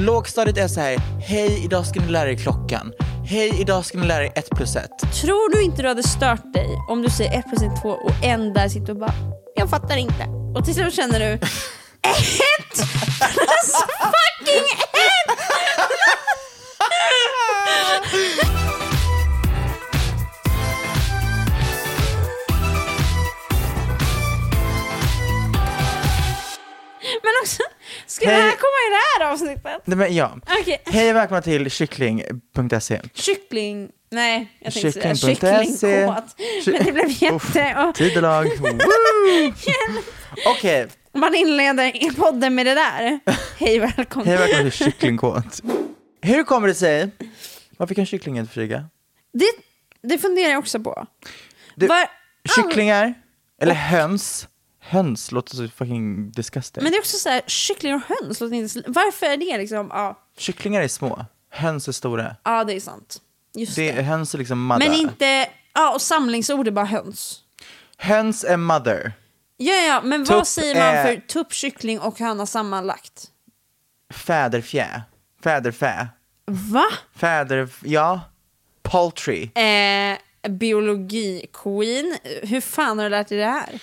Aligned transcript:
Lågstadiet 0.00 0.58
är 0.58 0.68
så 0.68 0.80
här, 0.80 0.96
hej 1.20 1.64
idag 1.64 1.86
ska 1.86 2.00
ni 2.00 2.08
lära 2.08 2.30
er 2.30 2.36
klockan. 2.36 2.92
Hej 3.26 3.60
idag 3.60 3.84
ska 3.84 3.98
ni 3.98 4.06
lära 4.06 4.24
er 4.24 4.32
1 4.34 4.50
plus 4.50 4.76
1. 4.76 4.90
Tror 5.22 5.52
du 5.52 5.62
inte 5.62 5.82
du 5.82 5.88
hade 5.88 6.02
stört 6.02 6.52
dig 6.52 6.68
om 6.88 7.02
du 7.02 7.10
säger 7.10 7.38
1 7.38 7.44
plus 7.48 7.62
1 7.62 7.82
2 7.82 7.88
och 7.88 8.24
en 8.24 8.52
där 8.52 8.68
sitter 8.68 8.90
och 8.90 8.98
bara 8.98 9.14
jag 9.54 9.70
fattar 9.70 9.96
inte. 9.96 10.24
Och 10.54 10.64
till 10.64 10.74
slut 10.74 10.94
känner 10.94 11.20
du 11.20 11.26
1 11.26 11.40
plus 13.18 13.74
fucking 13.98 14.66
1! 18.64 18.70
Men 27.22 27.32
också, 27.42 27.62
ska 28.06 28.26
det 28.26 28.32
här 28.32 28.42
Hej. 28.42 28.50
komma 28.50 28.78
i 28.86 28.90
det 28.90 29.24
här 29.24 29.32
avsnittet? 29.32 29.82
Nej, 29.84 29.98
men 29.98 30.14
ja. 30.14 30.38
Okej. 30.60 30.82
Hej 30.86 31.10
och 31.10 31.16
välkomna 31.16 31.42
till 31.42 31.70
kyckling.se. 31.70 33.00
Kyckling, 33.14 33.88
nej 34.10 34.58
jag 34.60 34.72
tänkte 34.72 35.00
säga 35.00 35.14
kycklingkåt. 35.14 36.24
Men 36.66 36.84
det 36.84 36.92
blev 36.92 37.10
jätte... 37.22 37.84
och 37.88 37.94
Tidelag. 37.94 38.46
Okej, 40.46 40.88
man 41.14 41.34
inleder 41.34 42.04
i 42.04 42.10
podden 42.10 42.54
med 42.54 42.66
det 42.66 42.74
där. 42.74 43.20
Hej 43.58 43.78
välkommen. 43.78 44.28
hej 44.28 44.36
välkomna 44.36 44.70
till 44.70 44.72
kycklingkåt. 44.72 45.60
Hur 46.22 46.44
kommer 46.44 46.68
det 46.68 46.74
sig? 46.74 47.10
Varför 47.76 47.94
kan 47.94 48.06
kyckling 48.06 48.38
inte 48.38 48.52
flyga? 48.52 48.84
Det, 49.32 49.50
det 50.02 50.18
funderar 50.18 50.50
jag 50.50 50.58
också 50.58 50.80
på. 50.80 51.06
Du, 51.74 51.86
Var, 51.86 52.06
Kycklingar, 52.56 53.14
eller 53.62 53.74
höns. 53.74 54.48
Höns 54.82 55.32
låter 55.32 55.56
så 55.56 55.68
fucking 55.68 56.30
disgusting. 56.30 56.82
men 56.82 56.92
det 56.92 56.98
är 56.98 57.00
också 57.00 57.16
så 57.16 57.28
här, 57.28 57.42
kyckling 57.46 57.94
och 57.94 58.00
höns 58.00 58.40
låter 58.40 58.54
inte... 58.56 58.82
Varför 58.86 59.26
är 59.26 59.36
det 59.36 59.58
liksom... 59.58 59.88
Ja, 59.92 60.18
Kycklingar 60.38 60.80
är 60.82 60.88
små, 60.88 61.26
höns 61.50 61.88
är 61.88 61.92
stora. 61.92 62.36
ja 62.44 62.64
det 62.64 62.72
är 62.74 62.80
sant. 62.80 63.20
Just 63.54 63.76
Det, 63.76 63.92
det. 63.92 64.02
höns 64.02 64.34
är 64.34 64.38
liksom 64.38 64.66
mother. 64.66 64.88
Men 64.88 64.98
inte... 65.00 65.48
Ja, 65.74 65.94
och 65.94 66.02
samlingsord 66.02 66.66
är 66.68 66.70
bara 66.72 66.84
höns. 66.84 67.40
Höns 67.96 68.44
är 68.44 68.56
mother. 68.56 69.12
Ja, 69.56 69.74
ja, 69.74 70.00
men 70.04 70.24
vad 70.24 70.38
Tupp 70.38 70.46
säger 70.46 70.74
man 70.74 70.84
är- 70.84 71.04
för 71.04 71.16
tupp, 71.26 71.52
kyckling 71.52 72.00
och 72.00 72.18
höna 72.18 72.46
sammanlagt? 72.46 73.24
Fäderfjä. 74.10 75.02
Fäderfä. 75.42 76.08
Va? 76.46 76.84
Fäder... 77.16 77.68
Ja. 77.84 78.20
Poultry. 78.82 79.42
Eh, 79.54 80.18
biologi-queen. 80.48 82.16
Hur 82.42 82.60
fan 82.60 82.98
har 82.98 83.04
du 83.04 83.10
lärt 83.10 83.28
dig 83.28 83.38
det 83.38 83.44
här? 83.44 83.80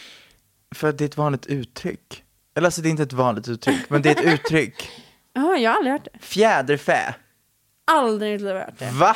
För 0.76 0.90
att 0.90 0.98
det 0.98 1.04
är 1.04 1.06
ett 1.10 1.18
vanligt 1.18 1.46
uttryck. 1.46 2.24
Eller 2.56 2.68
alltså 2.68 2.82
det 2.82 2.88
är 2.88 2.92
inte 2.92 3.04
ett 3.04 3.14
vanligt 3.14 3.48
uttryck, 3.48 3.90
men 3.90 4.02
det 4.02 4.10
är 4.10 4.16
ett 4.16 4.34
uttryck. 4.40 4.90
Ja, 5.34 5.58
jag 5.58 5.72
har 5.72 5.78
aldrig 5.78 5.92
hört 5.94 6.08
det. 6.14 6.20
Fjäderfä. 6.20 7.16
Aldrig 7.92 8.42
i 8.42 8.48
hört 8.54 8.80
det. 8.80 8.90
Va? 8.92 9.16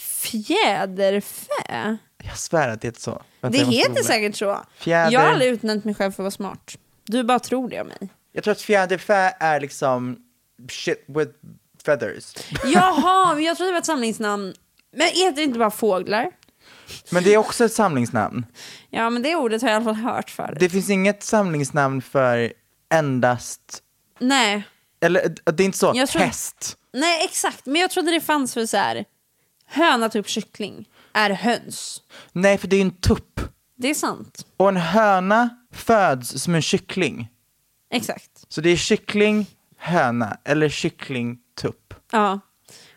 Fjäderfä? 0.00 1.96
Jag 2.24 2.38
svär 2.38 2.68
att 2.68 2.80
det 2.80 2.88
heter 2.88 3.00
så. 3.00 3.22
Vänta, 3.40 3.58
Det 3.58 3.64
heter 3.64 4.02
säkert 4.02 4.36
så. 4.36 4.60
Fjäder- 4.78 5.12
Jag 5.12 5.20
har 5.20 5.28
aldrig 5.28 5.50
utnämnt 5.50 5.84
mig 5.84 5.94
själv 5.94 6.12
för 6.12 6.22
att 6.22 6.24
vara 6.24 6.30
smart. 6.30 6.76
Du 7.04 7.24
bara 7.24 7.38
tror 7.38 7.68
det 7.68 7.80
om 7.80 7.86
mig. 7.86 8.08
Jag 8.32 8.44
tror 8.44 8.52
att 8.52 8.60
fjäderfä 8.60 9.34
är 9.40 9.60
liksom 9.60 10.16
shit 10.70 11.04
with 11.06 11.30
feathers. 11.84 12.34
Jaha, 12.64 13.34
men 13.34 13.44
jag 13.44 13.56
trodde 13.56 13.68
det 13.68 13.72
var 13.72 13.78
ett 13.80 13.86
samlingsnamn. 13.86 14.54
Men 14.92 15.06
heter 15.06 15.32
det 15.36 15.42
inte 15.42 15.58
bara 15.58 15.70
fåglar? 15.70 16.30
Men 17.10 17.22
det 17.24 17.34
är 17.34 17.38
också 17.38 17.64
ett 17.64 17.72
samlingsnamn. 17.72 18.46
Ja, 18.90 19.10
men 19.10 19.22
det 19.22 19.36
ordet 19.36 19.62
har 19.62 19.68
jag 19.68 19.74
i 19.74 19.76
alla 19.76 19.94
fall 19.94 20.04
hört 20.04 20.30
förut. 20.30 20.56
Det 20.60 20.68
finns 20.68 20.90
inget 20.90 21.22
samlingsnamn 21.22 22.02
för 22.02 22.52
endast, 22.94 23.82
Nej. 24.18 24.62
eller 25.00 25.34
det 25.44 25.62
är 25.62 25.64
inte 25.66 25.78
så, 25.78 25.92
Jag 25.94 26.08
tror- 26.08 26.22
häst. 26.22 26.76
Nej, 26.92 27.24
exakt. 27.24 27.66
Men 27.66 27.80
jag 27.80 27.90
trodde 27.90 28.10
det 28.10 28.20
fanns 28.20 28.54
för 28.54 28.66
så 28.66 28.76
här. 28.76 29.04
Höna, 29.66 30.08
typ 30.08 30.28
kyckling, 30.28 30.88
är 31.12 31.30
höns. 31.30 32.02
Nej, 32.32 32.58
för 32.58 32.68
det 32.68 32.76
är 32.76 32.82
en 32.82 32.90
tupp. 33.00 33.40
Det 33.78 33.90
är 33.90 33.94
sant. 33.94 34.46
Och 34.56 34.68
en 34.68 34.76
höna 34.76 35.48
föds 35.72 36.42
som 36.42 36.54
en 36.54 36.62
kyckling. 36.62 37.28
Exakt. 37.90 38.30
Så 38.48 38.60
det 38.60 38.70
är 38.70 38.76
kyckling, 38.76 39.46
höna 39.78 40.36
eller 40.44 40.68
kyckling, 40.68 41.38
tupp. 41.60 41.94
Ja. 42.12 42.40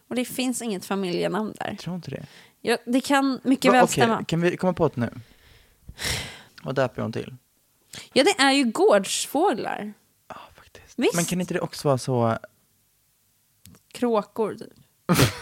Och 0.09 0.15
det 0.15 0.25
finns 0.25 0.61
inget 0.61 0.85
familjenamn 0.85 1.53
där. 1.59 1.67
Jag 1.67 1.77
tror 1.79 1.95
inte 1.95 2.11
det. 2.11 2.25
Ja, 2.61 2.77
det 2.85 3.01
kan 3.01 3.39
mycket 3.43 3.65
Va, 3.65 3.71
väl 3.71 3.83
okej, 3.83 3.91
stämma. 3.93 4.23
kan 4.23 4.41
vi 4.41 4.57
komma 4.57 4.73
på 4.73 4.87
det 4.87 5.01
nu? 5.01 5.09
Vad 6.63 6.75
döper 6.75 7.01
hon 7.01 7.11
till? 7.11 7.35
Ja, 8.13 8.23
det 8.23 8.43
är 8.43 8.51
ju 8.51 8.63
gårdsfåglar. 8.63 9.93
Faktiskt. 10.55 10.93
Visst. 10.99 11.15
Men 11.15 11.25
kan 11.25 11.41
inte 11.41 11.53
det 11.53 11.59
också 11.59 11.87
vara 11.87 11.97
så... 11.97 12.37
Kråkor, 13.93 14.55
typ. 14.55 14.73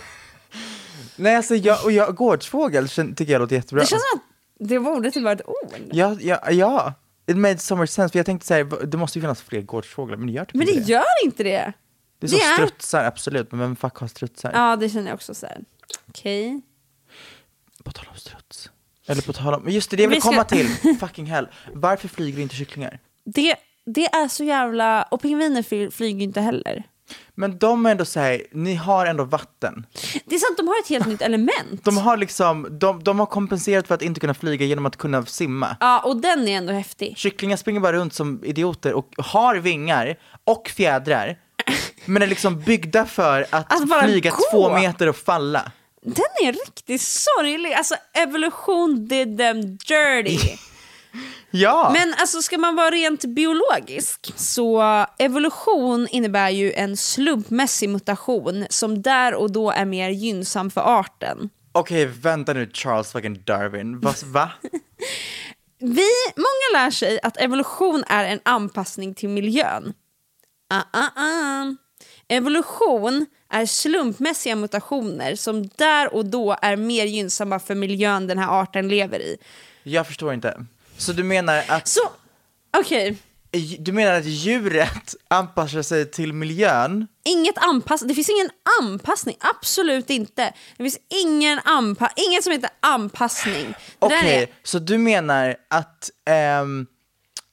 Nej, 1.15 1.35
alltså 1.35 1.55
jag, 1.55 1.83
och 1.85 1.91
jag, 1.91 2.15
gårdsfågel 2.15 2.89
tycker 2.89 3.31
jag 3.33 3.39
låter 3.39 3.55
jättebra. 3.55 3.81
Det 3.81 3.87
känns 3.87 4.03
som 4.11 4.19
att 4.19 4.69
det 4.69 4.79
borde 4.79 5.11
till 5.11 5.23
vara 5.23 5.33
ett 5.33 5.47
ord. 5.47 5.81
Ja, 5.91 6.17
ja, 6.21 6.51
ja. 6.51 6.93
It 7.27 7.37
made 7.37 7.57
so 7.57 7.75
much 7.75 7.89
sense, 7.89 8.11
för 8.11 8.19
jag 8.19 8.25
tänkte 8.25 8.47
säga, 8.47 8.63
det 8.63 8.97
måste 8.97 9.19
ju 9.19 9.21
finnas 9.21 9.41
fler 9.41 9.61
gårdsfåglar, 9.61 10.17
men 10.17 10.27
det 10.27 10.33
gör 10.33 10.45
typ 10.45 10.53
Men 10.55 10.65
det 10.65 10.71
inte 10.71 10.85
det. 10.85 10.91
gör 10.91 11.25
inte 11.25 11.43
det. 11.43 11.73
Det 12.19 12.25
är 12.25 12.29
så 12.29 12.35
det 12.37 12.43
är- 12.43 12.53
strutsar, 12.67 13.03
absolut, 13.03 13.51
men 13.51 13.59
vem 13.59 13.75
fuck 13.75 13.95
har 13.97 14.07
strutsar? 14.07 14.51
Ja, 14.53 14.75
det 14.75 14.89
känner 14.89 15.07
jag 15.07 15.15
också 15.15 15.33
så 15.35 15.45
här. 15.45 15.57
Okej. 16.09 16.61
På 17.83 17.91
tal 17.91 18.05
om 18.11 18.17
struts. 18.17 18.69
Eller 19.07 19.21
på 19.21 19.33
tal 19.33 19.53
om, 19.53 19.63
men 19.63 19.73
just 19.73 19.89
det, 19.89 19.97
det 19.97 20.03
jag 20.03 20.09
vill 20.09 20.15
Vi 20.17 20.21
ska- 20.21 20.29
komma 20.29 20.43
till, 20.43 20.67
fucking 20.99 21.25
hell. 21.25 21.47
Varför 21.73 22.07
flyger 22.07 22.41
inte 22.43 22.55
kycklingar? 22.55 22.99
Det, 23.25 23.55
det 23.85 24.05
är 24.05 24.27
så 24.27 24.43
jävla... 24.43 25.03
Och 25.03 25.21
pingviner 25.21 25.63
fly, 25.63 25.91
flyger 25.91 26.23
inte 26.23 26.41
heller. 26.41 26.83
Men 27.35 27.57
de 27.57 27.85
är 27.85 27.91
ändå 27.91 28.05
såhär, 28.05 28.41
ni 28.51 28.75
har 28.75 29.05
ändå 29.05 29.23
vatten. 29.23 29.85
Det 30.25 30.35
är 30.35 30.39
sant, 30.39 30.57
de 30.57 30.67
har 30.67 30.79
ett 30.83 30.89
helt 30.89 31.05
nytt 31.07 31.21
element. 31.21 31.83
De 31.83 31.97
har 31.97 32.17
liksom, 32.17 32.67
de, 32.79 33.03
de 33.03 33.19
har 33.19 33.25
kompenserat 33.25 33.87
för 33.87 33.95
att 33.95 34.01
inte 34.01 34.19
kunna 34.19 34.33
flyga 34.33 34.65
genom 34.65 34.85
att 34.85 34.95
kunna 34.97 35.25
simma. 35.25 35.77
Ja, 35.79 35.99
och 36.05 36.17
den 36.21 36.47
är 36.47 36.57
ändå 36.57 36.73
häftig. 36.73 37.17
Kycklingar 37.17 37.57
springer 37.57 37.79
bara 37.79 37.93
runt 37.97 38.13
som 38.13 38.43
idioter 38.45 38.93
och 38.93 39.13
har 39.17 39.55
vingar 39.55 40.15
och 40.43 40.67
fjädrar. 40.75 41.39
Men 42.05 42.21
är 42.21 42.27
liksom 42.27 42.59
byggda 42.59 43.05
för 43.05 43.45
att, 43.49 43.73
Att 43.73 43.87
bara 43.87 44.03
flyga 44.03 44.29
gå. 44.31 44.37
två 44.51 44.73
meter 44.73 45.07
och 45.09 45.15
falla. 45.17 45.71
Den 46.01 46.47
är 46.47 46.51
riktigt 46.51 47.01
sorglig. 47.01 47.73
Alltså 47.73 47.95
evolution 48.13 49.07
did 49.07 49.37
them 49.37 49.61
dirty. 49.77 50.37
Ja! 51.51 51.89
Men 51.93 52.13
alltså 52.17 52.41
ska 52.41 52.57
man 52.57 52.75
vara 52.75 52.89
rent 52.89 53.25
biologisk 53.25 54.33
så 54.35 54.83
evolution 55.19 56.07
innebär 56.11 56.49
ju 56.49 56.73
en 56.73 56.97
slumpmässig 56.97 57.89
mutation 57.89 58.65
som 58.69 59.01
där 59.01 59.33
och 59.33 59.51
då 59.51 59.71
är 59.71 59.85
mer 59.85 60.09
gynnsam 60.09 60.71
för 60.71 60.99
arten. 60.99 61.49
Okej, 61.71 62.05
vänta 62.05 62.53
nu 62.53 62.69
Charles 62.73 63.11
fucking 63.11 63.43
Darwin. 63.45 63.99
Va? 63.99 64.13
va? 64.25 64.51
Vi, 65.79 66.09
många 66.35 66.83
lär 66.83 66.91
sig 66.91 67.19
att 67.23 67.37
evolution 67.37 68.03
är 68.07 68.25
en 68.25 68.39
anpassning 68.45 69.13
till 69.15 69.29
miljön. 69.29 69.93
Ah, 70.67 70.83
ah, 70.93 71.09
ah. 71.15 71.75
Evolution 72.27 73.25
är 73.49 73.65
slumpmässiga 73.65 74.55
mutationer 74.55 75.35
som 75.35 75.67
där 75.75 76.13
och 76.13 76.25
då 76.25 76.57
är 76.61 76.75
mer 76.75 77.05
gynnsamma 77.05 77.59
för 77.59 77.75
miljön 77.75 78.27
den 78.27 78.37
här 78.39 78.61
arten 78.61 78.87
lever 78.87 79.19
i. 79.19 79.37
Jag 79.83 80.07
förstår 80.07 80.33
inte. 80.33 80.65
Så 80.97 81.11
du 81.13 81.23
menar 81.23 81.63
att, 81.67 81.87
Så, 81.87 82.01
okej. 82.77 83.17
du 83.79 83.91
menar 83.91 84.13
att 84.13 84.25
djuret 84.25 85.15
anpassar 85.27 85.81
sig 85.81 86.11
till 86.11 86.33
miljön? 86.33 87.07
Inget 87.25 87.57
anpass 87.57 88.01
det 88.01 88.13
finns 88.15 88.29
ingen 88.29 88.49
anpassning, 88.81 89.37
absolut 89.39 90.09
inte. 90.09 90.53
Det 90.77 90.83
finns 90.83 90.99
ingen 91.25 91.59
anpa 91.63 92.11
inget 92.15 92.43
som 92.43 92.51
heter 92.53 92.69
anpassning. 92.79 93.73
Okej, 93.99 94.43
är- 94.43 94.49
så 94.63 94.79
du 94.79 94.97
menar 94.97 95.55
att, 95.69 96.09
ehm, 96.29 96.87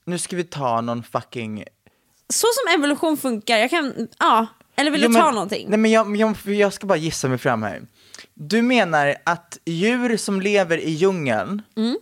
nu 0.05 0.17
ska 0.19 0.35
vi 0.35 0.43
ta 0.43 0.81
någon 0.81 1.03
fucking 1.03 1.63
Så 2.33 2.47
som 2.53 2.79
evolution 2.79 3.17
funkar, 3.17 3.57
jag 3.57 3.69
kan, 3.69 4.07
ja, 4.19 4.47
eller 4.75 4.91
vill 4.91 5.01
Jo, 5.01 5.07
du 5.07 5.13
men- 5.13 5.21
ta 5.21 5.31
någonting? 5.31 5.69
Nej 5.69 5.79
men 5.79 5.91
jag, 5.91 6.15
jag, 6.17 6.35
jag 6.45 6.73
ska 6.73 6.87
bara 6.87 6.97
gissa 6.97 7.27
mig 7.27 7.37
fram 7.37 7.63
här. 7.63 7.81
Du 8.33 8.61
menar 8.61 9.15
att 9.23 9.57
djur 9.65 10.17
som 10.17 10.41
lever 10.41 10.77
i 10.77 10.89
djungeln 10.91 11.61
Mm. 11.77 11.97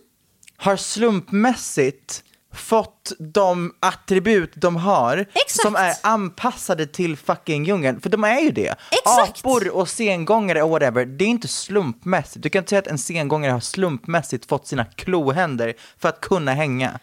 har 0.56 0.76
slumpmässigt 0.76 2.22
fått 2.54 3.12
de 3.18 3.74
attribut 3.80 4.52
de 4.56 4.76
har 4.76 5.16
Exakt. 5.18 5.62
som 5.62 5.76
är 5.76 5.94
anpassade 6.02 6.86
till 6.86 7.16
fucking 7.16 7.64
djungeln, 7.64 8.00
för 8.00 8.10
de 8.10 8.24
är 8.24 8.40
ju 8.40 8.50
det. 8.50 8.74
Exakt. 8.90 9.38
Apor 9.40 9.68
och 9.76 9.88
sengångare 9.88 10.62
och 10.62 10.70
whatever, 10.70 11.04
det 11.06 11.24
är 11.24 11.28
inte 11.28 11.48
slumpmässigt. 11.48 12.42
Du 12.42 12.48
kan 12.50 12.58
inte 12.60 12.68
säga 12.70 12.78
att 12.78 12.86
en 12.86 12.98
sengångare 12.98 13.52
har 13.52 13.60
slumpmässigt 13.60 14.46
fått 14.48 14.66
sina 14.66 14.84
klohänder 14.84 15.74
för 15.98 16.08
att 16.08 16.20
kunna 16.20 16.54
hänga. 16.54 16.98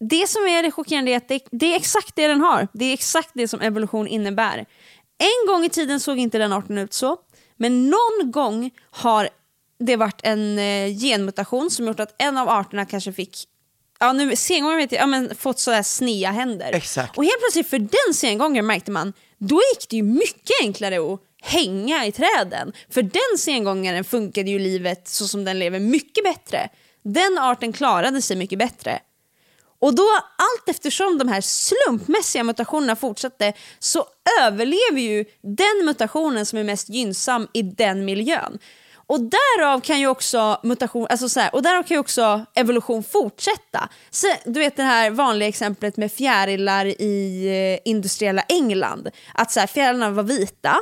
Det 0.00 0.28
som 0.28 0.42
är 0.42 0.62
det 0.62 0.70
chockerande 0.70 1.10
är 1.10 1.16
att 1.16 1.28
det, 1.28 1.40
det 1.50 1.72
är 1.72 1.76
exakt 1.76 2.16
det 2.16 2.26
den 2.26 2.40
har. 2.40 2.68
Det 2.72 2.84
är 2.84 2.94
exakt 2.94 3.30
det 3.34 3.48
som 3.48 3.60
evolution 3.60 4.06
innebär. 4.06 4.66
En 5.18 5.46
gång 5.48 5.64
i 5.64 5.68
tiden 5.68 6.00
såg 6.00 6.18
inte 6.18 6.38
den 6.38 6.52
arten 6.52 6.78
ut 6.78 6.92
så, 6.92 7.16
men 7.56 7.90
någon 7.90 8.30
gång 8.30 8.70
har 8.90 9.28
det 9.78 9.96
varit 9.96 10.20
en 10.22 10.58
eh, 10.58 10.98
genmutation 10.98 11.70
som 11.70 11.86
gjort 11.86 12.00
att 12.00 12.14
en 12.18 12.36
av 12.38 12.48
arterna 12.48 12.86
kanske 12.86 13.12
fick 13.12 13.46
Ja, 14.02 14.12
nu 14.12 14.36
sengångare 14.36 14.76
vet 14.76 14.92
jag, 14.92 15.02
ja, 15.02 15.06
men 15.06 15.34
fått 15.34 15.58
sådär 15.58 15.82
snea 15.82 16.30
händer. 16.30 16.70
Exakt. 16.72 17.18
Och 17.18 17.24
helt 17.24 17.40
plötsligt 17.40 17.70
för 17.70 17.78
den 17.78 18.14
sengångaren 18.14 18.66
märkte 18.66 18.90
man, 18.90 19.12
då 19.38 19.54
gick 19.54 19.88
det 19.90 19.96
ju 19.96 20.02
mycket 20.02 20.60
enklare 20.62 20.96
att 20.96 21.20
hänga 21.42 22.06
i 22.06 22.12
träden. 22.12 22.72
För 22.90 23.02
den 23.02 23.38
sengångaren 23.38 24.04
funkade 24.04 24.50
ju 24.50 24.58
livet 24.58 25.08
så 25.08 25.28
som 25.28 25.44
den 25.44 25.58
lever 25.58 25.80
mycket 25.80 26.24
bättre. 26.24 26.68
Den 27.02 27.38
arten 27.38 27.72
klarade 27.72 28.22
sig 28.22 28.36
mycket 28.36 28.58
bättre. 28.58 29.00
Och 29.80 29.94
då 29.94 30.08
allt 30.36 30.68
eftersom 30.68 31.18
de 31.18 31.28
här 31.28 31.40
slumpmässiga 31.40 32.44
mutationerna 32.44 32.96
fortsatte 32.96 33.52
så 33.78 34.04
överlever 34.40 35.00
ju 35.00 35.24
den 35.42 35.86
mutationen 35.86 36.46
som 36.46 36.58
är 36.58 36.64
mest 36.64 36.88
gynnsam 36.88 37.48
i 37.52 37.62
den 37.62 38.04
miljön. 38.04 38.58
Och 39.10 39.20
därav 39.20 39.80
kan 39.80 40.00
ju 40.00 40.06
också 40.06 40.60
mutation, 40.62 41.06
alltså 41.10 41.28
så 41.28 41.40
här, 41.40 41.54
och 41.54 41.62
därav 41.62 41.82
kan 41.82 41.94
ju 41.94 41.98
också 41.98 42.44
evolution 42.54 43.02
fortsätta. 43.02 43.88
Så, 44.10 44.26
du 44.44 44.60
vet 44.60 44.76
det 44.76 44.82
här 44.82 45.10
vanliga 45.10 45.48
exemplet 45.48 45.96
med 45.96 46.12
fjärilar 46.12 46.86
i 46.86 47.46
eh, 47.84 47.90
industriella 47.90 48.42
England. 48.42 49.08
Att 49.34 49.52
så 49.52 49.60
här, 49.60 49.66
fjärilarna 49.66 50.10
var 50.10 50.22
vita 50.22 50.76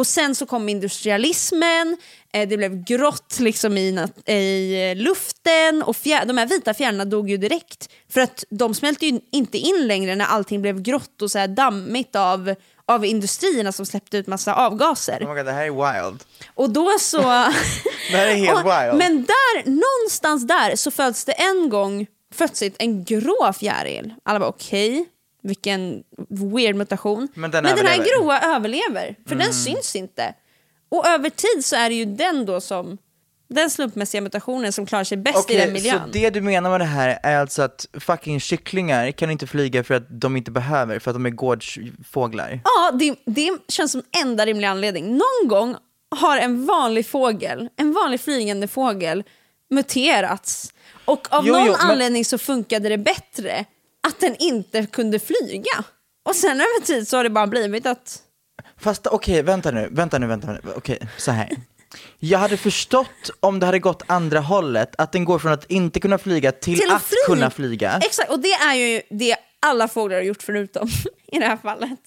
och 0.00 0.06
sen 0.06 0.34
så 0.34 0.46
kom 0.46 0.68
industrialismen, 0.68 1.96
det 2.32 2.56
blev 2.56 2.84
grått 2.84 3.36
liksom 3.40 3.78
i, 3.78 4.06
i 4.26 4.90
eh, 4.90 4.96
luften 5.02 5.82
och 5.82 5.96
fjär, 5.96 6.24
de 6.24 6.38
här 6.38 6.46
vita 6.46 6.74
fjärilarna 6.74 7.04
dog 7.04 7.30
ju 7.30 7.36
direkt. 7.36 7.88
För 8.08 8.20
att 8.20 8.44
de 8.50 8.74
smälte 8.74 9.06
ju 9.06 9.20
inte 9.32 9.58
in 9.58 9.86
längre 9.86 10.16
när 10.16 10.24
allting 10.24 10.62
blev 10.62 10.82
grått 10.82 11.22
och 11.22 11.30
så 11.30 11.38
här 11.38 11.48
dammigt 11.48 12.16
av, 12.16 12.54
av 12.86 13.04
industrierna 13.04 13.72
som 13.72 13.86
släppte 13.86 14.16
ut 14.16 14.26
massa 14.26 14.54
avgaser. 14.54 15.24
Oh 15.24 15.34
God, 15.34 15.46
det 15.46 15.52
här 15.52 15.64
är 15.66 16.02
wild. 16.10 16.24
Och 16.54 16.70
då 16.70 16.98
så... 17.00 17.18
Det 18.10 18.16
här 18.16 18.26
är 18.26 18.34
helt 18.34 18.52
Och- 18.58 18.64
wild. 18.64 18.94
Men 18.98 19.24
där, 19.24 19.70
någonstans 19.70 20.46
där 20.46 20.76
så 20.76 20.90
föds 20.90 21.24
det 21.24 21.32
en 21.32 21.68
gång 21.68 22.06
plötsligt 22.36 22.76
en 22.78 23.04
grå 23.04 23.52
fjäril. 23.60 24.14
Alla 24.22 24.38
bara 24.38 24.48
okej, 24.48 25.06
vilken 25.42 26.02
weird 26.28 26.76
mutation. 26.76 27.28
Men 27.34 27.50
den 27.50 27.64
här 27.66 27.72
överlever. 27.72 27.94
Mm. 27.96 28.06
gråa 28.06 28.40
överlever, 28.40 29.16
för 29.28 29.34
den 29.34 29.52
syns 29.54 29.96
inte. 29.96 30.34
Och 30.90 31.06
över 31.06 31.30
tid 31.30 31.64
så 31.64 31.76
är 31.76 31.88
det 31.88 31.94
ju 31.94 32.04
den 32.04 32.46
då 32.46 32.60
som, 32.60 32.98
den 33.48 33.70
slumpmässiga 33.70 34.20
mutationen 34.20 34.72
som 34.72 34.86
klarar 34.86 35.04
sig 35.04 35.18
bäst 35.18 35.38
i 35.38 35.40
Okej, 35.40 35.56
den 35.56 35.66
så 35.66 35.72
miljön. 35.72 36.00
det 36.12 36.30
du 36.30 36.40
menar 36.40 36.70
med 36.70 36.80
det 36.80 36.84
här 36.84 37.18
är 37.22 37.36
alltså 37.38 37.62
att 37.62 37.86
fucking 38.00 38.40
kycklingar 38.40 39.10
kan 39.10 39.30
inte 39.30 39.46
flyga 39.46 39.84
för 39.84 39.94
att 39.94 40.20
de 40.20 40.36
inte 40.36 40.50
behöver, 40.50 40.98
för 40.98 41.10
att 41.10 41.14
de 41.14 41.26
är 41.26 41.30
gårdsfåglar? 41.30 42.60
Ja, 42.64 42.90
det, 42.92 43.14
det 43.26 43.50
känns 43.68 43.92
som 43.92 44.02
enda 44.24 44.46
rimliga 44.46 44.70
anledning. 44.70 45.06
Någon 45.10 45.48
gång 45.48 45.76
har 46.16 46.38
en 46.38 46.66
vanlig 46.66 47.06
fågel, 47.06 47.68
en 47.76 47.92
vanlig 47.92 48.20
flygande 48.20 48.68
fågel, 48.68 49.24
muterats. 49.70 50.72
Och 51.04 51.28
av 51.30 51.46
Jo, 51.46 51.52
någon 51.54 51.66
jo, 51.66 51.72
men- 51.72 51.90
anledning 51.90 52.24
så 52.24 52.38
funkade 52.38 52.88
det 52.88 52.98
bättre 52.98 53.64
att 54.08 54.20
den 54.20 54.36
inte 54.38 54.86
kunde 54.86 55.18
flyga. 55.18 55.84
Och 56.28 56.36
sen 56.36 56.50
över 56.50 56.84
tid 56.86 57.08
så 57.08 57.16
har 57.16 57.24
det 57.24 57.30
bara 57.30 57.46
blivit 57.46 57.86
att... 57.86 58.18
Fast 58.80 59.06
okej, 59.06 59.42
vänta 59.42 59.70
nu, 59.70 59.88
vänta 59.90 60.18
nu, 60.18 60.26
vänta 60.26 60.52
nu, 60.52 60.60
okej, 60.76 60.98
så 61.16 61.30
här. 61.30 61.50
Jag 62.18 62.38
hade 62.38 62.56
förstått 62.56 63.30
om 63.40 63.58
det 63.60 63.66
hade 63.66 63.78
gått 63.78 64.02
andra 64.06 64.40
hållet, 64.40 64.94
att 64.98 65.12
den 65.12 65.24
går 65.24 65.38
från 65.38 65.52
att 65.52 65.64
inte 65.70 66.00
kunna 66.00 66.18
flyga 66.18 66.52
till, 66.52 66.78
Till 66.78 66.90
att 66.90 67.02
fly- 67.02 67.16
kunna 67.26 67.50
flyga. 67.50 68.00
Exakt, 68.04 68.30
och 68.30 68.40
det 68.40 68.52
är 68.52 68.74
ju 68.74 69.02
det 69.10 69.36
alla 69.60 69.88
fåglar 69.88 70.16
har 70.16 70.22
gjort 70.24 70.42
förutom 70.42 70.88
i 71.26 71.38
det 71.38 71.46
här 71.46 71.56
fallet. 71.56 72.00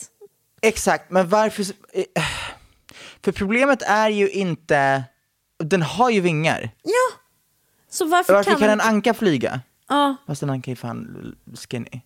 Exakt, 0.61 1.11
men 1.11 1.29
varför... 1.29 1.65
eh, 1.93 2.23
För 3.23 3.31
problemet 3.31 3.81
är 3.81 4.09
ju 4.09 4.29
inte... 4.29 5.03
Den 5.63 5.81
har 5.81 6.09
ju 6.09 6.21
vingar. 6.21 6.69
Ja, 6.83 7.17
så 7.89 8.05
varför, 8.05 8.33
Varför 8.33 8.51
kan, 8.51 8.61
en 8.63 8.67
den... 8.77 8.81
anka 8.81 9.13
flyga? 9.13 9.61
Ja, 9.89 10.15
Fast 10.27 10.43
en 10.43 10.49
anka 10.49 10.71
är 10.71 10.75
fan 10.75 11.35
skinny. 11.69 12.01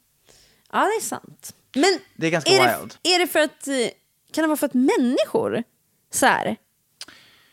ja, 0.71 0.79
det 0.79 0.85
är 0.85 1.01
sant. 1.01 1.53
Men 1.75 1.99
Det 2.15 2.27
är 2.27 2.31
ganska 2.31 2.51
det, 2.51 2.77
wild. 2.79 2.95
Är 3.03 3.19
det 3.19 3.27
för 3.27 3.39
att... 3.39 3.67
eh, 3.67 3.75
Kan 4.33 4.41
det 4.41 4.47
vara 4.47 4.57
för 4.57 4.65
att 4.65 4.73
människor 4.73 5.63
så 6.13 6.25
här, 6.25 6.55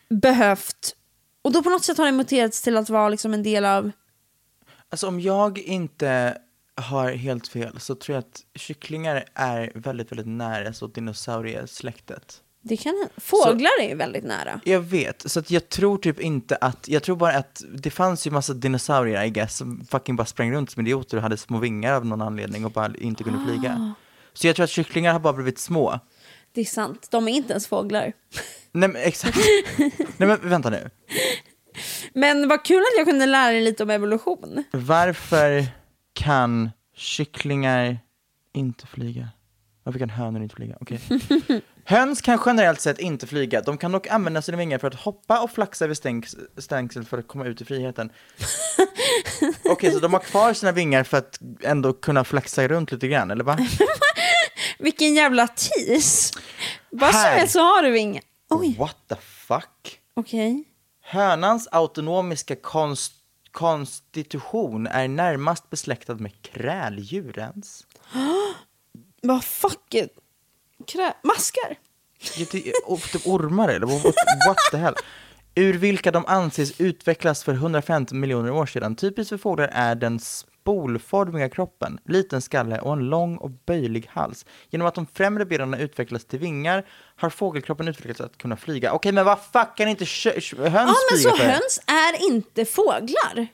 behövt... 0.09 0.97
Och 1.43 1.53
då 1.53 1.63
på 1.63 1.71
något 1.71 1.85
sätt 1.85 1.99
har 1.99 2.07
det 2.07 2.13
muterats 2.13 2.63
till 2.63 2.77
att 2.77 2.91
vara 2.91 3.09
liksom 3.09 3.35
en 3.35 3.43
del 3.43 3.65
av... 3.65 3.91
Alltså 4.89 5.09
om 5.09 5.21
jag 5.21 5.59
inte 5.59 6.39
har 6.77 7.11
helt 7.13 7.49
fel 7.49 7.81
så 7.81 7.95
tror 7.95 8.15
jag 8.15 8.21
att 8.21 8.41
kycklingar 8.55 9.25
är 9.35 9.73
väldigt, 9.75 10.13
väldigt 10.13 10.27
nära 10.27 10.73
så 10.73 10.87
dinosauriesläktet. 10.87 12.41
Det 12.61 12.77
kan, 12.77 13.09
fåglar 13.17 13.71
är 13.81 13.89
ju 13.89 13.95
väldigt 13.95 14.25
nära. 14.25 14.61
Jag 14.65 14.81
vet, 14.81 15.31
så 15.31 15.41
att 15.41 15.51
jag 15.51 15.69
tror 15.69 15.99
typ 15.99 16.21
inte 16.21 16.57
att, 16.57 16.89
jag 16.89 17.03
tror 17.03 17.17
bara 17.17 17.33
att 17.37 17.63
det 17.75 17.91
fanns 17.91 18.27
ju 18.27 18.31
massa 18.31 18.55
dinosaurier 18.55 19.25
I 19.25 19.31
guess 19.31 19.57
som 19.57 19.87
fucking 19.91 20.17
bara 20.17 20.27
sprang 20.27 20.53
runt 20.53 20.71
som 20.71 20.81
idioter 20.87 21.17
och 21.17 21.23
hade 21.23 21.37
små 21.37 21.59
vingar 21.59 21.93
av 21.93 22.07
någon 22.07 22.23
anledning 22.23 22.65
och 22.65 22.71
bara 22.71 22.93
inte 22.99 23.25
kunde 23.25 23.39
Ah. 23.39 23.47
flyga. 23.47 23.95
Så 24.33 24.47
jag 24.47 24.57
tror 24.57 24.65
att 24.65 24.71
kycklingar 24.71 25.13
har 25.13 25.21
bara 25.21 25.33
blivit 25.33 25.59
små. 25.59 26.01
Det 26.55 26.61
är 26.61 26.65
sant, 26.65 27.07
de 27.11 27.29
är 27.29 27.33
inte 27.33 27.53
ens 27.53 27.67
fåglar. 27.67 28.13
Nej 28.73 28.89
men 28.89 28.97
exakt. 28.97 29.39
Nej 30.17 30.29
men 30.29 30.49
vänta 30.49 30.71
nu. 30.71 30.91
Men 32.13 32.49
vad 32.49 32.65
kul 32.65 32.79
att 32.79 32.99
jag 32.99 33.07
kunde 33.07 33.27
lära 33.27 33.53
dig 33.53 33.61
lite 33.61 33.83
om 33.83 33.91
evolution. 33.91 34.65
Varför 34.73 35.67
kan 36.13 36.71
kycklingar 36.97 37.99
inte 38.53 38.87
flyga? 38.87 39.29
Varför 39.83 39.99
kan 39.99 40.11
hönor 40.11 40.43
inte 40.43 40.55
flyga? 40.55 40.77
Okej. 40.81 41.01
Höns 41.85 42.21
kan 42.21 42.39
generellt 42.47 42.81
sett 42.81 42.99
inte 42.99 43.27
flyga. 43.27 43.61
De 43.61 43.79
kan 43.79 43.93
dock 43.93 44.07
använda 44.07 44.43
sina 44.43 44.59
vingar 44.59 44.79
för 44.79 44.89
att 44.89 44.95
hoppa 44.95 45.41
och 45.41 45.51
flaxa 45.51 45.85
över 45.85 45.95
stängsel 46.61 47.05
för 47.05 47.19
att 47.19 47.29
komma 47.29 47.47
ut 47.47 47.61
i 47.61 47.65
friheten. 47.65 48.11
Okej, 49.65 49.93
så 49.93 49.99
de 49.99 50.13
har 50.13 50.21
kvar 50.21 50.53
sina 50.53 50.73
vingar 50.73 51.05
för 51.05 51.19
att 51.19 51.39
ändå 51.63 51.93
kunna 51.93 52.25
flaxa 52.25 52.69
runt 52.69 52.93
lite 52.93 53.09
grann, 53.09 53.31
eller 53.31 53.45
va? 53.45 53.59
Vilken 54.79 55.15
jävla 55.15 55.49
tis! 55.49 56.33
Vad 56.91 57.11
som 57.11 57.21
Här. 57.21 57.37
helst 57.39 57.53
så 57.53 57.59
har 57.61 57.83
du 57.83 57.91
vingar. 57.91 58.23
Oj, 58.51 58.77
What 58.79 58.97
the 59.09 59.17
fuck? 59.17 60.01
okej. 60.15 60.65
Hönans 61.03 61.69
autonomiska 61.73 62.57
konst 62.57 63.13
konstitution 63.53 64.87
är 64.87 65.09
närmast 65.09 65.71
besläktad 65.71 66.15
med 66.15 66.43
kräldjurens. 66.43 67.87
Vad 69.23 69.45
fuck 69.45 69.95
it. 69.95 70.11
Krä- 70.87 71.15
maskar? 71.23 71.77
Och 72.85 73.01
Typ 73.03 73.27
ormar 73.27 73.69
eller 73.69 73.87
what, 73.87 74.05
what 74.47 74.57
the 74.71 74.77
hell? 74.77 74.95
Ur 75.55 75.75
vilka 75.79 76.11
de 76.11 76.27
anses 76.27 76.81
utvecklas 76.81 77.45
för 77.45 77.53
150 77.55 78.15
miljoner 78.15 78.51
år 78.51 78.67
sedan. 78.67 78.97
Typiskt 78.97 79.29
för 79.29 79.37
fåglar 79.39 79.69
är 79.73 79.95
den 79.95 80.21
spolformiga 80.65 81.49
kroppen, 81.49 81.99
liten 82.05 82.43
skalle 82.43 82.81
och 82.81 82.93
en 82.93 82.99
lång 82.99 83.37
och 83.37 83.51
böjlig 83.51 84.07
hals. 84.13 84.47
Genom 84.71 84.87
att 84.87 84.95
de 84.95 85.07
främre 85.07 85.45
benen 85.47 85.75
utvecklas 85.75 86.25
till 86.25 86.39
vingar 86.39 86.85
har 87.17 87.31
fågelkroppen 87.31 87.89
utvecklats 87.89 88.21
att 88.21 88.39
kunna 88.39 88.57
flyga. 88.57 88.93
Okej, 88.93 89.13
men 89.13 89.25
vad 89.25 89.39
fuck 89.41 89.77
kan 89.77 89.89
inte 89.89 90.05
höns 90.05 90.53
Ja, 90.53 90.71
men 90.71 90.95
flyga 91.11 91.31
så 91.31 91.37
för? 91.37 91.45
höns 91.45 91.81
är 91.87 92.31
inte 92.31 92.65
fåglar. 92.65 93.47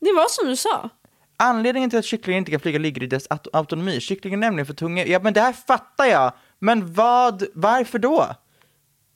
Det 0.00 0.12
var 0.12 0.26
som 0.28 0.48
du 0.48 0.56
sa. 0.56 0.88
Anledningen 1.36 1.90
till 1.90 1.98
att 1.98 2.04
kycklingar 2.04 2.38
inte 2.38 2.50
kan 2.50 2.60
flyga 2.60 2.78
ligger 2.78 3.02
i 3.02 3.06
dess 3.06 3.28
aut- 3.28 3.48
autonomi. 3.52 4.00
Kycklingen 4.00 4.42
är 4.42 4.46
nämligen 4.46 4.66
för 4.66 4.74
tunga. 4.74 5.06
Ja, 5.06 5.20
men 5.22 5.32
det 5.34 5.40
här 5.40 5.52
fattar 5.52 6.04
jag. 6.06 6.32
Men 6.58 6.92
vad, 6.94 7.44
varför 7.54 7.98
då? 7.98 8.26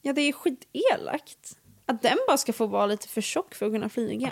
Ja, 0.02 0.12
det 0.12 0.21
är 0.21 0.33
skitelakt. 0.33 1.57
Att 1.87 2.02
den 2.02 2.19
bara 2.26 2.37
ska 2.37 2.52
få 2.52 2.67
vara 2.67 2.87
lite 2.87 3.09
för 3.09 3.21
tjock 3.21 3.55
för 3.55 3.67
att 3.67 3.73
kunna 3.73 3.88
flyga. 3.88 4.31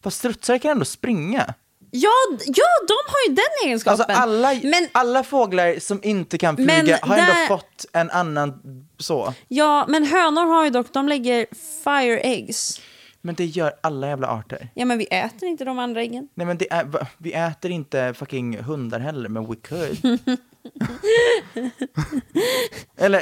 Fast 0.00 0.18
strutsar 0.18 0.58
kan 0.58 0.70
ändå 0.70 0.84
springa. 0.84 1.54
Ja, 1.90 2.10
ja 2.46 2.64
de 2.88 2.94
har 3.06 3.28
ju 3.28 3.34
den 3.34 3.44
egenskapen. 3.68 4.00
Alltså 4.00 4.22
alla, 4.22 4.54
men, 4.62 4.88
alla 4.92 5.24
fåglar 5.24 5.78
som 5.78 6.00
inte 6.02 6.38
kan 6.38 6.54
Men 6.54 6.80
flyga 6.80 6.98
har 7.02 7.16
ändå 7.18 7.32
där- 7.32 7.46
fått 7.46 7.86
en 7.92 8.10
annan 8.10 8.60
så. 8.98 9.34
ja, 9.48 9.84
men 9.88 10.04
hönor 10.04 10.44
har 10.46 10.64
ju 10.64 10.70
dock, 10.70 10.92
de 10.92 11.08
lägger 11.08 11.46
fire 11.84 12.20
eggs. 12.20 12.80
Men 13.20 13.34
det 13.34 13.44
gör 13.44 13.72
alla 13.80 14.08
jävla 14.08 14.28
arter. 14.28 14.68
Ja, 14.74 14.84
men 14.84 14.98
vi 14.98 15.04
äter 15.04 15.48
inte 15.48 15.64
de 15.64 15.78
andra 15.78 16.00
äggen. 16.02 16.28
Nej 16.34 16.46
men 16.46 16.58
är, 16.70 17.06
vi 17.18 17.32
äter 17.32 17.70
inte 17.70 18.14
fucking 18.14 18.58
hundar 18.58 19.00
heller, 19.00 19.28
men 19.28 19.46
we 19.50 19.56
could. 19.56 19.98
Eller 22.96 23.20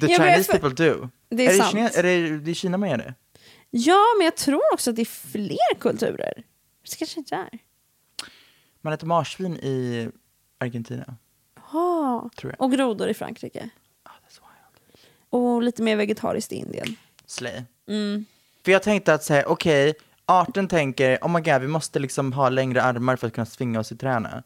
the, 0.00 0.06
Ja, 0.12 0.18
men 0.18 0.28
Chinese 0.30 0.52
för- 0.52 0.58
people 0.58 0.88
do. 0.88 1.08
Det 1.30 1.46
är 1.46 1.48
det 1.48 1.54
sant. 1.58 1.70
Kina, 1.72 1.88
är 1.88 2.02
det, 2.02 2.38
det 2.38 2.50
är 2.50 2.54
Kina 2.54 2.78
man 2.78 2.90
gör 2.90 2.96
det? 2.98 3.14
Ja, 3.70 4.04
men 4.18 4.24
jag 4.24 4.36
tror 4.36 4.72
också 4.74 4.90
att 4.90 4.96
det 4.96 5.02
är 5.02 5.30
fler 5.32 5.78
kulturer. 5.80 6.32
Det 6.90 6.96
kanske 6.98 7.18
inte 7.20 7.34
är. 7.34 7.48
Man 8.82 8.92
äter 8.92 9.06
marsvin 9.06 9.56
i 9.56 10.08
Argentina. 10.58 11.16
Tror 12.36 12.52
jag. 12.52 12.60
och 12.60 12.72
grodor 12.72 13.08
i 13.08 13.14
Frankrike. 13.14 13.70
Och 15.30 15.62
lite 15.62 15.82
mer 15.82 15.96
vegetariskt 15.96 16.52
i 16.52 16.56
Indien. 16.56 16.96
Slay. 17.26 17.62
Mm. 17.88 18.24
För 18.64 18.72
jag 18.72 18.82
tänkte 18.82 19.14
att 19.14 19.24
säga, 19.24 19.46
okej, 19.46 19.94
arten 20.26 20.68
tänker, 20.68 21.18
oh 21.22 21.28
my 21.28 21.40
god, 21.40 21.60
vi 21.60 21.68
måste 21.68 21.98
liksom 21.98 22.32
ha 22.32 22.48
längre 22.48 22.82
armar 22.82 23.16
för 23.16 23.26
att 23.26 23.32
kunna 23.32 23.46
svinga 23.46 23.80
oss 23.80 23.92
i 23.92 23.96
träna. 23.96 24.42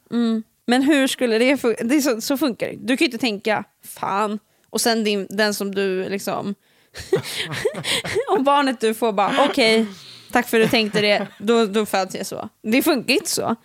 Men 0.66 0.82
hur 0.82 1.06
skulle 1.06 1.38
det 1.38 1.56
funka? 1.56 1.84
Det 1.84 2.02
så, 2.02 2.20
så 2.20 2.36
funkar 2.36 2.66
det. 2.68 2.76
Du 2.80 2.96
kan 2.96 3.04
ju 3.04 3.06
inte 3.06 3.18
tänka, 3.18 3.64
fan. 3.84 4.38
Och 4.70 4.80
sen 4.80 5.04
din, 5.04 5.26
den 5.30 5.54
som 5.54 5.74
du 5.74 6.08
liksom... 6.08 6.54
Om 8.30 8.44
barnet 8.44 8.80
du 8.80 8.94
får 8.94 9.12
bara, 9.12 9.46
okej, 9.50 9.86
tack 10.33 10.49
för 10.49 10.61
att 10.61 10.66
du 10.66 10.71
tänkte 10.71 11.00
det, 11.00 11.26
då, 11.38 11.66
då 11.66 11.87
föds 11.87 12.14
jag 12.14 12.26
så. 12.26 12.49
Det 12.62 12.83
funkar 12.83 13.14
inte 13.14 13.30
så. 13.30 13.56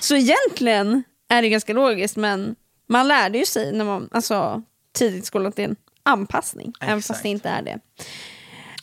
så 0.00 0.16
egentligen 0.16 1.02
är 1.28 1.42
det 1.42 1.48
ganska 1.48 1.72
logiskt, 1.72 2.16
men 2.16 2.56
man 2.88 3.08
lärde 3.08 3.38
ju 3.38 3.46
sig 3.46 3.72
när 3.72 3.84
man, 3.84 4.08
alltså, 4.12 4.62
tidigt 4.92 5.22
i 5.22 5.26
skolan 5.26 5.46
att 5.46 5.56
det 5.56 5.62
är 5.62 5.68
en 5.68 5.76
anpassning, 6.02 6.72
även 6.80 7.02
fast 7.02 7.10
Exakt. 7.10 7.22
det 7.22 7.28
inte 7.28 7.48
är 7.48 7.62
det. 7.62 7.80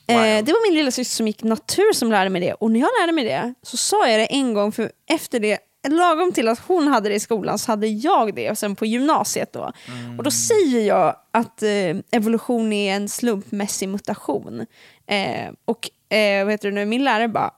Eh, 0.08 0.46
det 0.46 0.52
var 0.52 0.70
min 0.70 0.78
lilla 0.78 0.92
syster 0.92 1.16
som 1.16 1.28
gick 1.28 1.44
natur 1.44 1.94
som 1.94 2.12
lärde 2.12 2.30
mig 2.30 2.42
det. 2.42 2.54
Och 2.54 2.72
när 2.72 2.80
jag 2.80 2.90
lärde 3.02 3.12
mig 3.12 3.26
det 3.26 3.54
så 3.62 3.78
sa 3.78 4.08
jag 4.08 4.20
det 4.20 4.26
en 4.26 4.54
gång, 4.54 4.72
för 4.72 4.92
efter 5.10 5.40
det, 5.40 5.60
lagom 5.88 6.32
till 6.32 6.48
att 6.48 6.60
hon 6.60 6.88
hade 6.88 7.10
det 7.10 7.16
i 7.16 7.20
skolan 7.20 7.60
så 7.60 7.72
hade 7.72 7.88
jag 7.88 8.36
det 8.36 8.52
och 8.52 8.58
sen 8.58 8.76
på 8.76 8.86
gymnasiet 8.86 9.54
då. 9.54 9.72
Och 10.18 10.24
då 10.24 10.32
säger 10.32 10.82
jag 10.88 11.16
att 11.32 11.64
eh, 11.64 11.96
evolution 12.12 12.74
är 12.74 12.96
en 12.96 13.10
slumpmässig 13.10 13.90
mutation. 13.90 14.66
Eh, 15.08 15.52
och 15.66 15.90
eh, 16.16 16.44
vad 16.44 16.54
heter 16.54 16.70
det 16.70 16.76
nu, 16.76 16.86
min 16.86 17.04
lärare 17.04 17.28
bara 17.28 17.52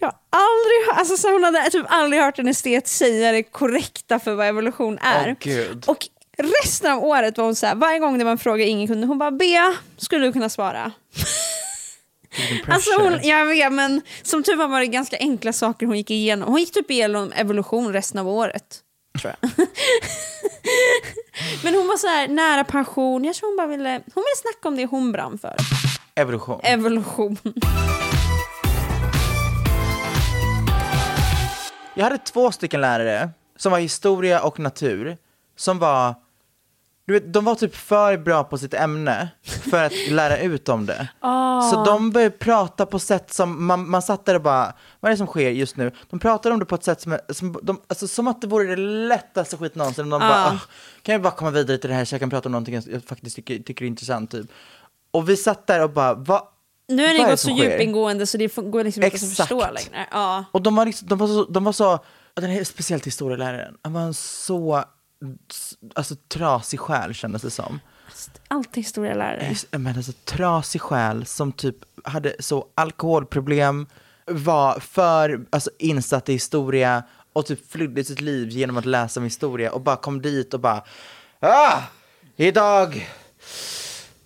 jag 0.00 0.08
har 0.08 0.16
aldrig, 0.30 0.98
alltså, 0.98 1.16
så 1.16 1.32
hon 1.32 1.44
hade 1.44 1.70
typ 1.70 1.86
aldrig 1.88 2.22
hört 2.22 2.38
en 2.38 2.48
estet 2.48 2.88
säga 2.88 3.32
det 3.32 3.42
korrekta 3.42 4.18
för 4.18 4.34
vad 4.34 4.46
evolution 4.46 4.98
är. 4.98 5.36
Gud. 5.40 5.84
Och 5.86 6.08
resten 6.38 6.92
av 6.92 7.04
året 7.04 7.38
var 7.38 7.44
hon 7.44 7.54
så 7.54 7.66
här, 7.66 7.74
varje 7.74 7.98
gång 7.98 8.18
det 8.18 8.24
var 8.24 8.32
en 8.32 8.38
fråga 8.38 8.64
ingen 8.64 8.86
kunde, 8.86 9.06
hon 9.06 9.18
bara 9.18 9.30
Bea, 9.30 9.74
skulle 9.96 10.26
du 10.26 10.32
kunna 10.32 10.48
svara? 10.48 10.92
Alltså 12.68 12.90
hon, 13.02 13.18
jag 13.22 13.46
vet 13.46 13.72
men 13.72 14.02
som 14.22 14.42
tur 14.42 14.56
var 14.56 14.68
var 14.68 14.80
det 14.80 14.86
ganska 14.86 15.16
enkla 15.18 15.52
saker 15.52 15.86
hon 15.86 15.96
gick 15.96 16.10
igenom. 16.10 16.48
Hon 16.48 16.60
gick 16.60 16.72
typ 16.72 16.90
igenom 16.90 17.32
evolution 17.32 17.92
resten 17.92 18.20
av 18.20 18.28
året. 18.28 18.78
Tror 19.20 19.34
jag. 19.40 19.50
men 21.64 21.74
hon 21.74 21.86
var 21.86 21.96
så 21.96 22.06
här 22.06 22.28
nära 22.28 22.64
pension, 22.64 23.24
jag 23.24 23.34
tror 23.34 23.48
hon 23.48 23.56
bara 23.56 23.66
ville, 23.66 23.90
hon 23.90 24.24
ville 24.24 24.36
snacka 24.36 24.68
om 24.68 24.76
det 24.76 24.86
hon 24.86 25.12
brann 25.12 25.38
för. 25.38 25.56
Evolution. 26.20 26.60
Evolution. 26.62 27.36
Jag 31.94 32.04
hade 32.04 32.18
två 32.18 32.52
stycken 32.52 32.80
lärare 32.80 33.30
som 33.56 33.72
var 33.72 33.78
historia 33.78 34.40
och 34.42 34.58
natur, 34.58 35.16
som 35.56 35.78
var, 35.78 36.14
du 37.06 37.12
vet, 37.12 37.32
de 37.32 37.44
var 37.44 37.54
typ 37.54 37.74
för 37.76 38.16
bra 38.16 38.44
på 38.44 38.58
sitt 38.58 38.74
ämne 38.74 39.28
för 39.70 39.84
att 39.84 39.92
lära 40.10 40.38
ut 40.38 40.68
om 40.68 40.86
det. 40.86 41.08
Så 41.70 41.84
de 41.84 42.10
började 42.10 42.36
prata 42.36 42.86
på 42.86 42.98
sätt 42.98 43.32
som, 43.32 43.66
man, 43.66 43.90
man 43.90 44.02
satt 44.02 44.24
där 44.24 44.34
och 44.34 44.42
bara, 44.42 44.72
vad 45.00 45.08
är 45.10 45.14
det 45.14 45.18
som 45.18 45.26
sker 45.26 45.50
just 45.50 45.76
nu? 45.76 45.92
De 46.10 46.18
pratade 46.20 46.52
om 46.52 46.58
det 46.58 46.66
på 46.66 46.74
ett 46.74 46.84
sätt 46.84 47.00
som, 47.00 47.18
som, 47.28 47.58
de, 47.62 47.80
alltså, 47.88 48.08
som 48.08 48.28
att 48.28 48.40
det 48.40 48.46
vore 48.46 48.66
det 48.66 48.82
lättaste 48.82 49.56
skit 49.56 49.74
någonsin. 49.74 50.10
De 50.10 50.20
bara, 50.20 50.46
"Ah, 50.46 50.58
kan 51.02 51.12
jag 51.12 51.22
bara 51.22 51.32
komma 51.32 51.50
vidare 51.50 51.78
till 51.78 51.90
det 51.90 51.96
här 51.96 52.04
så 52.04 52.14
jag 52.14 52.20
kan 52.20 52.30
prata 52.30 52.48
om 52.48 52.52
någonting 52.52 52.74
jag, 52.74 52.84
jag 52.92 53.04
faktiskt 53.04 53.36
tycker, 53.36 53.58
tycker 53.58 53.84
är 53.84 53.86
intressant 53.88 54.30
typ. 54.30 54.46
Och 55.10 55.28
vi 55.28 55.36
satt 55.36 55.66
där 55.66 55.82
och 55.82 55.90
bara, 55.90 56.14
vad 56.14 56.42
Nu 56.88 57.06
har 57.06 57.14
det 57.14 57.30
gått 57.30 57.40
så 57.40 57.56
sker? 57.56 57.70
djupingående 57.70 58.26
så 58.26 58.38
det 58.38 58.56
går 58.56 58.84
liksom 58.84 59.02
inte 59.02 59.16
att 59.16 59.36
förstå 59.36 59.70
längre. 59.70 60.06
Ja. 60.10 60.44
Och 60.52 60.62
de 60.62 60.76
var, 60.76 60.86
liksom, 60.86 61.08
de 61.08 61.18
var 61.18 61.26
så, 61.26 61.44
de 61.44 61.64
var 61.64 61.72
så 61.72 61.98
den 62.34 62.50
här 62.50 62.64
speciellt 62.64 63.06
historieläraren, 63.06 63.76
han 63.82 63.92
var 63.92 64.00
en 64.00 64.14
så 64.14 64.84
alltså, 65.94 66.14
trasig 66.28 66.80
själ 66.80 67.14
kändes 67.14 67.42
det 67.42 67.50
som. 67.50 67.80
Alltid 68.48 68.84
historielärare. 68.84 69.48
Just- 69.48 69.66
Men 69.70 69.96
alltså 69.96 70.12
trasig 70.24 70.80
själ 70.80 71.26
som 71.26 71.52
typ 71.52 71.76
hade 72.04 72.36
så 72.38 72.66
alkoholproblem, 72.74 73.86
var 74.26 74.80
för 74.80 75.44
alltså, 75.50 75.70
insatt 75.78 76.28
i 76.28 76.32
historia 76.32 77.02
och 77.32 77.46
typ 77.46 77.70
flydde 77.72 78.04
sitt 78.04 78.20
liv 78.20 78.48
genom 78.48 78.76
att 78.76 78.86
läsa 78.86 79.20
om 79.20 79.24
historia 79.24 79.72
och 79.72 79.80
bara 79.80 79.96
kom 79.96 80.22
dit 80.22 80.54
och 80.54 80.60
bara 80.60 80.84
ah, 81.40 81.78
idag 82.36 83.10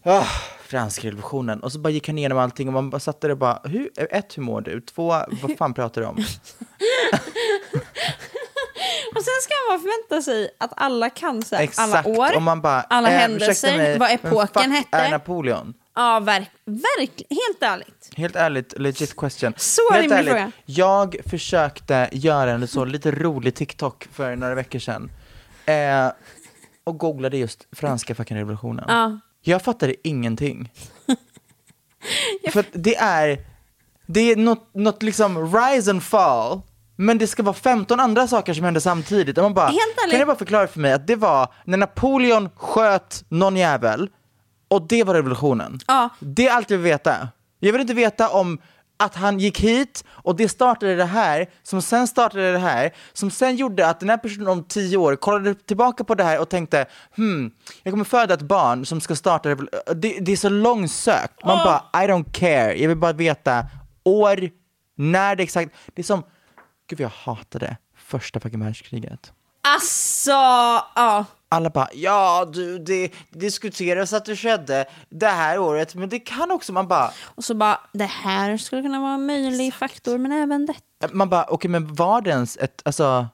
ah, 0.02 0.26
franska 0.74 1.08
revolutionen 1.08 1.60
och 1.60 1.72
så 1.72 1.78
bara 1.78 1.90
gick 1.90 2.06
han 2.08 2.18
igenom 2.18 2.38
allting 2.38 2.68
och 2.68 2.74
man 2.74 2.90
bara 2.90 3.00
satt 3.00 3.20
där 3.20 3.30
och 3.30 3.38
bara 3.38 3.60
hur, 3.64 3.90
ett, 3.96 4.36
hur 4.36 4.42
mår 4.42 4.60
du? 4.60 4.80
Två, 4.80 5.08
vad 5.42 5.56
fan 5.58 5.74
pratar 5.74 6.00
du 6.00 6.06
om? 6.06 6.16
Och 9.16 9.22
sen 9.22 9.34
ska 9.42 9.54
man 9.70 9.80
förvänta 9.80 10.22
sig 10.22 10.50
att 10.58 10.72
alla 10.76 11.10
kan 11.10 11.42
så 11.42 11.56
här, 11.56 11.70
alla 11.76 12.08
år, 12.08 12.36
och 12.36 12.42
man 12.42 12.60
bara, 12.60 12.80
alla 12.80 13.10
eh, 13.10 13.18
händelser, 13.18 13.76
mig, 13.76 13.98
vad 13.98 14.10
epoken 14.10 14.70
hette. 14.70 14.96
är 14.96 15.10
Napoleon? 15.10 15.74
Ja, 15.94 16.20
verk, 16.20 16.50
verkligen. 16.64 17.38
Helt 17.46 17.62
ärligt. 17.62 18.10
Helt 18.16 18.36
ärligt, 18.36 18.78
legit 18.78 19.16
question. 19.16 19.54
Så 19.56 19.92
Helt 19.92 20.02
rimlig 20.02 20.16
ärligt, 20.16 20.30
fråga. 20.30 20.52
Jag 20.64 21.16
försökte 21.26 22.08
göra 22.12 22.50
en 22.50 22.68
så 22.68 22.84
lite 22.84 23.10
rolig 23.10 23.54
TikTok 23.54 24.08
för 24.12 24.36
några 24.36 24.54
veckor 24.54 24.78
sedan. 24.78 25.10
Eh, 25.66 26.08
och 26.84 26.98
googlade 26.98 27.36
just 27.36 27.66
franska 27.72 28.14
fucking 28.14 28.36
revolutionen. 28.36 28.84
Ja. 28.88 29.18
Jag 29.46 29.62
fattade 29.62 29.94
ingenting. 30.08 30.72
för 32.52 32.60
att 32.60 32.66
det 32.72 32.96
är, 32.96 33.38
det 34.06 34.20
är 34.20 34.36
något, 34.36 34.74
något 34.74 35.02
liksom 35.02 35.56
rise 35.56 35.90
and 35.90 36.02
fall. 36.02 36.60
Men 36.96 37.18
det 37.18 37.26
ska 37.26 37.42
vara 37.42 37.54
15 37.54 38.00
andra 38.00 38.26
saker 38.28 38.54
som 38.54 38.64
händer 38.64 38.80
samtidigt. 38.80 39.38
Och 39.38 39.44
man 39.44 39.54
bara, 39.54 39.72
kan 40.10 40.20
du 40.20 40.24
bara 40.24 40.36
förklara 40.36 40.66
för 40.66 40.80
mig 40.80 40.92
att 40.92 41.06
det 41.06 41.16
var 41.16 41.52
när 41.64 41.78
Napoleon 41.78 42.50
sköt 42.56 43.24
någon 43.28 43.56
jävel 43.56 44.08
och 44.68 44.82
det 44.82 45.04
var 45.04 45.14
revolutionen. 45.14 45.78
Ja. 45.86 46.08
Det 46.20 46.48
är 46.48 46.52
allt 46.52 46.70
jag 46.70 46.78
vill 46.78 46.84
veta. 46.84 47.28
Jag 47.60 47.72
vill 47.72 47.80
inte 47.80 47.94
veta 47.94 48.28
om 48.28 48.58
att 48.96 49.14
han 49.14 49.38
gick 49.38 49.60
hit 49.60 50.04
och 50.08 50.36
det 50.36 50.48
startade 50.48 50.94
det 50.96 51.04
här, 51.04 51.46
som 51.62 51.82
sen 51.82 52.06
startade 52.06 52.52
det 52.52 52.58
här, 52.58 52.94
som 53.12 53.30
sen 53.30 53.56
gjorde 53.56 53.88
att 53.88 54.00
den 54.00 54.10
här 54.10 54.16
personen 54.16 54.48
om 54.48 54.64
tio 54.64 54.96
år 54.96 55.16
kollade 55.16 55.54
tillbaka 55.54 56.04
på 56.04 56.14
det 56.14 56.24
här 56.24 56.40
och 56.40 56.48
tänkte 56.48 56.86
hmm, 57.16 57.50
jag 57.82 57.92
kommer 57.92 58.04
föda 58.04 58.34
ett 58.34 58.42
barn 58.42 58.86
som 58.86 59.00
ska 59.00 59.16
starta 59.16 59.54
det, 59.94 60.18
det 60.20 60.32
är 60.32 60.36
så 60.36 60.48
långsökt. 60.48 61.44
Man 61.44 61.58
bara, 61.58 62.04
I 62.04 62.08
don't 62.08 62.32
care, 62.32 62.74
jag 62.74 62.88
vill 62.88 62.98
bara 62.98 63.12
veta 63.12 63.66
år, 64.04 64.50
när 64.96 65.36
det 65.36 65.42
exakt, 65.42 65.74
det 65.94 66.02
är 66.02 66.04
som, 66.04 66.22
gud 66.88 67.00
jag 67.00 67.08
hatade 67.08 67.76
första 67.96 68.40
fucking 68.40 68.60
världskriget. 68.60 69.32
Alltså, 69.66 70.30
ja. 70.30 71.24
Alla 71.54 71.70
bara, 71.70 71.88
ja 71.94 72.50
du, 72.52 72.78
det 72.78 73.12
diskuteras 73.30 74.12
att 74.12 74.24
det 74.24 74.36
skedde 74.36 74.84
det 75.08 75.26
här 75.26 75.58
året, 75.58 75.94
men 75.94 76.08
det 76.08 76.18
kan 76.18 76.50
också, 76.50 76.72
man 76.72 76.88
bara, 76.88 77.10
Och 77.24 77.44
så 77.44 77.54
bara, 77.54 77.80
det 77.92 78.04
här 78.04 78.56
skulle 78.56 78.82
kunna 78.82 79.00
vara 79.00 79.14
en 79.14 79.26
möjlig 79.26 79.74
faktor, 79.74 80.18
men 80.18 80.32
även 80.32 80.66
det. 80.66 80.74
man 81.12 81.28
bara, 81.28 81.44
okej 81.44 81.70
men 81.70 81.94
var 81.94 82.20
det 82.20 82.30
ens 82.30 82.56
ett, 82.56 82.82
alltså, 82.84 83.26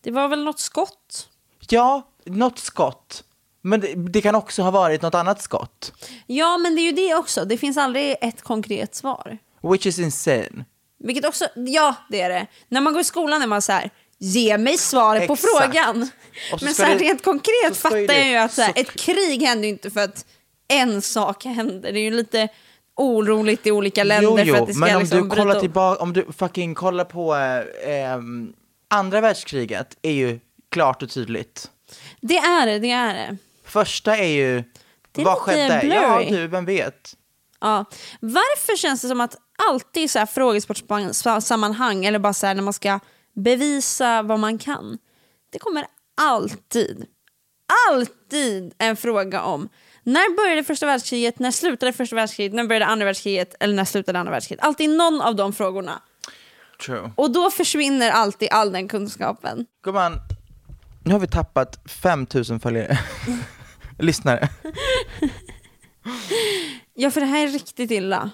Det 0.00 0.10
var 0.10 0.28
väl 0.28 0.44
något 0.44 0.60
skott? 0.60 1.28
ja, 1.68 2.02
något 2.24 2.58
skott. 2.58 3.24
Men 3.62 3.80
det, 3.80 3.94
det 3.94 4.20
kan 4.20 4.34
också 4.34 4.62
ha 4.62 4.70
varit 4.70 5.02
något 5.02 5.14
annat 5.14 5.42
skott. 5.42 5.92
Ja, 6.26 6.58
men 6.58 6.74
det 6.74 6.80
är 6.80 6.84
ju 6.84 6.92
det 6.92 7.14
också. 7.14 7.44
Det 7.44 7.58
finns 7.58 7.76
aldrig 7.76 8.16
ett 8.20 8.42
konkret 8.42 8.94
svar. 8.94 9.38
Which 9.62 9.86
is 9.86 9.98
insane. 9.98 10.64
Vilket 10.98 11.24
också, 11.24 11.44
ja 11.54 11.94
det 12.08 12.20
är 12.20 12.28
det. 12.28 12.46
När 12.68 12.80
man 12.80 12.92
går 12.92 13.00
i 13.00 13.04
skolan 13.04 13.42
är 13.42 13.46
man 13.46 13.62
så 13.62 13.72
här, 13.72 13.90
ge 14.18 14.58
mig 14.58 14.78
svaret 14.78 15.26
på 15.26 15.32
Exakt. 15.32 15.52
frågan. 15.62 16.10
Och 16.52 16.58
så 16.58 16.64
Men 16.64 16.74
så 16.74 16.82
här, 16.82 16.94
det- 16.98 17.04
rent 17.04 17.24
konkret 17.24 17.76
fattar 17.76 17.96
det- 17.96 18.18
jag 18.18 18.28
ju 18.28 18.36
att 18.36 18.56
här, 18.56 18.72
ett 18.76 18.90
krig 19.00 19.42
händer 19.42 19.64
ju 19.64 19.70
inte 19.74 19.90
för 19.90 20.00
att 20.00 20.26
en 20.68 21.02
sak 21.02 21.44
händer. 21.44 21.92
Det 21.92 21.98
är 21.98 22.02
ju 22.04 22.10
lite 22.10 22.48
oroligt 22.96 23.66
i 23.66 23.70
olika 23.70 24.04
länder 24.04 24.30
jo, 24.30 24.36
för 24.36 24.44
jo, 24.44 24.54
att 24.54 24.66
det 24.66 24.74
ska 24.74 24.80
men 24.86 24.94
om 24.96 25.00
liksom 25.02 25.28
du 25.28 25.36
kollar 25.36 25.60
tillbaka, 25.60 26.02
om 26.02 26.12
du 26.12 26.26
fucking 26.36 26.74
kollar 26.74 27.04
på 27.04 27.34
eh, 27.34 28.02
ehm, 28.12 28.52
andra 28.90 29.20
världskriget 29.20 29.96
är 30.02 30.12
ju 30.12 30.40
klart 30.70 31.02
och 31.02 31.10
tydligt. 31.10 31.70
Det 32.20 32.36
är 32.38 32.66
det, 32.66 32.78
det 32.78 32.90
är 32.90 33.14
det. 33.14 33.36
Första 33.64 34.16
är 34.16 34.26
ju, 34.28 34.64
Det 35.12 35.20
är 35.20 35.24
vad 35.24 35.38
skedde? 35.38 35.80
blurry. 35.82 35.94
Ja 35.94 36.24
du, 36.30 36.46
vem 36.46 36.64
vet? 36.64 37.16
Ja. 37.60 37.84
Varför 38.20 38.76
känns 38.76 39.02
det 39.02 39.08
som 39.08 39.20
att 39.20 39.36
alltid 39.70 40.02
i 40.02 40.08
så 40.08 40.18
här 40.18 40.26
frågesportsammanhang 40.26 42.04
eller 42.04 42.18
bara 42.18 42.32
så 42.32 42.46
här 42.46 42.54
när 42.54 42.62
man 42.62 42.72
ska 42.72 43.00
bevisa 43.34 44.22
vad 44.22 44.38
man 44.38 44.58
kan. 44.58 44.98
Det 45.52 45.58
kommer 45.58 45.86
alltid, 46.20 47.06
alltid 47.90 48.74
en 48.78 48.96
fråga 48.96 49.42
om 49.42 49.68
när 50.06 50.36
började 50.36 50.64
första 50.64 50.86
världskriget, 50.86 51.38
när 51.38 51.50
slutade 51.50 51.92
första 51.92 52.16
världskriget, 52.16 52.52
när 52.52 52.66
började 52.66 52.86
andra 52.86 53.04
världskriget 53.04 53.54
eller 53.60 53.74
när 53.74 53.84
slutade 53.84 54.18
andra 54.18 54.30
världskriget. 54.30 54.64
Alltid 54.64 54.90
någon 54.90 55.20
av 55.20 55.36
de 55.36 55.52
frågorna. 55.52 56.02
True. 56.86 57.10
Och 57.16 57.30
då 57.32 57.50
försvinner 57.50 58.10
alltid 58.10 58.48
all 58.50 58.72
den 58.72 58.88
kunskapen. 58.88 59.66
Gumman, 59.84 60.12
nu 61.04 61.12
har 61.12 61.20
vi 61.20 61.26
tappat 61.26 61.90
5000 61.90 62.60
följare. 62.60 62.98
Lyssnare. 63.98 64.48
Ja, 66.94 67.10
för 67.10 67.20
det 67.20 67.26
här 67.26 67.46
är 67.46 67.48
riktigt 67.48 67.90
illa. 67.90 68.30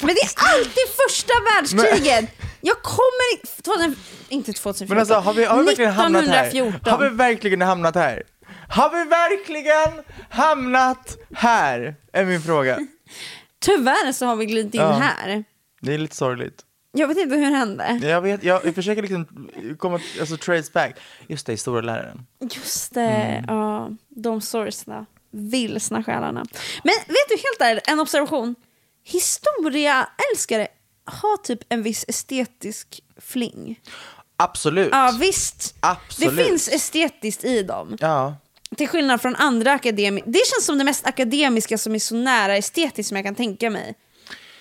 Men 0.00 0.14
det 0.14 0.20
är 0.20 0.30
alltid 0.54 0.86
första 1.08 1.32
världskriget! 1.54 2.30
Jag 2.60 2.82
kommer 2.82 3.34
i- 3.34 3.46
2000, 3.62 3.96
inte 4.28 4.52
2014. 4.52 4.88
Men 4.88 4.98
alltså 4.98 5.14
har 5.14 5.32
vi, 5.34 5.44
har 5.44 5.58
vi 5.58 5.64
verkligen 5.64 5.92
hamnat 5.92 6.26
här? 6.26 6.46
1914. 6.46 6.92
Har 6.92 7.10
vi 7.10 7.16
verkligen 7.16 7.62
hamnat 7.62 7.94
här? 7.94 8.22
Har 8.68 8.90
vi 8.90 9.04
verkligen 9.10 10.04
hamnat 10.30 11.16
här? 11.34 11.94
Är 12.12 12.24
min 12.24 12.42
fråga. 12.42 12.78
Tyvärr 13.60 14.12
så 14.12 14.26
har 14.26 14.36
vi 14.36 14.46
glidit 14.46 14.74
in 14.74 14.80
Ja. 14.80 14.90
här. 14.92 15.44
Det 15.80 15.94
är 15.94 15.98
lite 15.98 16.16
sorgligt. 16.16 16.62
Jag 16.92 17.08
vet 17.08 17.18
inte 17.18 17.36
hur 17.36 17.50
det 17.50 17.56
hände. 17.56 17.98
Jag 18.02 18.20
vet, 18.20 18.44
jag, 18.44 18.66
jag 18.66 18.74
försöker 18.74 19.02
liksom 19.02 19.48
komma, 19.78 20.00
alltså 20.20 20.36
trace 20.36 20.70
back. 20.74 20.96
Just 21.26 21.46
det, 21.46 21.56
stora 21.56 21.80
läraren. 21.80 22.26
Just 22.50 22.94
det, 22.94 23.00
Mm. 23.00 23.44
ja. 23.48 23.90
De 24.08 24.40
sorgsna, 24.40 25.06
vilsna 25.30 26.04
själarna. 26.04 26.44
Men 26.84 26.94
vet 27.06 27.28
du, 27.28 27.34
helt 27.34 27.60
ärligt, 27.60 27.88
en 27.88 28.00
observation. 28.00 28.54
Historiaälskare 29.04 30.68
har 31.04 31.36
typ 31.36 31.60
en 31.68 31.82
viss 31.82 32.04
estetisk 32.08 33.00
fling. 33.20 33.80
Absolut. 34.36 34.88
Ja 34.92 35.16
visst, 35.20 35.74
Absolut. 35.80 36.36
det 36.36 36.44
finns 36.44 36.68
estetiskt 36.68 37.44
i 37.44 37.62
dem. 37.62 37.96
Ja. 38.00 38.36
Till 38.76 38.88
skillnad 38.88 39.22
från 39.22 39.36
andra 39.36 39.72
akademiker. 39.72 40.30
Det 40.30 40.46
känns 40.46 40.64
som 40.66 40.78
det 40.78 40.84
mest 40.84 41.06
akademiska 41.06 41.78
som 41.78 41.94
är 41.94 41.98
så 41.98 42.14
nära 42.14 42.56
estetiskt 42.56 43.08
som 43.08 43.16
jag 43.16 43.24
kan 43.26 43.34
tänka 43.34 43.70
mig. 43.70 43.94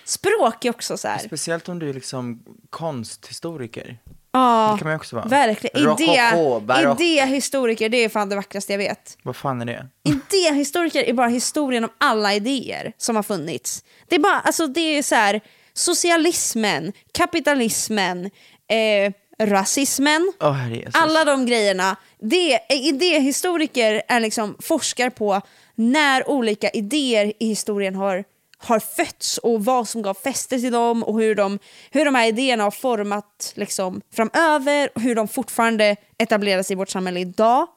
Språk 0.05 0.65
är 0.65 0.69
också 0.69 0.97
så 0.97 1.07
här. 1.07 1.17
Speciellt 1.19 1.69
om 1.69 1.79
du 1.79 1.89
är 1.89 1.93
liksom 1.93 2.43
konsthistoriker. 2.69 3.97
Ja, 4.33 4.71
Det 4.73 4.79
kan 4.79 4.87
man 4.87 4.95
också 4.95 5.15
vara. 5.15 5.25
verkligen. 5.27 5.83
Rokoko, 5.85 6.03
Idé, 6.03 6.65
barock. 6.65 7.01
idéhistoriker, 7.01 7.89
det 7.89 7.97
är 8.03 8.09
fan 8.09 8.29
det 8.29 8.35
vackraste 8.35 8.73
jag 8.73 8.77
vet. 8.77 9.17
Vad 9.23 9.35
fan 9.35 9.61
är 9.61 9.65
det? 9.65 9.87
Idéhistoriker 10.03 11.03
är 11.03 11.13
bara 11.13 11.27
historien 11.27 11.83
om 11.83 11.89
alla 11.97 12.33
idéer 12.33 12.93
som 12.97 13.15
har 13.15 13.23
funnits. 13.23 13.83
Det 14.09 14.15
är 14.15 14.19
bara, 14.19 14.39
alltså 14.39 14.67
det 14.67 14.97
är 14.97 15.03
så 15.03 15.15
här, 15.15 15.41
socialismen, 15.73 16.93
kapitalismen, 17.13 18.25
eh, 18.67 19.13
rasismen, 19.47 20.33
Åh 20.41 20.51
herre 20.51 20.75
Jesus. 20.75 20.95
alla 20.95 21.25
de 21.25 21.45
grejerna. 21.45 21.95
Det, 22.19 22.59
idéhistoriker 22.69 24.01
är 24.07 24.19
liksom 24.19 24.55
forskar 24.59 25.09
på 25.09 25.41
när 25.75 26.29
olika 26.29 26.69
idéer 26.69 27.33
i 27.39 27.47
historien 27.47 27.95
har, 27.95 28.23
har 28.65 28.79
fötts 28.79 29.37
och 29.37 29.65
vad 29.65 29.87
som 29.87 30.01
gav 30.01 30.13
fäste 30.13 30.59
till 30.59 30.71
dem 30.71 31.03
och 31.03 31.19
hur 31.21 31.35
de, 31.35 31.59
hur 31.91 32.05
de 32.05 32.15
här 32.15 32.27
idéerna 32.27 32.63
har 32.63 32.71
format 32.71 33.53
liksom, 33.55 34.01
framöver 34.13 34.89
och 34.95 35.01
hur 35.01 35.15
de 35.15 35.27
fortfarande 35.27 35.95
etableras 36.17 36.71
i 36.71 36.75
vårt 36.75 36.89
samhälle 36.89 37.19
idag 37.19 37.67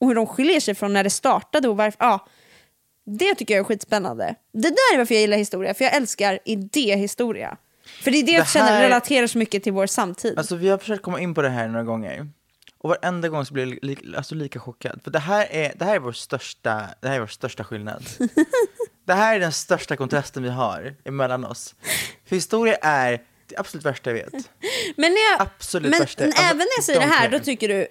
och 0.00 0.08
hur 0.08 0.14
de 0.14 0.26
skiljer 0.26 0.60
sig 0.60 0.74
från 0.74 0.92
när 0.92 1.04
det 1.04 1.10
startade 1.10 1.68
och 1.68 1.76
varför. 1.76 1.96
Ja, 2.00 2.26
det 3.06 3.34
tycker 3.34 3.54
jag 3.54 3.60
är 3.60 3.64
skitspännande. 3.64 4.34
Det 4.52 4.68
där 4.70 4.94
är 4.94 4.98
varför 4.98 5.14
jag 5.14 5.20
gillar 5.20 5.36
historia, 5.36 5.74
för 5.74 5.84
jag 5.84 5.94
älskar 5.96 6.38
idéhistoria. 6.44 7.56
För 8.02 8.10
det 8.10 8.18
är 8.18 8.22
det, 8.22 8.32
jag 8.32 8.44
Det 8.44 8.48
känner 8.50 8.66
här- 8.72 8.82
relaterar 8.82 9.26
så 9.26 9.38
mycket 9.38 9.62
till 9.62 9.72
vår 9.72 9.86
samtid. 9.86 10.38
Alltså 10.38 10.56
vi 10.56 10.68
har 10.68 10.78
försökt 10.78 11.02
komma 11.02 11.20
in 11.20 11.34
på 11.34 11.42
det 11.42 11.48
här 11.48 11.68
några 11.68 11.84
gånger. 11.84 12.28
Och 12.78 12.90
varenda 12.90 13.28
gång 13.28 13.46
så 13.46 13.54
blir 13.54 13.66
jag 13.66 13.78
li, 13.84 13.96
alltså, 14.16 14.34
lika 14.34 14.60
chockad. 14.60 15.00
För 15.04 15.10
det 15.10 15.18
här, 15.18 15.46
är, 15.50 15.72
det 15.76 15.84
här 15.84 15.94
är 15.94 15.98
vår 15.98 16.12
största, 16.12 16.82
det 17.00 17.08
här 17.08 17.14
är 17.16 17.20
vår 17.20 17.26
största 17.26 17.64
skillnad. 17.64 18.04
det 19.04 19.14
här 19.14 19.36
är 19.36 19.40
den 19.40 19.52
största 19.52 19.96
kontrasten 19.96 20.42
vi 20.42 20.48
har 20.48 20.94
emellan 21.04 21.44
oss. 21.44 21.74
För 22.26 22.36
historia 22.36 22.74
är 22.74 23.22
det 23.46 23.56
absolut 23.56 23.86
värsta 23.86 24.10
jag 24.10 24.14
vet. 24.14 24.32
Men, 24.96 25.12
när 25.12 25.32
jag, 25.32 25.40
Absolut 25.40 25.90
men 25.90 26.00
värsta. 26.00 26.24
Alltså, 26.24 26.42
även 26.42 26.58
när 26.58 26.76
jag 26.76 26.84
säger 26.84 27.00
det 27.00 27.06
här, 27.06 27.28
då 27.28 27.38
tycker 27.38 27.68
du 27.68 27.86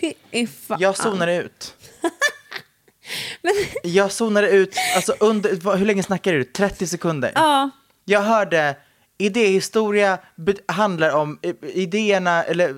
fy 0.00 0.46
fan. 0.46 0.80
Jag 0.80 0.96
zonade 0.96 1.36
ut. 1.36 1.74
Jag 3.82 4.12
zonade 4.12 4.50
ut, 4.50 4.76
alltså 4.96 5.14
under, 5.20 5.76
hur 5.76 5.86
länge 5.86 6.02
snackar 6.02 6.32
du? 6.32 6.44
30 6.44 6.86
sekunder? 6.86 7.32
Ja, 7.34 7.70
Jag 8.04 8.20
hörde 8.20 8.76
idéhistoria 9.20 10.18
handlar 10.66 11.14
om 11.14 11.38
idéerna, 11.62 12.42
eller 12.42 12.74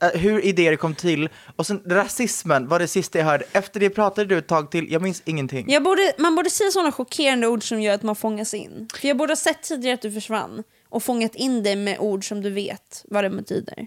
eh, 0.00 0.08
hur 0.20 0.44
idéer 0.44 0.76
kom 0.76 0.94
till. 0.94 1.28
Och 1.56 1.66
sen 1.66 1.82
rasismen 1.86 2.68
var 2.68 2.78
det 2.78 2.88
sista 2.88 3.18
jag 3.18 3.26
hörde. 3.26 3.44
Efter 3.52 3.80
det 3.80 3.90
pratade 3.90 4.26
du 4.26 4.38
ett 4.38 4.46
tag 4.46 4.70
till, 4.70 4.92
jag 4.92 5.02
minns 5.02 5.22
ingenting. 5.24 5.64
jag 5.68 5.82
borde, 5.82 6.12
man 6.18 6.34
borde 6.34 6.50
säga 6.50 6.70
sådana 6.70 6.92
chockerande 6.92 7.46
ord 7.46 7.68
som 7.68 7.82
gör 7.82 7.94
att 7.94 8.02
man 8.02 8.16
fångas 8.16 8.54
in. 8.54 8.88
För 8.94 9.08
jag 9.08 9.16
borde 9.16 9.30
ha 9.30 9.36
sett 9.36 9.62
tidigare 9.62 9.94
att 9.94 10.02
du 10.02 10.12
försvann 10.12 10.62
och 10.88 11.02
fångat 11.02 11.34
in 11.34 11.62
dig 11.62 11.76
med 11.76 11.98
ord 11.98 12.28
som 12.28 12.42
du 12.42 12.50
vet 12.50 13.04
vad 13.04 13.24
det 13.24 13.30
betyder. 13.30 13.86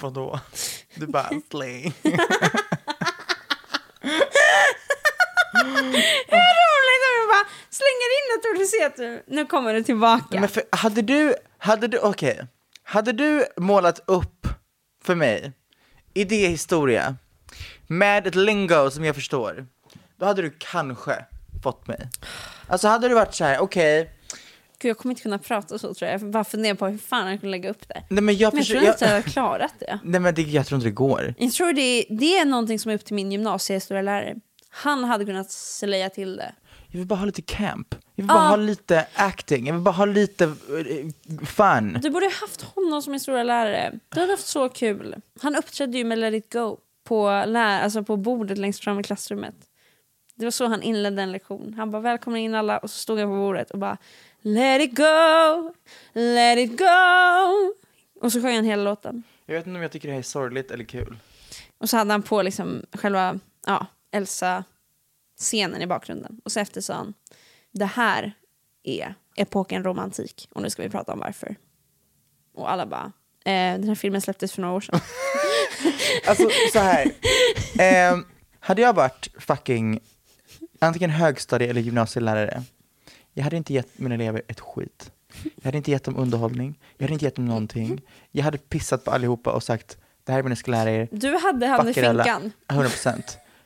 Vadå? 0.00 0.40
Du 0.94 1.06
bara, 1.06 1.30
bara 6.30 6.52
slänger 7.70 8.08
in 8.18 8.38
ett 8.38 8.46
ord 8.54 8.62
och 8.62 8.68
ser 8.68 8.86
att 8.86 8.96
du, 8.96 9.34
nu 9.34 9.46
kommer 9.46 9.74
det 9.74 9.82
tillbaka. 9.82 10.40
Men 10.40 10.48
för, 10.48 10.62
hade 10.72 11.02
du, 11.02 11.34
hade 11.58 11.88
du, 11.88 11.98
okej. 11.98 12.46
Hade 12.82 13.12
du 13.12 13.44
målat 13.56 14.00
upp 14.06 14.46
för 15.04 15.14
mig 15.14 15.52
idéhistoria 16.14 17.16
med 17.86 18.26
ett 18.26 18.34
lingo 18.34 18.90
som 18.90 19.04
jag 19.04 19.14
förstår, 19.14 19.66
då 20.16 20.26
hade 20.26 20.42
du 20.42 20.54
kanske 20.58 21.24
fått 21.62 21.86
mig. 21.86 22.08
Alltså 22.68 22.88
hade 22.88 23.08
du 23.08 23.14
varit 23.14 23.34
så 23.34 23.44
här, 23.44 23.58
okej, 23.60 24.10
Gud, 24.82 24.90
jag 24.90 24.98
kommer 24.98 25.12
inte 25.12 25.22
kunna 25.22 25.38
prata 25.38 25.78
så 25.78 25.94
tror 25.94 26.10
jag. 26.10 26.20
Jag 26.20 26.30
bara 26.30 26.44
fundera 26.44 26.74
på 26.74 26.86
hur 26.86 26.98
fan 26.98 27.30
jag 27.30 27.40
kan 27.40 27.50
lägga 27.50 27.70
upp 27.70 27.88
det. 27.88 28.02
nej 28.08 28.22
men 28.22 28.36
jag 28.36 28.54
Men 28.54 28.58
jag 28.62 28.66
tror 28.66 28.82
inte 28.82 29.04
jag 29.04 29.10
jag, 29.10 29.14
har 29.14 29.22
klarat 29.22 29.74
det. 29.78 29.98
nej 30.04 30.20
men 30.20 30.34
det, 30.34 30.42
jag 30.42 30.66
tror 30.66 30.76
inte 30.76 30.88
det 30.88 30.92
går. 30.92 31.34
Jag 31.38 31.52
tror 31.52 31.72
det, 31.72 32.06
det 32.10 32.38
är 32.38 32.44
någonting 32.44 32.78
som 32.78 32.90
är 32.90 32.94
upp 32.94 33.04
till 33.04 33.14
min 33.14 33.32
gymnasiehistorielärare. 33.32 34.34
Han 34.70 35.04
hade 35.04 35.24
kunnat 35.24 35.50
säga 35.50 36.10
till 36.10 36.36
det. 36.36 36.52
Jag 36.92 36.98
vill 36.98 37.06
bara 37.06 37.18
ha 37.18 37.26
lite 37.26 37.42
camp. 37.42 37.94
Jag 38.14 38.22
vill 38.22 38.28
bara 38.28 38.48
ha 38.48 38.56
lite 38.56 39.06
acting. 39.14 39.66
Jag 39.66 39.74
vill 39.74 39.82
bara 39.82 39.94
ha 39.94 40.04
lite 40.04 40.44
eh, 40.44 41.44
fun. 41.46 41.98
Du 42.02 42.10
borde 42.10 42.26
ha 42.26 42.32
haft 42.32 42.62
honom 42.62 43.02
som 43.02 43.12
historielärare. 43.12 43.98
Du 44.08 44.20
hade 44.20 44.32
haft 44.32 44.46
så 44.46 44.68
kul. 44.68 45.16
Han 45.40 45.56
uppträdde 45.56 45.98
ju 45.98 46.04
med 46.04 46.18
Let 46.18 46.34
it 46.34 46.52
go 46.52 46.78
på, 47.04 47.44
lär, 47.46 47.82
alltså 47.82 48.02
på 48.04 48.16
bordet 48.16 48.58
längst 48.58 48.84
fram 48.84 49.00
i 49.00 49.02
klassrummet. 49.02 49.54
Det 50.34 50.44
var 50.44 50.50
så 50.50 50.66
han 50.66 50.82
inledde 50.82 51.22
en 51.22 51.32
lektion. 51.32 51.74
Han 51.76 51.90
bara 51.90 52.02
välkomna 52.02 52.38
in 52.38 52.54
alla 52.54 52.78
och 52.78 52.90
så 52.90 52.98
stod 52.98 53.18
han 53.18 53.28
på 53.28 53.36
bordet 53.36 53.70
och 53.70 53.78
bara 53.78 53.96
Let 54.42 54.82
it 54.82 54.96
go, 54.96 55.74
let 56.12 56.58
it 56.58 56.78
go. 56.78 57.74
Och 58.20 58.32
så 58.32 58.42
sjöng 58.42 58.56
han 58.56 58.64
hela 58.64 58.82
låten. 58.82 59.22
Jag 59.46 59.54
vet 59.54 59.66
inte 59.66 59.76
om 59.76 59.82
jag 59.82 59.92
tycker 59.92 60.08
det 60.08 60.12
här 60.14 60.18
är 60.18 60.22
sorgligt 60.22 60.70
eller 60.70 60.84
kul. 60.84 61.16
Och 61.78 61.90
så 61.90 61.96
hade 61.96 62.12
han 62.12 62.22
på 62.22 62.42
liksom 62.42 62.82
själva 62.92 63.38
ja, 63.66 63.86
Elsa-scenen 65.38 65.82
i 65.82 65.86
bakgrunden. 65.86 66.40
Och 66.44 66.52
så 66.52 66.60
efter 66.60 66.80
sa 66.80 66.94
han, 66.94 67.14
det 67.72 67.84
här 67.84 68.32
är 68.82 69.14
epoken 69.36 69.84
romantik. 69.84 70.48
Och 70.52 70.62
nu 70.62 70.70
ska 70.70 70.82
vi 70.82 70.88
prata 70.88 71.12
om 71.12 71.18
varför. 71.18 71.56
Och 72.54 72.70
alla 72.70 72.86
bara, 72.86 73.12
eh, 73.44 73.78
den 73.78 73.88
här 73.88 73.94
filmen 73.94 74.20
släpptes 74.20 74.52
för 74.52 74.62
några 74.62 74.74
år 74.74 74.80
sedan. 74.80 75.00
Alltså 76.26 76.48
så 76.72 76.78
här. 76.78 77.12
Ehm, 77.78 78.24
hade 78.60 78.82
jag 78.82 78.92
varit 78.92 79.28
fucking 79.38 80.00
antingen 80.78 81.10
högstadie 81.10 81.70
eller 81.70 81.80
gymnasielärare, 81.80 82.62
jag 83.34 83.44
hade 83.44 83.56
inte 83.56 83.74
gett 83.74 83.98
mina 83.98 84.14
elever 84.14 84.42
ett 84.48 84.60
skit. 84.60 85.10
Jag 85.42 85.64
hade 85.64 85.76
inte 85.76 85.90
gett 85.90 86.04
dem 86.04 86.16
underhållning, 86.16 86.78
jag 86.96 87.04
hade 87.04 87.12
inte 87.12 87.24
gett 87.24 87.36
dem 87.36 87.46
någonting. 87.46 88.00
Jag 88.30 88.44
hade 88.44 88.58
pissat 88.58 89.04
på 89.04 89.10
allihopa 89.10 89.52
och 89.52 89.62
sagt, 89.62 89.96
det 90.24 90.32
här 90.32 90.38
är 90.38 90.42
vad 90.42 90.50
ni 90.50 90.56
ska 90.56 90.70
lära 90.70 90.90
er. 90.90 91.08
Du 91.12 91.36
hade 91.36 91.66
han 91.66 91.88
i 91.88 91.94
finkan. 91.94 92.52
100%. 92.68 93.22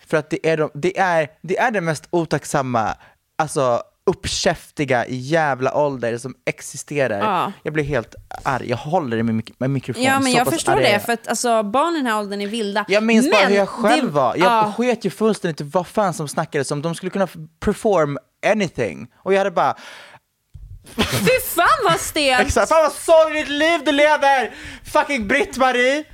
För 0.06 0.16
att 0.16 0.30
det 0.30 0.48
är, 0.48 0.56
de, 0.56 0.70
det, 0.74 0.98
är, 0.98 1.28
det 1.42 1.58
är 1.58 1.70
det 1.70 1.80
mest 1.80 2.04
otacksamma, 2.10 2.94
alltså 3.38 3.82
uppkäftiga 4.10 5.04
jävla 5.08 5.76
ålder 5.76 6.18
som 6.18 6.34
existerar. 6.44 7.18
Ja. 7.18 7.52
Jag 7.62 7.72
blir 7.74 7.84
helt 7.84 8.14
arg, 8.44 8.70
jag 8.70 8.76
håller 8.76 9.16
i 9.16 9.22
min 9.22 9.36
mik- 9.42 9.54
med 9.58 9.70
mikrofon. 9.70 10.02
Ja 10.02 10.20
men 10.20 10.32
så 10.32 10.38
jag 10.38 10.46
förstår 10.52 10.76
det, 10.76 11.00
för 11.06 11.12
att 11.12 11.28
alltså, 11.28 11.62
barn 11.62 11.94
i 11.94 11.96
den 11.96 12.06
här 12.06 12.18
åldern 12.18 12.40
är 12.40 12.46
vilda. 12.46 12.84
Jag 12.88 13.02
minns 13.02 13.30
bara 13.30 13.40
Men 13.40 13.50
hur 13.50 13.56
jag 13.58 13.68
själv 13.68 14.04
det- 14.06 14.12
var. 14.12 14.36
Jag 14.36 14.46
ja. 14.52 14.72
sket 14.76 15.04
ju 15.04 15.10
fullständigt 15.10 15.60
i 15.60 15.64
vad 15.64 15.86
fan 15.86 16.14
som 16.14 16.28
snackades 16.28 16.70
om. 16.70 16.82
De 16.82 16.94
skulle 16.94 17.10
kunna 17.10 17.28
perform 17.60 18.18
anything. 18.46 19.08
Och 19.16 19.32
jag 19.34 19.38
hade 19.38 19.50
bara, 19.50 19.74
Fy 20.96 21.40
fan 21.54 21.68
vad 21.84 22.00
stelt! 22.00 22.40
exakt, 22.46 22.68
fan 22.68 22.82
vad 22.82 22.92
sorgligt 22.92 23.48
liv 23.48 23.80
du 23.84 23.92
lever! 23.92 24.54
Fucking 24.84 25.28
Britt-Marie! 25.28 26.04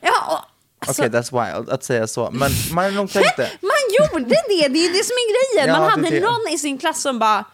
Ja, 0.00 0.12
och, 0.30 0.38
alltså, 0.88 1.02
Okej, 1.02 1.12
that's 1.20 1.54
wild 1.56 1.70
att 1.70 1.84
säga 1.84 2.06
så, 2.06 2.30
men 2.32 2.50
man 2.72 2.94
nog 2.94 3.12
tänkt 3.12 3.36
det. 3.36 3.50
Man 3.62 3.70
gjorde 3.98 4.24
det, 4.28 4.68
det 4.68 4.84
är 4.86 4.92
det 4.92 5.04
som 5.04 5.14
är 5.14 5.54
grejen. 5.56 5.74
Ja, 5.74 5.80
Man 5.80 5.90
hade 5.90 6.10
det. 6.10 6.20
någon 6.20 6.48
i 6.50 6.58
sin 6.58 6.78
klass 6.78 7.02
som 7.02 7.18
bara, 7.18 7.44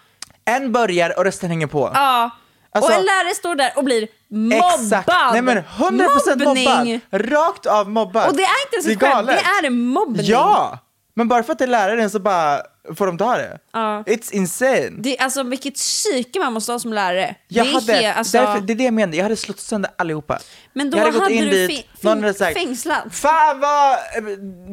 En 0.45 0.73
börjar 0.73 1.19
och 1.19 1.25
resten 1.25 1.51
hänger 1.51 1.67
på. 1.67 1.91
ja. 1.95 2.31
Alltså- 2.73 2.93
och 2.93 2.99
en 2.99 3.05
lärare 3.05 3.35
står 3.35 3.55
där 3.55 3.73
och 3.77 3.85
blir 3.85 4.09
mobbad. 4.31 4.81
Exakt, 4.85 5.09
nej 5.33 5.43
men 5.43 5.59
100% 5.59 6.45
Mobbning. 6.45 6.65
mobbad. 7.11 7.31
Rakt 7.31 7.67
av 7.67 7.91
mobbad. 7.91 8.29
Och 8.29 8.37
det 8.37 8.43
är 8.43 8.67
inte 8.67 8.77
ens 8.89 9.03
ett 9.03 9.09
skämt, 9.11 9.27
det 9.27 9.67
är 9.67 9.71
mobbning. 9.71 10.27
Ja! 10.27 10.79
Men 11.17 11.29
bara 11.29 11.43
för 11.43 11.53
att 11.53 11.59
det 11.59 11.65
är 11.65 11.69
läraren 11.69 12.11
så 12.11 12.19
bara 12.19 12.63
får 12.95 13.07
de 13.07 13.19
ta 13.19 13.37
det. 13.37 13.59
Ja. 13.73 14.03
It's 14.07 14.33
insane. 14.33 14.91
Det, 14.99 15.19
alltså 15.19 15.43
vilket 15.43 15.75
psyke 15.75 16.39
man 16.39 16.53
måste 16.53 16.73
ha 16.73 16.79
som 16.79 16.93
lärare. 16.93 17.35
Jag 17.49 17.67
det 17.67 17.71
är 17.71 17.75
hade, 17.75 17.93
helt- 17.93 18.17
alltså, 18.17 18.39
därför, 18.39 18.61
det 18.61 18.73
är 18.73 18.75
det 18.75 18.85
jag 18.85 18.95
menar, 18.95 19.15
jag 19.15 19.23
hade 19.23 19.37
slått 19.37 19.61
sönder 19.61 19.91
allihopa. 19.99 20.39
Men 20.73 20.91
då 20.91 20.99
jag 20.99 21.03
hade 21.05 21.13
gått 21.13 21.23
hade 21.23 21.35
in 21.35 21.45
du 21.45 21.67
dit, 21.67 21.87
någon 22.01 22.21
hade 22.23 22.35
sagt, 22.35 22.59
fängslad. 22.59 23.13
Fan 23.15 23.61
vad, 23.61 23.99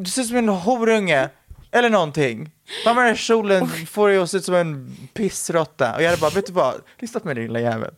du 0.04 0.10
ser 0.10 0.22
ut 0.22 0.28
som 0.28 0.36
en 0.36 0.48
horunge. 0.48 1.28
Eller 1.72 1.90
någonting. 1.90 2.50
Fan 2.84 2.96
vad 2.96 3.04
den 3.04 3.08
här 3.14 3.16
kjolen 3.16 3.68
får 3.68 4.08
dig 4.08 4.18
att 4.18 4.30
se 4.30 4.36
ut 4.36 4.44
som 4.44 4.54
en 4.54 4.96
pissrotta. 5.14 5.94
Och 5.94 6.02
jag 6.02 6.08
hade 6.10 6.20
bara, 6.20 6.30
vet 6.30 6.46
du 6.46 6.52
vad, 6.52 6.74
lyssna 6.98 7.20
på 7.20 7.26
mig 7.26 7.34
din 7.34 7.44
lilla 7.44 7.60
jävel. 7.60 7.90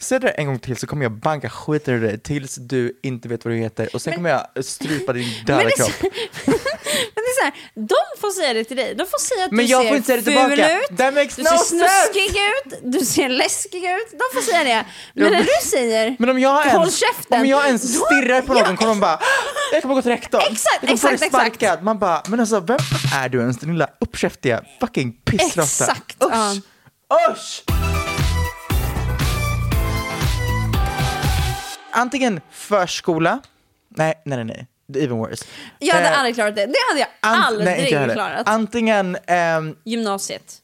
Säg 0.00 0.20
det 0.20 0.28
en 0.28 0.46
gång 0.46 0.58
till 0.58 0.76
så 0.76 0.86
kommer 0.86 1.02
jag 1.02 1.12
banka 1.12 1.50
skiten 1.50 1.94
ur 1.94 2.00
dig 2.00 2.18
tills 2.20 2.54
du 2.54 3.00
inte 3.02 3.28
vet 3.28 3.44
vad 3.44 3.54
du 3.54 3.58
heter 3.58 3.88
och 3.94 4.02
sen 4.02 4.14
kommer 4.14 4.30
jag 4.30 4.64
strypa 4.64 5.12
din 5.12 5.28
Men 5.46 5.56
döda 5.58 5.70
kropp. 5.70 5.92
men 6.02 7.22
det 7.24 7.30
är 7.30 7.38
så 7.40 7.44
här, 7.44 7.54
de 7.74 8.20
får 8.20 8.30
säga 8.30 8.52
det 8.54 8.64
till 8.64 8.76
dig. 8.76 8.94
De 8.94 9.06
får 9.06 9.18
säga 9.18 9.44
att 9.44 9.50
Men 9.50 9.66
du 9.66 9.70
jag 9.72 9.82
ser 10.04 10.22
ful 10.22 10.60
ut, 10.60 10.98
That 10.98 11.14
makes 11.14 11.36
du 11.36 11.42
no 11.42 11.46
ser 11.48 11.56
sense. 11.56 11.88
snuskig 11.88 12.36
ut, 12.36 12.92
du 12.92 13.04
ser 13.04 13.28
läskig 13.28 13.84
ut. 13.84 14.10
De 14.10 14.24
får 14.34 14.42
säga 14.42 14.64
det. 14.64 14.86
Men 15.14 15.32
när 15.32 15.42
du 15.42 15.68
säger 15.68 16.16
Men 16.18 16.28
om 16.30 16.38
jag 16.38 16.54
håll 16.64 16.80
ens, 16.80 16.96
käften. 16.98 17.40
om 17.40 17.46
jag 17.46 17.66
ens 17.66 17.82
stirrar 17.82 18.42
på 18.42 18.52
någon 18.54 18.62
Ja, 18.62 18.76
kommer 18.76 18.88
de 18.94 19.00
bara, 19.00 19.20
jag 19.72 19.82
kommer 19.82 19.94
gå 19.94 20.02
till 20.02 20.10
rektorn. 20.10 20.42
Exakt, 20.50 20.78
jag 20.82 20.92
exakt, 20.92 21.46
exakt. 21.46 21.82
Man 21.82 21.98
bara, 21.98 22.22
men 22.28 22.40
alltså 22.40 22.60
vem 22.60 22.78
är 23.14 23.28
du 23.28 23.38
ens 23.40 23.58
din 23.58 23.72
lilla 23.72 23.88
uppkäftiga 24.00 24.62
fucking 24.80 25.12
pissrotta? 25.12 25.62
Exakt, 25.64 26.24
Usch! 26.24 26.30
ja. 26.32 27.32
Usch! 27.32 27.87
Antingen 31.98 32.40
förskola, 32.50 33.40
nej, 33.88 34.22
nej, 34.24 34.44
nej, 34.44 34.66
nej, 34.86 35.02
even 35.04 35.18
worse. 35.18 35.44
Jag 35.78 35.94
hade 35.94 36.06
Eh, 36.08 36.18
aldrig 36.18 36.34
klarat 36.34 36.54
det. 36.56 36.66
Det 36.66 36.74
hade 36.88 37.00
jag 37.00 37.08
ant- 37.08 37.44
aldrig 37.46 37.64
nej, 37.64 37.80
inte 37.80 37.92
jag 37.92 38.00
heller. 38.00 38.14
klarat. 38.14 38.48
Antingen, 38.48 39.16
ehm, 39.26 39.76
Gymnasiet. 39.84 40.62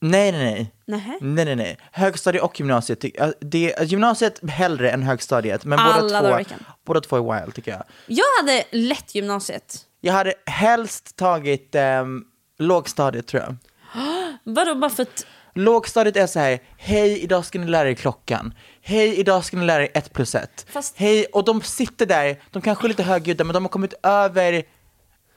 nej, 0.00 0.32
nej, 0.32 0.44
nej. 0.44 0.72
Nähä. 0.86 1.18
Nej, 1.20 1.44
nej, 1.44 1.56
nej. 1.56 1.78
Högstadiet 1.92 2.44
och 2.44 2.60
gymnasiet. 2.60 3.00
ty- 3.00 3.10
äh, 3.18 3.28
Det, 3.40 3.74
gymnasiet 3.82 4.50
hellre 4.50 4.90
än 4.90 5.02
högstadiet, 5.02 5.64
men 5.64 5.78
Alla 5.78 6.00
båda 6.00 6.22
dagar 6.22 6.40
i 6.40 6.44
två, 6.44 6.54
veckan. 6.54 6.64
båda 6.84 7.00
två 7.00 7.16
är 7.34 7.40
wild 7.40 7.54
tycker 7.54 7.70
jag. 7.70 7.82
Jag 8.06 8.24
hade 8.40 8.64
lätt 8.70 9.14
gymnasiet. 9.14 9.78
Jag 10.00 10.12
hade 10.12 10.34
helst 10.46 11.16
tagit 11.16 11.74
ehm, 11.74 12.24
lågstadiet 12.58 13.26
tror 13.26 13.42
jag. 13.42 13.56
Vadå 14.44 14.74
bara 14.74 14.90
för 14.90 15.02
att... 15.02 15.26
Lågstadiet 15.56 16.16
är 16.16 16.26
så 16.26 16.38
här, 16.38 16.58
hej 16.78 17.22
idag 17.22 17.44
ska 17.44 17.58
ni 17.58 17.66
lära 17.66 17.90
er 17.90 17.94
klockan. 17.94 18.54
Hej 18.82 19.16
idag 19.20 19.44
ska 19.44 19.56
ni 19.56 19.64
lära 19.66 19.82
er 19.82 19.88
ett 19.94 20.12
plus 20.12 20.34
ett. 20.34 20.66
Fast- 20.72 20.94
Hej, 20.96 21.24
och 21.24 21.44
de 21.44 21.62
sitter 21.62 22.06
där, 22.06 22.42
de 22.50 22.62
kanske 22.62 22.86
är 22.86 22.88
lite 22.88 23.02
högljudda 23.02 23.44
men 23.44 23.54
de 23.54 23.64
har 23.64 23.68
kommit 23.70 23.94
över 24.02 24.62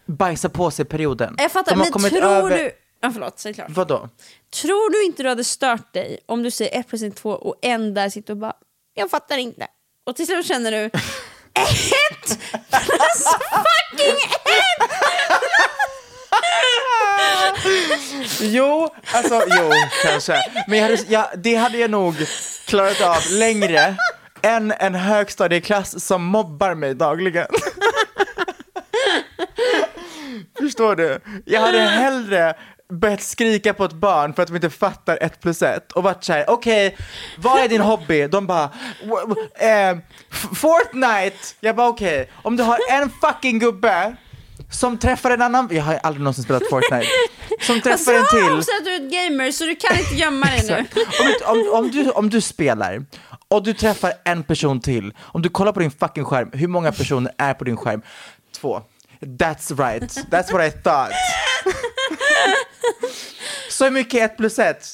bajsa 0.05 0.49
på 0.49 0.71
sig 0.71 0.85
perioden. 0.85 1.35
Jag 1.37 1.51
fattar, 1.51 1.71
de 1.71 1.77
har 1.77 1.85
men 1.85 1.91
kommit 1.93 2.11
tror 2.13 2.23
över... 2.23 2.57
du... 2.57 2.71
Ja, 3.01 3.11
förlåt, 3.13 3.39
säg 3.39 3.53
klart. 3.53 3.67
Vadå? 3.69 4.09
Tror 4.61 4.91
du 4.91 5.05
inte 5.05 5.23
du 5.23 5.29
hade 5.29 5.43
stört 5.43 5.93
dig 5.93 6.19
om 6.25 6.43
du 6.43 6.51
säger 6.51 6.79
1 6.79 6.87
plus 6.87 7.01
1 7.03 7.15
2 7.15 7.29
och 7.31 7.55
en 7.61 7.93
där 7.93 8.09
sitter 8.09 8.33
och 8.33 8.37
bara 8.37 8.53
jag 8.93 9.09
fattar 9.11 9.37
inte. 9.37 9.67
Och 10.05 10.15
till 10.15 10.25
slut 10.25 10.45
känner 10.45 10.71
du 10.71 10.77
1 10.85 10.91
plus 12.71 13.25
fucking 13.51 14.15
1! 14.15 15.68
Jo, 18.41 18.89
alltså 19.13 19.41
jo, 19.47 19.71
kanske. 20.03 20.43
Men 20.67 20.79
jag 20.79 20.89
hade, 20.89 21.03
jag, 21.07 21.25
det 21.35 21.55
hade 21.55 21.77
jag 21.77 21.89
nog 21.89 22.15
klarat 22.67 23.01
av 23.01 23.17
längre 23.31 23.95
än 24.41 24.71
en 24.71 24.95
högstadieklass 24.95 26.05
som 26.05 26.23
mobbar 26.23 26.75
mig 26.75 26.95
dagligen. 26.95 27.47
Förstår 30.59 30.95
du? 30.95 31.19
Jag 31.45 31.61
hade 31.61 31.79
hellre 31.79 32.53
börjat 32.89 33.21
skrika 33.21 33.73
på 33.73 33.85
ett 33.85 33.93
barn 33.93 34.33
för 34.33 34.43
att 34.43 34.47
de 34.47 34.55
inte 34.55 34.69
fattar 34.69 35.17
ett 35.21 35.41
plus 35.41 35.61
ett 35.61 35.91
och 35.91 36.03
varit 36.03 36.23
såhär, 36.23 36.49
okej, 36.49 36.97
vad 37.37 37.59
är 37.63 37.67
din 37.67 37.81
hobby? 37.81 38.27
De 38.27 38.47
bara, 38.47 38.69
eh, 39.59 39.97
Fortnite! 40.55 41.37
Jag 41.59 41.75
bara 41.75 41.87
okej, 41.87 42.31
om 42.43 42.57
du 42.57 42.63
har 42.63 42.79
en 42.91 43.11
fucking 43.21 43.59
gubbe 43.59 44.15
som 44.71 44.97
träffar 44.97 45.31
en 45.31 45.41
annan, 45.41 45.69
jag 45.71 45.83
har 45.83 45.99
aldrig 46.03 46.23
någonsin 46.23 46.43
spelat 46.43 46.63
Fortnite, 46.69 47.07
som 47.61 47.81
träffar 47.81 48.13
en 48.13 48.19
Alltså, 48.19 48.35
till. 48.37 48.51
också 48.57 48.71
att 48.79 48.85
du 48.85 48.91
är 48.91 48.95
ett 49.05 49.11
gamer 49.11 49.51
så 49.51 49.63
du 49.65 49.75
kan 49.75 49.99
inte 49.99 50.15
gömma 50.15 50.45
dig 50.45 50.63
nu. 50.67 50.75
Om, 51.19 51.25
du, 51.25 51.45
om, 51.45 51.69
om, 51.77 51.91
du, 51.91 52.11
om 52.11 52.29
du 52.29 52.41
spelar 52.41 53.05
och 53.47 53.63
du 53.63 53.73
träffar 53.73 54.13
en 54.25 54.43
person 54.43 54.79
till, 54.81 55.13
om 55.19 55.41
du 55.41 55.49
kollar 55.49 55.71
på 55.71 55.79
din 55.79 55.91
fucking 55.91 56.25
skärm, 56.25 56.49
hur 56.53 56.67
många 56.67 56.91
personer 56.91 57.33
är 57.37 57.53
på 57.53 57.63
din 57.63 57.77
skärm? 57.77 58.01
Två. 58.55 58.81
That's 59.21 59.77
right, 59.89 60.03
that's 60.31 60.51
what 60.53 60.67
I 60.67 60.71
thought. 60.71 61.09
Så 63.69 63.91
mycket 63.91 64.31
ett 64.31 64.37
plus 64.37 64.59
ett. 64.59 64.85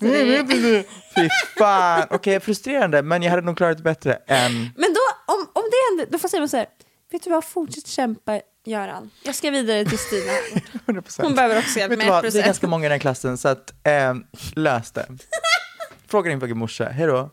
Fy 0.00 1.28
fan. 1.58 2.06
Okej, 2.10 2.40
frustrerande, 2.40 3.02
men 3.02 3.22
jag 3.22 3.30
hade 3.30 3.42
nog 3.42 3.56
klarat 3.56 3.76
det 3.76 3.82
bättre 3.82 4.14
än... 4.26 4.52
Men 4.76 4.94
då, 4.94 5.32
om, 5.34 5.48
om 5.52 5.62
det 5.70 5.76
händer, 5.90 6.12
då 6.12 6.18
får 6.18 6.24
jag 6.24 6.30
säga 6.30 6.48
så 6.48 6.56
här, 6.56 6.66
vet 7.12 7.24
du 7.24 7.30
vad, 7.30 7.44
fortsätt 7.44 7.86
kämpa 7.86 8.40
Göran. 8.68 9.10
Jag 9.22 9.34
ska 9.34 9.50
vidare 9.50 9.84
till 9.84 9.98
Stina. 9.98 10.32
100%. 11.00 11.22
Hon 11.22 11.34
behöver 11.34 11.58
också 11.58 11.78
hjälp 11.78 11.90
Vet 11.92 11.98
med 11.98 12.06
du 12.06 12.10
vad, 12.10 12.24
ett 12.24 12.32
det 12.32 12.40
är 12.40 12.44
ganska 12.44 12.66
många 12.66 12.86
i 12.86 12.88
den 12.88 13.00
klassen, 13.00 13.38
så 13.38 13.48
att, 13.48 13.86
eh, 13.86 14.14
lös 14.54 14.90
det. 14.90 15.06
Fråga 16.06 16.30
din 16.30 16.40
fucking 16.40 16.58
morsa, 16.58 16.84
hejdå. 16.84 17.30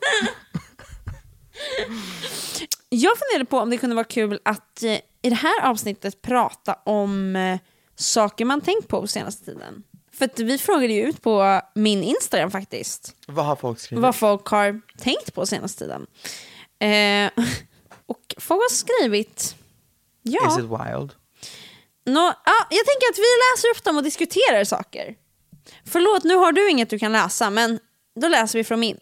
Jag 2.89 3.17
funderade 3.17 3.45
på 3.49 3.59
om 3.59 3.69
det 3.69 3.77
kunde 3.77 3.95
vara 3.95 4.05
kul 4.05 4.39
att 4.45 4.83
eh, 4.83 4.91
i 5.21 5.29
det 5.29 5.35
här 5.35 5.61
avsnittet 5.61 6.21
prata 6.21 6.73
om 6.83 7.35
eh, 7.35 7.59
saker 7.95 8.45
man 8.45 8.61
tänkt 8.61 8.87
på 8.87 9.01
på 9.01 9.07
senaste 9.07 9.45
tiden. 9.45 9.83
För 10.11 10.25
att 10.25 10.39
vi 10.39 10.57
frågade 10.57 10.93
ju 10.93 11.03
ut 11.03 11.21
på 11.21 11.61
min 11.75 12.03
Instagram 12.03 12.51
faktiskt. 12.51 13.15
Vad 13.27 13.45
har 13.45 13.55
folk 13.55 13.79
skrivit? 13.79 14.01
Vad 14.01 14.15
folk 14.15 14.47
har 14.47 14.81
tänkt 14.97 15.33
på 15.33 15.45
senaste 15.45 15.79
tiden. 15.79 16.07
Eh, 16.79 17.45
och 18.05 18.35
folk 18.37 18.61
har 18.61 18.73
skrivit... 18.73 19.55
Ja, 20.21 20.47
Is 20.47 20.57
it 20.57 20.63
wild? 20.63 21.11
Nå, 22.05 22.21
ja, 22.45 22.53
jag 22.69 22.85
tänker 22.85 23.09
att 23.11 23.17
vi 23.17 23.31
läser 23.53 23.69
upp 23.77 23.83
dem 23.83 23.97
och 23.97 24.03
diskuterar 24.03 24.63
saker. 24.63 25.15
Förlåt, 25.91 26.23
nu 26.23 26.35
har 26.35 26.51
du 26.51 26.69
inget 26.69 26.89
du 26.89 26.99
kan 26.99 27.11
läsa, 27.11 27.49
men 27.49 27.79
då 28.21 28.27
läser 28.27 28.59
vi 28.59 28.63
från 28.63 28.79
min. 28.79 28.97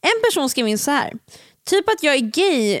En 0.00 0.22
person 0.24 0.48
skrev 0.48 0.68
in 0.68 0.78
så 0.78 0.90
här. 0.90 1.12
Typ 1.66 1.88
att 1.88 2.02
jag 2.02 2.14
är 2.14 2.18
gay 2.20 2.80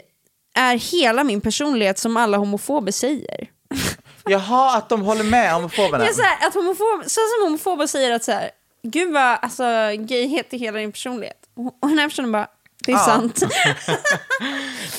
är 0.54 0.76
hela 0.76 1.24
min 1.24 1.40
personlighet 1.40 1.98
som 1.98 2.16
alla 2.16 2.36
homofober 2.36 2.92
säger. 2.92 3.50
Jaha, 4.24 4.76
att 4.76 4.88
de 4.88 5.02
håller 5.02 5.24
med 5.24 5.52
homofoberna. 5.54 6.06
Är 6.08 6.12
så 6.12 6.22
här, 6.22 6.46
att 6.48 6.54
homofob, 6.54 7.02
så 7.04 7.20
som 7.20 7.44
homofober 7.44 7.86
säger 7.86 8.10
att 8.10 8.24
så 8.24 8.32
här, 8.32 8.50
gud 8.82 9.12
vad 9.12 9.38
alltså, 9.42 9.62
gayhet 9.98 10.52
är 10.52 10.58
hela 10.58 10.78
din 10.78 10.92
personlighet. 10.92 11.38
Och 11.56 11.66
och 11.82 11.88
den 11.88 11.98
här 11.98 12.08
personen 12.08 12.32
bara, 12.32 12.46
det 12.86 12.92
är 12.92 12.96
Ja. 12.96 13.04
sant. 13.04 13.42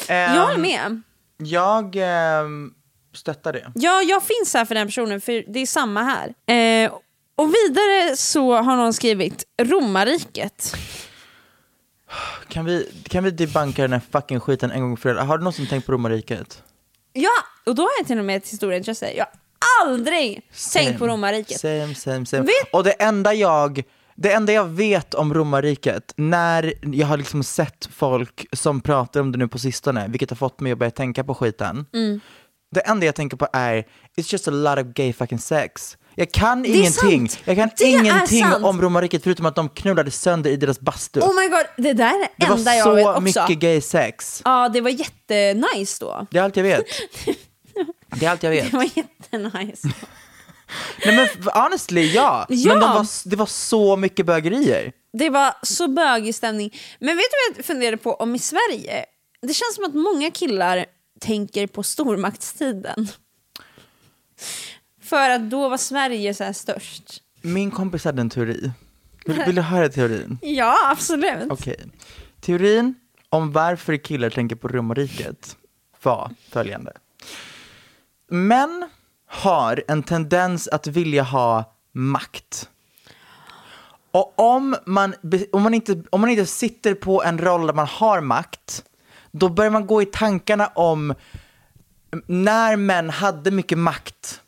Ehm, 0.08 0.36
jag 0.36 0.46
håller 0.46 0.58
med. 0.58 1.02
Jag 1.38 1.96
ehm, 1.96 2.74
stöttar 3.14 3.54
det. 3.54 3.72
Ja, 3.76 4.02
jag 4.02 4.24
finns 4.24 4.54
här 4.54 4.66
för 4.66 4.76
den 4.76 4.88
personen, 4.88 5.22
för 5.22 5.44
det 5.54 5.60
är 5.60 5.66
samma 5.66 6.04
här. 6.04 6.34
Eh, 6.86 6.92
och 7.36 7.48
vidare 7.54 8.16
så 8.18 8.54
har 8.62 8.76
någon 8.76 8.94
skrivit 8.94 9.44
romarriket. 9.62 10.76
Kan 12.48 12.66
vi, 12.66 12.92
kan 13.10 13.24
vi 13.24 13.32
debunka 13.32 13.82
den 13.82 13.94
här 13.94 14.02
fucking 14.12 14.40
skiten 14.40 14.72
en 14.72 14.82
gång 14.82 14.98
för 14.98 15.10
alla? 15.10 15.24
Har 15.24 15.38
du 15.38 15.44
någonsin 15.44 15.68
tänkt 15.68 15.86
på 15.86 15.92
romarriket? 15.92 16.64
Ja, 17.14 17.32
och 17.66 17.76
då 17.76 17.82
har 17.84 17.90
jag 18.00 18.08
till 18.08 18.20
och 18.20 18.26
med 18.26 18.38
ett 18.38 18.48
historieintresse. 18.50 19.12
Jag 19.12 19.26
har 19.26 19.88
aldrig 19.88 20.42
tänkt 20.74 21.00
på 21.00 21.08
romarriket. 21.08 21.60
Same, 21.60 21.96
same, 21.96 22.26
same. 22.26 22.44
Vet- 22.44 22.74
Och 22.74 22.84
det 22.84 22.92
enda 22.92 23.34
jag 23.34 23.84
det 24.16 24.32
enda 24.34 24.54
jag 24.54 24.66
vet 24.66 25.14
om 25.14 25.34
romarriket, 25.34 26.14
när 26.16 26.74
jag 26.82 27.08
har 27.08 27.18
liksom 27.18 27.44
sett 27.44 27.90
folk 27.94 28.46
som 28.52 28.82
pratar 28.82 29.20
om 29.22 29.32
det 29.32 29.38
nu 29.38 29.48
på 29.48 29.60
sistone, 29.60 30.08
vilket 30.08 30.30
har 30.30 30.38
fått 30.38 30.60
mig 30.60 30.72
att 30.72 30.78
börja 30.78 30.92
tänka 30.92 31.24
på 31.24 31.36
skiten. 31.36 31.86
Mm. 31.94 32.20
Det 32.74 32.82
enda 32.82 33.06
jag 33.06 33.16
tänker 33.16 33.38
på 33.38 33.48
är, 33.54 33.76
it's 34.18 34.32
just 34.32 34.48
a 34.48 34.52
lot 34.52 34.78
of 34.80 34.94
gay 34.94 35.14
fucking 35.14 35.40
sex. 35.40 35.98
Jag 36.16 36.32
kan 36.32 36.66
ingenting, 36.66 37.30
sant. 37.30 37.40
jag 37.46 37.56
kan 37.56 37.70
Det 37.78 37.84
ingenting 37.84 38.46
om 38.46 38.82
romarriket 38.82 39.24
förutom 39.24 39.46
att 39.46 39.56
de 39.56 39.70
knullade 39.70 40.12
sönder 40.12 40.50
i 40.52 40.56
deras 40.56 40.80
bastu. 40.80 41.20
Oh 41.20 41.36
my 41.42 41.48
god, 41.48 41.66
det 41.78 41.94
där 41.94 42.06
är 42.06 42.20
det 42.20 42.30
det 42.38 42.46
enda 42.46 42.64
var 42.64 42.74
jag 42.74 42.96
vet 42.96 43.04
så 43.04 43.12
också. 43.12 43.22
mycket 43.22 43.60
gay 43.60 43.82
sex. 43.82 44.42
Ja, 44.46 44.70
det 44.70 44.82
var 44.82 44.90
jättenice 44.90 45.98
då. 46.00 46.28
Det 46.32 46.40
är 46.40 46.44
allt 46.44 46.56
jag 46.58 46.64
vet. 46.64 46.86
Det 48.20 48.26
är 48.26 48.30
allt 48.30 48.44
jag 48.44 48.50
vet. 48.52 48.72
Det 48.72 48.78
var 48.78 48.90
jättenice. 48.96 49.88
Nej 51.06 51.16
men 51.16 51.54
honestly, 51.64 52.12
ja. 52.12 52.46
Ja. 52.50 52.70
Men 52.74 52.80
de 52.80 52.94
var, 52.94 53.30
det 53.30 53.36
var 53.36 53.46
så 53.46 53.96
mycket 53.96 54.26
bögerier. 54.26 54.92
Det 55.18 55.30
var 55.30 55.54
så 55.62 55.88
bögig 55.88 56.36
stämning. 56.36 56.74
Men 57.00 57.18
vet 57.18 57.26
du 57.32 57.52
vad 57.52 57.58
jag 57.58 57.66
funderade 57.66 57.98
på 57.98 58.14
om 58.14 58.36
i 58.36 58.40
Sverige? 58.40 59.06
Det 59.42 59.54
känns 59.54 59.76
som 59.76 59.84
att 59.86 59.94
många 59.94 60.32
killar 60.32 60.86
tänker 61.24 61.68
på 61.68 61.84
stormaktstiden. 61.84 63.08
För 65.02 65.30
att 65.30 65.50
då 65.50 65.70
var 65.70 65.78
Sverige 65.78 66.34
så 66.34 66.54
störst. 66.54 67.22
Min 67.42 67.72
kompis 67.72 68.06
hade 68.06 68.22
en 68.22 68.30
teori. 68.30 68.72
Vill, 69.26 69.44
vill 69.46 69.56
du 69.56 69.62
höra 69.62 69.90
teorin? 69.90 70.38
Ja, 70.42 70.92
absolut. 70.92 71.52
Okej. 71.52 71.86
Teorin 72.42 72.96
om 73.30 73.52
varför 73.52 73.98
killar 73.98 74.30
tänker 74.30 74.56
på 74.56 74.68
romarriket 74.68 75.58
var 76.04 76.32
följande. 76.50 76.94
Män 78.30 78.90
har 79.26 79.84
en 79.88 80.04
tendens 80.04 80.68
att 80.68 80.88
vilja 80.88 81.24
ha 81.24 81.76
makt. 81.92 82.70
Och 84.12 84.34
om 84.40 84.76
man, 84.86 85.16
om, 85.52 85.62
man 85.62 85.74
inte, 85.74 86.04
om 86.10 86.22
man 86.22 86.30
inte 86.30 86.46
sitter 86.46 86.94
på 86.94 87.24
en 87.24 87.38
roll 87.38 87.68
där 87.68 87.74
man 87.74 87.88
har 87.88 88.22
makt, 88.22 88.84
då 89.34 89.50
börjar 89.50 89.72
man 89.72 89.88
gå 89.88 90.02
i 90.02 90.06
tankarna 90.06 90.68
om 90.68 91.14
när 92.28 92.76
män 92.76 93.10
hade 93.10 93.52
mycket 93.52 93.78
makt. 93.78 94.42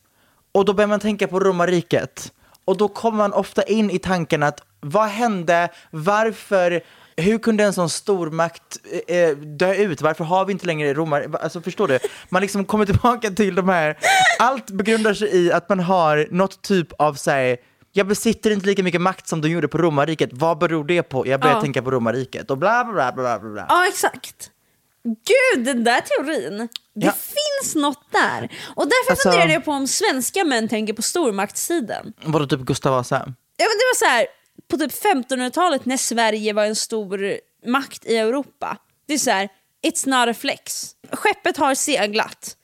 Och 0.52 0.66
då 0.66 0.74
börjar 0.74 0.88
man 0.88 1.00
tänka 1.00 1.28
på 1.28 1.40
romarriket. 1.40 2.32
Och 2.66 2.78
då 2.78 2.88
kommer 2.88 3.18
man 3.18 3.34
ofta 3.34 3.64
in 3.64 3.90
i 3.92 4.00
tanken 4.00 4.44
att 4.44 4.62
vad 4.80 5.08
hände, 5.08 5.70
varför, 5.92 6.82
hur 7.18 7.38
kunde 7.38 7.64
en 7.64 7.74
sån 7.74 7.90
stormakt 7.90 8.78
eh, 9.08 9.18
eh, 9.18 9.38
dö 9.38 9.74
ut? 9.76 10.02
Varför 10.02 10.24
har 10.24 10.46
vi 10.46 10.52
inte 10.52 10.66
längre 10.66 10.94
romar... 10.94 11.28
Alltså 11.42 11.62
förstår 11.62 11.88
du? 11.88 12.00
Man 12.30 12.42
liksom 12.42 12.66
kommer 12.66 12.86
tillbaka 12.86 13.30
till 13.30 13.56
de 13.56 13.70
här, 13.70 13.98
allt 14.40 14.72
begrundar 14.72 15.14
sig 15.14 15.36
i 15.36 15.52
att 15.52 15.70
man 15.70 15.80
har 15.80 16.28
något 16.32 16.62
typ 16.62 16.88
av 17.02 17.14
så 17.14 17.32
här, 17.32 17.58
jag 17.92 18.08
besitter 18.08 18.52
inte 18.52 18.66
lika 18.66 18.84
mycket 18.84 19.02
makt 19.02 19.28
som 19.28 19.42
de 19.42 19.50
gjorde 19.50 19.68
på 19.68 19.78
romarriket, 19.78 20.30
vad 20.34 20.58
beror 20.58 20.84
det 20.84 21.04
på? 21.04 21.28
Jag 21.28 21.42
börjar 21.42 21.56
Ja. 21.56 21.62
tänka 21.62 21.82
på 21.82 21.92
romarriket 21.92 22.52
och 22.52 22.58
bla 22.58 22.84
bla 22.84 23.12
bla 23.12 23.40
bla 23.40 23.50
bla. 23.50 23.66
Ja, 23.70 23.88
exakt. 23.88 24.52
Gud, 25.06 25.66
den 25.66 25.84
där 25.84 26.02
teorin. 26.02 26.58
Det 26.96 27.06
Ja. 27.06 27.12
finns 27.12 27.76
något 27.76 28.12
där. 28.12 28.52
Och 28.76 28.86
därför 28.88 29.12
Alltså- 29.12 29.30
funderade 29.30 29.54
jag 29.54 29.66
på 29.66 29.72
om 29.72 29.88
svenska 29.88 30.44
män 30.44 30.68
tänker 30.70 30.94
på 30.94 31.02
stormaktstiden. 31.02 32.14
Vadå 32.26 32.48
typ 32.48 32.60
Gustav 32.60 32.92
Vasa? 32.94 33.16
Ja, 33.58 33.66
men 33.66 33.78
det 33.78 33.86
var 33.94 33.96
så 33.96 34.06
här, 34.06 34.28
på 34.68 34.78
typ 34.78 34.92
1500-talet 34.92 35.86
när 35.86 35.98
Sverige 35.98 36.54
var 36.54 36.66
en 36.66 36.76
stor 36.76 37.38
makt 37.68 38.06
i 38.06 38.18
Europa. 38.18 38.78
Det 39.08 39.14
är 39.14 39.18
så 39.18 39.32
här, 39.32 39.50
it's 39.88 40.10
not 40.10 40.36
a 40.36 40.40
flex. 40.40 40.90
Skeppet 41.12 41.58
har 41.58 41.76
seglat. 41.76 42.58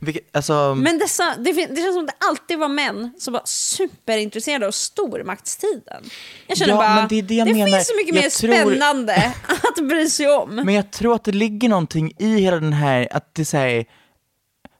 Vilket, 0.00 0.36
alltså, 0.36 0.74
Men 0.74 0.98
dessa, 0.98 1.34
det, 1.38 1.52
det 1.52 1.76
känns 1.82 1.94
som 1.94 2.04
att 2.04 2.06
det 2.20 2.26
alltid 2.28 2.58
var 2.58 2.68
män 2.68 3.12
som 3.18 3.32
var 3.32 3.42
superintresserade 3.44 4.66
av 4.66 4.70
stormaktstiden. 4.70 6.04
Jag 6.46 6.58
känner 6.58 6.72
Ja, 6.72 6.76
bara, 6.78 6.94
men 6.94 7.08
det 7.08 7.22
det 7.22 7.34
jag 7.34 7.46
det 7.46 7.54
finns 7.54 7.86
så 7.88 7.96
mycket 7.96 8.14
Jag 8.14 8.22
mer 8.24 8.30
tror- 8.30 8.52
spännande 8.74 9.14
att 9.48 9.88
bry 9.88 10.08
sig 10.10 10.28
om. 10.30 10.54
Men 10.56 10.74
jag 10.74 10.90
tror 10.90 11.14
att 11.14 11.24
det 11.24 11.32
ligger 11.32 11.68
någonting 11.68 12.12
i 12.18 12.40
hela 12.40 12.60
den 12.60 12.72
här, 12.72 13.08
att 13.10 13.34
det 13.34 13.44
säger 13.44 13.84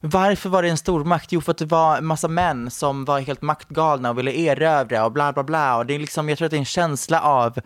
varför 0.01 0.49
var 0.49 0.63
det 0.63 0.69
en 0.69 0.77
stormakt? 0.77 1.33
Jo, 1.33 1.41
för 1.41 1.51
att 1.53 1.59
det 1.59 1.65
var 1.67 1.97
en 1.99 2.07
massa 2.07 2.29
män 2.29 2.71
som 2.71 3.05
var 3.05 3.21
helt 3.21 3.43
maktgalna 3.43 4.11
och 4.11 4.19
ville 4.19 4.33
erövra 4.33 5.05
och 5.05 5.13
bla 5.13 5.33
bla 5.33 5.43
bla. 5.45 5.77
Och 5.77 5.87
det 5.87 5.95
är 5.95 5.99
liksom, 5.99 6.29
jag 6.29 6.39
tror 6.39 6.47
att 6.47 6.51
det 6.51 6.57
är 6.57 6.59
en 6.59 6.65
känsla 6.65 7.21
av 7.21 7.59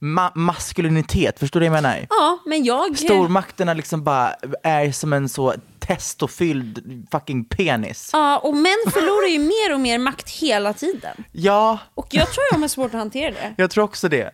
ma- 0.00 0.32
maskulinitet, 0.34 1.38
förstår 1.38 1.60
du 1.60 1.68
vad 1.68 1.76
jag 1.76 1.82
menar? 1.82 2.06
Ja, 2.10 2.38
men 2.46 2.64
jag... 2.64 2.98
Stormakterna 2.98 3.74
liksom 3.74 4.04
bara 4.04 4.34
är 4.62 4.92
som 4.92 5.12
en 5.12 5.28
så 5.28 5.54
testofylld 5.96 7.06
fucking 7.10 7.44
penis. 7.44 8.10
Ja, 8.12 8.38
och 8.38 8.54
män 8.56 8.76
förlorar 8.92 9.26
ju 9.28 9.38
mer 9.38 9.74
och 9.74 9.80
mer 9.80 9.98
makt 9.98 10.30
hela 10.30 10.72
tiden. 10.72 11.24
Ja, 11.32 11.78
Och 11.94 12.06
jag 12.10 12.30
tror 12.32 12.52
de 12.52 12.62
har 12.62 12.68
svårt 12.68 12.94
att 12.94 12.98
hantera 13.00 13.30
det. 13.30 13.54
jag 13.56 13.70
tror 13.70 13.84
också 13.84 14.08
det. 14.08 14.30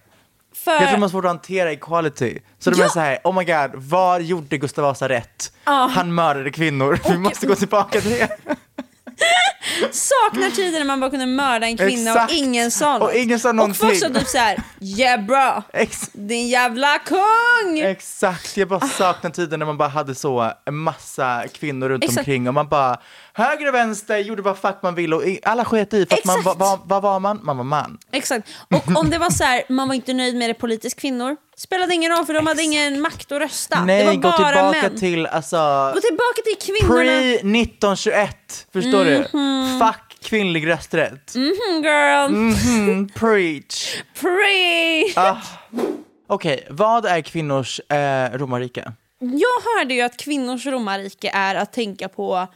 För... 0.55 0.71
Jag 0.73 0.81
tror 0.81 0.91
man 0.93 1.03
har 1.03 1.09
svårt 1.09 1.25
att 1.25 1.31
hantera 1.31 1.73
equality. 1.73 2.39
Så 2.59 2.71
de 2.71 2.79
Ja. 2.81 2.85
är 2.85 2.89
så 2.89 3.01
här, 3.01 3.19
oh 3.25 3.35
my 3.39 3.45
god, 3.45 3.71
var 3.75 4.21
gjorde 4.21 4.59
Gustav 4.59 4.83
Vasa 4.85 5.09
rätt? 5.09 5.53
Han 5.65 6.15
mördade 6.15 6.51
kvinnor, 6.51 6.99
vi 7.09 7.19
måste 7.19 7.47
gå 7.47 7.55
tillbaka 7.55 8.01
till 8.01 8.11
det. 8.11 8.29
Saknar 9.93 10.51
tiden 10.51 10.73
när 10.81 10.85
man 10.85 11.01
bara 11.01 11.11
kunde 11.11 11.27
mörda 11.27 11.67
en 11.67 11.77
kvinna 11.77 12.11
Exakt. 12.11 12.31
och 12.33 12.37
ingen 12.39 12.71
sa 12.71 12.99
något. 12.99 13.09
Och 13.09 13.15
ingen 13.15 13.41
sa 13.41 13.49
Och 13.49 13.55
någonting. 13.55 13.81
folk 13.89 13.97
sa 14.01 14.09
typ 14.09 14.29
såhär, 14.29 14.63
yeah 14.81 15.25
bra, 15.25 15.63
Ex- 15.73 16.11
din 16.13 16.49
jävla 16.49 16.99
kung! 16.99 17.79
Exakt, 17.79 18.57
jag 18.57 18.69
bara 18.69 18.81
saknar 18.81 19.31
tiden 19.31 19.59
när 19.59 19.67
man 19.67 19.77
bara 19.79 19.89
hade 19.89 20.15
så 20.15 20.53
en 20.65 20.77
massa 20.77 21.45
kvinnor 21.53 21.89
runt 21.89 22.05
Exakt. 22.05 22.19
omkring 22.19 22.49
och 22.49 22.55
man 22.55 22.69
bara 22.69 22.97
höger 23.35 23.69
och 23.69 23.75
vänster, 23.75 24.17
gjorde 24.19 24.43
vad 24.43 24.59
fuck 24.59 24.79
man 24.83 24.95
ville 24.95 25.17
och 25.17 25.23
alla 25.43 25.65
sket 25.65 25.95
i 25.95 26.07
för 26.07 26.15
att 26.17 26.25
man, 26.25 26.39
Exakt. 26.39 26.59
vad, 26.61 26.81
vad 26.85 27.03
var 27.03 27.21
man? 27.21 27.41
Man 27.43 27.57
var 27.57 27.65
man. 27.65 27.99
Exakt. 28.13 28.49
Och 28.75 28.97
om 28.97 29.11
det 29.11 29.19
var 29.19 29.31
så 29.31 29.45
här, 29.45 29.63
man 29.69 29.89
var 29.89 29.95
inte 29.95 30.13
nöjd 30.13 30.37
med 30.37 30.51
det 30.51 30.55
politiskt 30.55 31.01
kvinnor, 31.01 31.37
spelade 31.59 31.95
ingen 31.95 32.13
roll 32.13 32.27
för 32.27 32.35
de 32.35 32.47
hade 32.47 32.63
ingen 32.63 33.01
makt 33.01 33.33
att 33.33 33.41
rösta. 33.41 33.77
det 33.79 33.85
Nej, 33.85 34.07
var 34.07 34.15
gå 34.15 34.21
bara 34.21 34.33
tillbaka 34.37 34.83
män. 34.83 34.99
till 34.99 35.27
alltså 35.27 35.57
Gå 35.95 36.01
tillbaka 36.01 36.43
till 36.45 36.67
kvinnorna. 36.67 36.95
pre 37.05 37.35
1921, 37.35 38.67
förstår 38.73 39.05
du? 39.05 39.23
Fuck 39.85 40.21
kvinnlig 40.23 40.67
rösträtt. 40.69 41.35
Mhm, 41.35 41.85
girl. 41.85 42.27
Mm, 42.35 43.09
preach. 43.15 43.97
Pre. 44.21 45.05
Ah. 45.17 45.37
Okej, 46.29 46.67
vad 46.71 47.07
är 47.07 47.21
kvinnors 47.21 47.81
eh, 47.81 48.31
romarrike? 48.39 48.93
Jag 49.19 49.79
hörde 49.79 49.95
ju 49.95 50.01
att 50.01 50.17
kvinnors 50.17 50.67
romarrike 50.67 51.31
är 51.35 51.55
att 51.55 51.73
tänka 51.73 52.09
på 52.09 52.47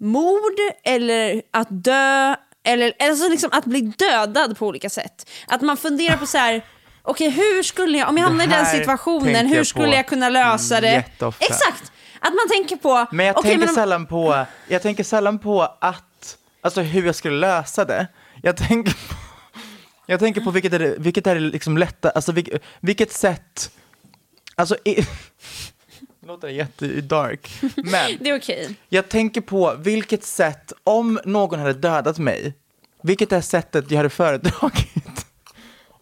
mord 0.00 0.58
eller 0.84 1.42
att 1.50 1.68
dö 1.70 2.34
eller 2.66 2.92
alltså 2.98 3.28
liksom 3.28 3.50
att 3.52 3.64
bli 3.64 3.80
dödad 3.80 4.58
på 4.58 4.66
olika 4.66 4.90
sätt. 4.90 5.30
Att 5.46 5.60
man 5.62 5.76
funderar 5.76 6.16
på 6.16 6.26
så 6.26 6.38
här. 6.38 6.64
Okej, 7.06 7.30
hur 7.30 7.62
skulle 7.62 7.98
jag, 7.98 8.08
om 8.08 8.16
jag 8.16 8.24
hamnar 8.24 8.44
i 8.44 8.46
Det 8.46 8.54
den 8.56 8.64
här 8.64 8.78
situationen, 8.78 9.34
tänker 9.34 9.48
hur 9.48 9.56
jag 9.56 9.66
skulle 9.66 9.86
på 9.88 9.94
jag 9.94 10.06
kunna 10.06 10.28
lösa 10.28 10.80
det? 10.80 10.92
jätteofta. 10.92 11.44
Exakt! 11.44 11.92
Att 12.20 12.32
man 12.34 12.48
tänker 12.50 12.76
på... 12.76 13.06
Men 13.12 13.26
jag 13.26 13.36
okej, 13.38 13.50
tänker 13.50 13.68
om- 13.68 13.74
sällan 13.74 14.06
på, 14.06 14.46
jag 14.68 14.82
tänker 14.82 15.04
sällan 15.04 15.38
på 15.38 15.62
att, 15.80 16.36
alltså 16.60 16.80
hur 16.80 17.06
jag 17.06 17.14
skulle 17.14 17.36
lösa 17.36 17.84
det. 17.84 18.06
Jag 18.42 18.56
tänker 18.56 18.92
på, 18.92 19.14
jag 20.06 20.20
tänker 20.20 20.40
på 20.40 20.50
vilket 20.50 20.72
är 20.72 20.78
det, 20.78 20.94
vilket 20.98 21.26
är 21.26 21.34
det 21.34 21.40
liksom 21.40 21.78
lätta, 21.78 22.10
alltså 22.10 22.32
vilket, 22.32 22.62
vilket 22.80 23.12
sätt, 23.12 23.70
alltså 24.54 24.76
i, 24.84 24.94
det 26.20 26.26
låter 26.26 26.48
jättedark, 26.48 27.50
men 27.76 28.16
Det 28.20 28.30
är 28.30 28.38
okej. 28.38 28.74
jag 28.88 29.08
tänker 29.08 29.40
på 29.40 29.74
vilket 29.78 30.24
sätt, 30.24 30.72
om 30.84 31.20
någon 31.24 31.58
hade 31.60 31.72
dödat 31.72 32.18
mig, 32.18 32.54
vilket 33.02 33.32
är 33.32 33.40
sättet 33.40 33.90
jag 33.90 33.96
hade 33.96 34.10
föredragit. 34.10 35.23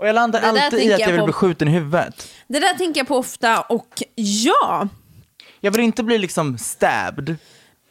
Och 0.02 0.08
jag 0.08 0.14
landar 0.14 0.42
alltid 0.42 0.78
i 0.80 0.92
att 0.92 1.00
jag 1.00 1.08
jag 1.08 1.12
vill 1.12 1.20
på. 1.20 1.26
bli 1.26 1.32
skjuten 1.32 1.68
i 1.68 1.70
huvudet. 1.70 2.28
Det 2.46 2.58
där 2.60 2.74
tänker 2.74 3.00
jag 3.00 3.08
på 3.08 3.16
ofta 3.16 3.60
och 3.60 4.02
ja, 4.14 4.88
Jag 5.60 5.70
vill 5.70 5.80
inte 5.80 6.02
bli 6.02 6.18
liksom 6.18 6.58
stabbed. 6.58 7.36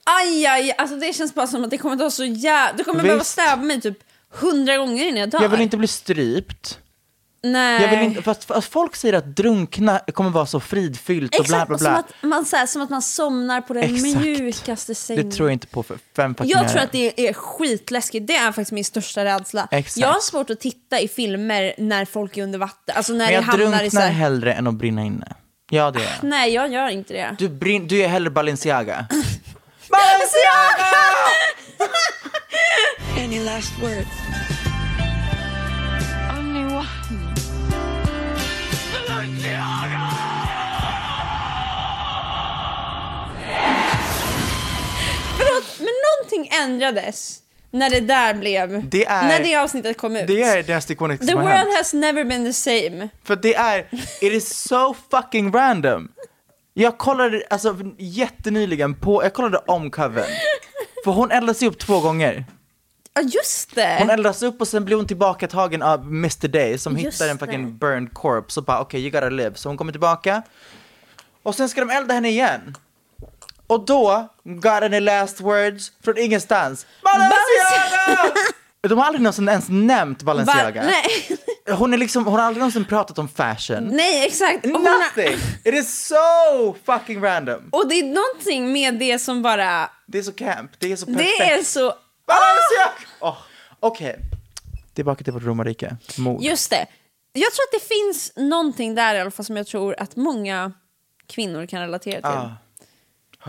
aj 0.04 0.45
aj, 0.45 0.71
alltså 0.78 0.95
det 0.95 1.13
känns 1.13 1.36
bara 1.36 1.47
som 1.47 1.63
att 1.63 1.69
det 1.69 1.78
kommer 1.78 1.95
ta 1.97 2.10
så 2.12 2.24
jävla... 2.26 2.78
Du 2.78 2.84
kommer 2.84 3.02
behöva 3.04 3.19
Visst. 3.19 3.32
stäva 3.32 3.56
mig 3.56 3.82
typ 3.82 3.97
hundra 4.30 4.78
gånger 4.78 5.06
innan 5.06 5.19
jag 5.19 5.30
dör. 5.30 5.41
Jag 5.41 5.50
vill 5.50 5.62
inte 5.62 5.78
bli 5.78 5.88
strypt. 5.88 6.80
Nej. 7.43 7.82
Jag 7.82 7.89
vill 7.89 7.99
inte, 7.99 8.21
fast, 8.21 8.43
fast 8.43 8.71
folk 8.71 8.95
säger 8.95 9.13
att 9.13 9.25
drunkna 9.36 9.99
kommer 10.13 10.30
vara 10.30 10.45
så 10.45 10.60
fridfyllt 10.60 11.39
och 11.39 11.45
bla 11.45 11.56
Exakt, 11.58 11.67
bla 11.67 11.77
Som, 11.77 11.86
bla. 11.86 11.97
att 11.97 12.13
man, 12.21 12.45
så 12.45 12.56
här, 12.56 12.65
som 12.65 12.82
att 12.82 12.89
man 12.89 13.01
somnar 13.01 13.62
på 13.62 13.73
den 13.73 13.84
Exakt. 13.84 14.15
mjukaste 14.25 14.95
sängen. 14.95 15.30
Det 15.30 15.36
tror 15.36 15.49
jag 15.49 15.54
inte 15.54 15.67
på 15.67 15.84
för 15.84 15.97
fem 16.15 16.36
Jag 16.39 16.69
tror 16.69 16.82
att 16.82 16.91
det 16.91 17.27
är 17.30 17.34
skitläskigt. 17.34 18.27
Det 18.27 18.36
är 18.36 18.45
faktiskt 18.45 18.71
min 18.71 18.86
största 18.86 19.25
rädsla. 19.25 19.67
Exakt. 19.71 19.97
Jag 19.97 20.08
har 20.08 20.19
svårt 20.19 20.49
att 20.49 20.60
titta 20.60 20.99
i 20.99 21.08
filmer 21.08 21.73
när 21.77 22.06
folk 22.06 22.38
är 22.38 22.43
under 22.43 22.60
vatten. 22.60 22.95
Alltså 22.97 23.13
när 23.13 23.19
Men 23.19 23.27
det 23.27 23.34
jag 23.34 23.41
hamnar 23.41 23.65
i 23.65 23.69
så 23.71 23.77
drunknar 23.80 24.01
här... 24.01 24.10
hellre 24.10 24.54
än 24.54 24.67
att 24.67 24.73
brinna 24.75 25.04
inne. 25.04 25.34
Ja, 25.69 25.91
det 25.91 25.99
är. 25.99 26.17
Nej, 26.21 26.54
jag 26.54 26.71
gör 26.73 26.89
inte 26.89 27.13
det. 27.13 27.36
Du, 27.39 27.49
brin, 27.49 27.88
du 27.88 28.04
är 28.04 28.08
hellre 28.08 28.30
Balenciaga. 28.30 29.06
Balenciaga! 29.89 30.95
Any 33.17 33.39
last 33.39 33.71
words? 33.82 34.08
Förlåt, 45.38 45.80
men 45.80 45.88
någonting 46.12 46.58
ändrades 46.63 47.38
när 47.71 47.89
det 47.89 48.00
där 48.00 48.34
blev... 48.34 48.89
Det 48.89 49.06
är- 49.06 49.24
när 49.28 49.39
det 49.43 49.56
avsnittet 49.56 49.97
kom 49.97 50.15
ut. 50.15 50.28
Det 50.28 50.41
är 50.43 50.63
det 50.63 50.89
ikoniskt 50.91 51.21
The 51.21 51.28
som 51.32 51.38
har 51.38 51.43
world 51.45 51.58
hänt. 51.58 51.78
has 51.78 51.93
never 51.93 52.24
been 52.24 52.45
the 52.45 52.54
same. 52.54 53.10
För 53.24 53.36
det 53.36 53.56
är, 53.56 53.80
it 54.21 54.34
is 54.34 54.50
so 54.50 54.95
fucking 55.12 55.52
random. 55.54 56.08
Jag 56.74 56.97
kollade, 56.97 57.43
alltså 57.50 57.76
jättenyligen 57.97 58.95
på, 58.95 59.24
jag 59.24 59.34
kollade 59.34 59.58
om 59.58 59.91
covern. 59.91 60.26
För 61.04 61.12
hon 61.12 61.32
eldas 61.32 61.62
upp 61.63 61.80
två 61.80 62.00
gånger. 62.00 62.45
Ja, 63.13 63.21
just 63.21 63.76
det. 63.76 63.95
Hon 64.00 64.10
eldas 64.10 64.43
upp 64.43 64.62
och 64.62 64.67
sen 64.67 64.86
blir 64.86 64.95
hon 64.95 65.08
tillbaka 65.08 65.47
tagen 65.47 65.82
av 65.82 66.02
Mr 66.08 66.47
Day 66.47 66.78
som 66.78 66.97
Just 66.97 67.15
hittar 67.21 67.32
en 67.32 67.38
det. 67.38 67.45
fucking 67.45 67.78
burned 67.78 68.13
corpse 68.13 68.60
och 68.60 68.63
bara 68.65 68.80
okej 68.82 69.02
you 69.02 69.10
gotta 69.12 69.30
live. 69.30 69.52
Så 69.56 69.69
hon 69.69 69.78
kommer 69.78 69.91
tillbaka. 69.91 70.41
Och 71.43 71.56
sen 71.56 71.69
ska 71.69 71.82
de 71.82 71.89
elda 71.89 72.13
henne 72.13 72.30
igen. 72.30 72.78
Och 73.67 73.86
då, 73.86 74.28
got 74.43 74.65
any 74.84 75.00
last 75.00 75.41
words 75.41 75.91
från 76.04 76.17
ingenstans. 76.17 76.86
Balenciaga! 77.04 78.34
De 78.88 78.97
har 78.97 79.06
aldrig 79.06 79.21
någonsin 79.21 79.50
ens 79.50 79.65
nämnt? 79.69 80.24
Balenciaga. 80.24 80.84
Nej. 80.84 81.38
Hon, 81.78 81.93
är 81.93 81.97
liksom, 81.97 82.26
hon 82.26 82.34
har 82.39 82.41
aldrig 82.41 82.60
någonsin 82.60 82.86
pratat 82.86 83.19
om 83.19 83.28
fashion. 83.28 83.88
Nej, 83.91 84.26
exakt. 84.28 84.65
Hon 84.65 84.86
har, 84.86 85.00
Nothing! 85.00 85.38
It 85.65 85.74
is 85.74 86.08
so 86.08 86.76
fucking 86.86 87.24
random. 87.24 87.69
och 87.71 87.88
det 87.89 87.95
är 87.95 88.04
någonting 88.04 88.74
med 88.74 89.00
det 89.00 89.19
som 89.19 89.41
bara... 89.41 89.89
Det 90.06 90.17
är 90.17 90.24
så 90.24 90.32
camp, 90.32 90.71
det 90.80 90.91
är 90.91 90.95
så 90.95 91.06
perfekt. 91.06 91.30
Det 91.39 91.52
är 91.52 91.63
så... 91.63 91.93
Balenciaga! 92.32 93.32
Oh, 93.32 93.38
Okej, 93.80 94.20
tillbaka 94.94 95.24
till 95.24 95.34
vårt 95.34 95.44
romarrike. 95.44 95.98
Mord. 96.17 96.41
Just 96.44 96.70
det. 96.70 96.86
Jag 97.34 97.54
tror 97.54 97.63
att 97.63 97.82
det 97.82 97.88
finns 97.96 98.32
någonting 98.36 98.96
där 98.96 99.15
i 99.15 99.20
alla 99.20 99.32
fall 99.32 99.46
som 99.46 99.58
jag 99.58 99.67
tror 99.67 99.96
att 100.00 100.15
många 100.15 100.72
kvinnor 101.28 101.65
kan 101.65 101.82
relatera 101.82 102.15
till. 102.22 102.26
Ah, 102.26 102.52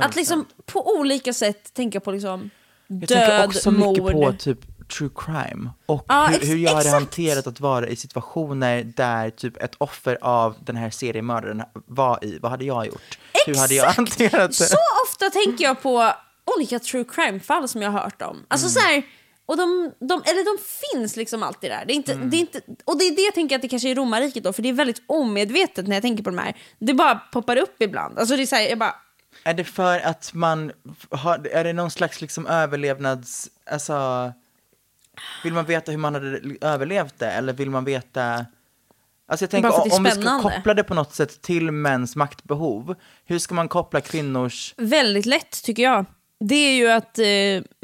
att 0.04 0.16
liksom 0.16 0.46
på 0.66 0.96
olika 0.98 1.32
sätt 1.32 1.74
tänka 1.74 2.00
på 2.00 2.10
liksom 2.12 2.50
Jag 2.86 2.98
död, 3.00 3.08
tänker 3.08 3.46
också 3.46 3.70
mord. 3.70 3.98
mycket 3.98 4.12
på 4.12 4.32
typ 4.32 4.58
true 4.88 5.10
crime 5.16 5.70
och 5.86 6.04
Ja, 6.08 6.26
hur, 6.26 6.46
hur 6.46 6.56
jag 6.56 6.70
hade 6.70 6.80
exakt. 6.80 6.94
hanterat 6.94 7.46
att 7.46 7.60
vara 7.60 7.86
i 7.88 7.96
situationer 7.96 8.84
där 8.96 9.30
typ 9.30 9.62
ett 9.62 9.74
offer 9.78 10.18
av 10.20 10.56
den 10.60 10.76
här 10.76 10.90
seriemördaren 10.90 11.62
var 11.72 12.24
i. 12.24 12.38
Vad 12.42 12.50
hade 12.50 12.64
jag 12.64 12.86
gjort? 12.86 13.18
Hur 13.46 13.54
hade 13.54 13.74
jag 13.74 13.88
Exakt. 13.90 13.96
hanterat 14.20 14.50
det? 14.50 14.64
Så 14.64 14.76
ofta 15.08 15.30
tänker 15.30 15.64
jag 15.64 15.82
på 15.82 16.12
olika 16.56 16.78
true 16.78 17.04
crime-fall 17.04 17.68
som 17.68 17.82
jag 17.82 17.90
har 17.90 18.00
hört 18.00 18.22
om. 18.22 18.46
Alltså 18.48 18.66
Mm. 18.66 18.72
så 18.72 18.80
här, 18.80 19.02
och 19.46 19.56
de, 19.56 19.92
de, 19.98 20.22
eller 20.24 20.44
de 20.56 20.62
finns 20.92 21.16
liksom 21.16 21.42
alltid 21.42 21.70
där. 21.70 21.84
Det 21.86 21.92
är 21.92 21.94
inte, 21.94 22.12
Mm. 22.12 22.30
det 22.30 22.36
är 22.36 22.40
inte, 22.40 22.60
och 22.84 22.98
det 22.98 23.04
är 23.04 23.16
det 23.16 23.22
jag 23.22 23.34
tänker 23.34 23.56
att 23.56 23.62
det 23.62 23.68
kanske 23.68 23.90
är 23.90 23.94
romarriket 23.94 24.44
då, 24.44 24.52
för 24.52 24.62
det 24.62 24.68
är 24.68 24.72
väldigt 24.72 25.02
omedvetet 25.06 25.86
när 25.88 25.96
jag 25.96 26.02
tänker 26.02 26.24
på 26.24 26.30
de 26.30 26.38
här. 26.38 26.56
Det 26.78 26.94
bara 26.94 27.14
poppar 27.14 27.56
upp 27.56 27.82
ibland. 27.82 28.18
Alltså 28.18 28.36
det 28.36 28.42
är 28.42 28.46
så 28.46 28.56
här, 28.56 28.62
jag 28.68 28.78
bara, 28.78 28.94
Är 29.44 29.54
det 29.54 29.64
för 29.64 30.00
att 30.00 30.30
man 30.34 30.72
har, 31.10 31.46
är 31.46 31.64
det 31.64 31.72
någon 31.72 31.90
slags 31.90 32.20
liksom 32.20 32.46
överlevnads, 32.46 33.50
alltså, 33.70 34.32
vill 35.44 35.52
man 35.52 35.64
veta 35.64 35.90
hur 35.90 35.98
man 35.98 36.14
hade 36.14 36.40
överlevt 36.60 37.18
det 37.18 37.30
eller 37.30 37.52
vill 37.52 37.70
man 37.70 37.84
veta, 37.84 38.46
alltså 39.28 39.42
jag 39.42 39.50
tänker 39.50 39.94
om 39.94 40.04
vi 40.04 40.10
ska 40.10 40.40
koppla 40.42 40.74
det 40.74 40.84
på 40.84 40.94
något 40.94 41.14
sätt 41.14 41.42
till 41.42 41.70
mäns 41.70 42.16
maktbehov, 42.16 42.94
hur 43.24 43.38
ska 43.38 43.54
man 43.54 43.68
koppla 43.68 44.00
kvinnors, 44.00 44.74
väldigt 44.76 45.26
lätt 45.26 45.62
tycker 45.62 45.82
jag. 45.82 46.04
Det 46.44 46.54
är 46.54 46.74
ju 46.74 46.90
att 46.90 47.18
eh, 47.18 47.24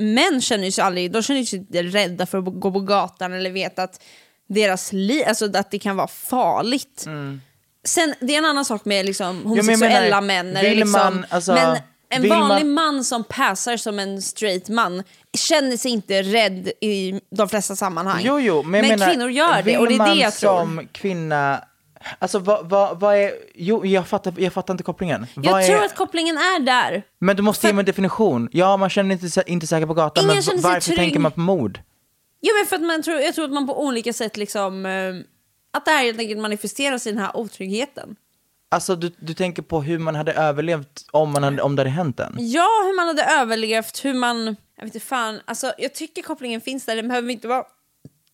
män 0.04 0.40
känner 0.40 0.70
sig 0.70 0.84
aldrig, 0.84 1.10
de 1.12 1.22
känner 1.22 1.42
sig 1.44 1.66
rädda 1.72 2.26
för 2.26 2.38
att 2.38 2.44
gå 2.60 2.72
på 2.72 2.80
gatan 2.80 3.32
eller 3.32 3.50
vet 3.50 3.78
att 3.78 4.02
deras 4.48 4.92
liv, 4.92 5.24
alltså 5.28 5.56
att 5.58 5.70
det 5.70 5.78
kan 5.78 5.96
vara 5.96 6.08
farligt. 6.08 7.06
Sen, 7.84 8.14
det 8.20 8.34
är 8.34 8.38
en 8.38 8.44
annan 8.44 8.64
sak 8.64 8.84
med 8.84 9.06
liksom 9.06 9.26
Mm. 9.26 9.42
men 9.42 9.48
homosexuella 9.50 10.20
menar, 10.20 10.52
män. 10.62 10.64
liksom, 10.76 10.90
man, 10.92 11.26
alltså, 11.30 11.52
men 11.54 11.76
en 12.10 12.28
vanlig 12.28 12.66
man- 12.66 12.94
man 12.94 13.04
som 13.04 13.24
passar 13.24 13.76
som 13.76 13.98
en 13.98 14.22
straight 14.22 14.68
man 14.68 15.02
känner 15.36 15.76
sig 15.76 15.90
inte 15.90 16.22
rädd 16.22 16.68
i 16.80 17.20
de 17.30 17.48
flesta 17.48 17.76
sammanhang. 17.76 18.22
jo 18.24 18.40
jo, 18.40 18.62
men, 18.62 18.80
jag 18.84 18.98
menar, 18.98 19.12
kvinnor 19.12 19.30
gör 19.30 19.62
det 19.62 19.78
och 19.78 19.88
det 19.88 19.94
är 19.94 20.14
det 20.14 20.20
jag 20.20 20.34
tror. 20.34 20.58
som 20.58 20.88
kvinna, 20.92 21.64
alltså 22.18 22.38
vad, 22.38 22.68
vad, 22.68 23.00
vad 23.00 23.16
är, 23.16 23.32
jo 23.54 23.86
jag 23.86 24.08
fattar, 24.08 24.34
jag 24.38 24.52
fattar 24.52 24.74
inte 24.74 24.84
kopplingen. 24.84 25.26
Jag 25.34 25.52
vad 25.52 25.64
tror 25.66 25.76
är, 25.76 25.84
att 25.84 25.94
kopplingen 25.96 26.36
är 26.36 26.60
där. 26.60 27.02
men 27.18 27.36
du 27.36 27.42
måste 27.42 27.66
ge 27.66 27.72
mig 27.72 27.82
en 27.82 27.86
definition. 27.86 28.48
Ja, 28.52 28.76
man 28.76 28.90
känner 28.90 29.12
inte, 29.12 29.26
sä- 29.26 29.42
inte 29.46 29.66
säker 29.66 29.86
på 29.86 29.94
gatan, 29.94 30.24
Ingen 30.24 30.34
men 30.36 30.42
känner 30.42 30.58
sig 30.58 30.70
varför 30.70 30.80
trygg. 30.80 30.96
tänker 30.98 31.18
man 31.20 31.32
på 31.32 31.40
mord? 31.40 31.80
Jo 32.40 32.50
men 32.58 32.66
för 32.66 32.76
att 32.76 32.82
man 32.82 33.02
tror, 33.02 33.20
jag 33.20 33.34
tror 33.34 33.44
att 33.44 33.52
man 33.52 33.66
på 33.66 33.82
olika 33.84 34.12
sätt 34.12 34.36
liksom, 34.36 34.86
eh, 34.86 35.14
att 35.70 35.84
det 35.84 35.90
här 35.90 36.02
helt 36.04 36.18
enkelt 36.18 36.40
manifesteras 36.40 37.06
i 37.06 37.10
den 37.10 37.18
här 37.20 37.36
otryggheten. 37.36 38.16
Alltså 38.70 38.96
du, 38.96 39.12
du 39.18 39.34
tänker 39.34 39.62
på 39.62 39.82
hur 39.82 39.98
man 39.98 40.14
hade 40.14 40.32
överlevt 40.32 41.04
om, 41.12 41.30
man 41.32 41.42
hade, 41.42 41.62
om 41.62 41.76
det 41.76 41.80
hade 41.80 41.90
hänt 41.90 42.20
en? 42.20 42.34
Ja, 42.38 42.68
hur 42.86 42.96
man 42.96 43.06
hade 43.06 43.24
överlevt, 43.24 44.04
hur 44.04 44.14
man... 44.14 44.56
Jag 44.76 44.84
vet 44.84 44.94
inte 44.94 45.06
fan, 45.06 45.40
alltså 45.44 45.72
jag 45.78 45.94
tycker 45.94 46.22
kopplingen 46.22 46.60
finns 46.60 46.84
där, 46.86 46.96
den 46.96 47.08
behöver 47.08 47.30
inte 47.30 47.48
vara 47.48 47.64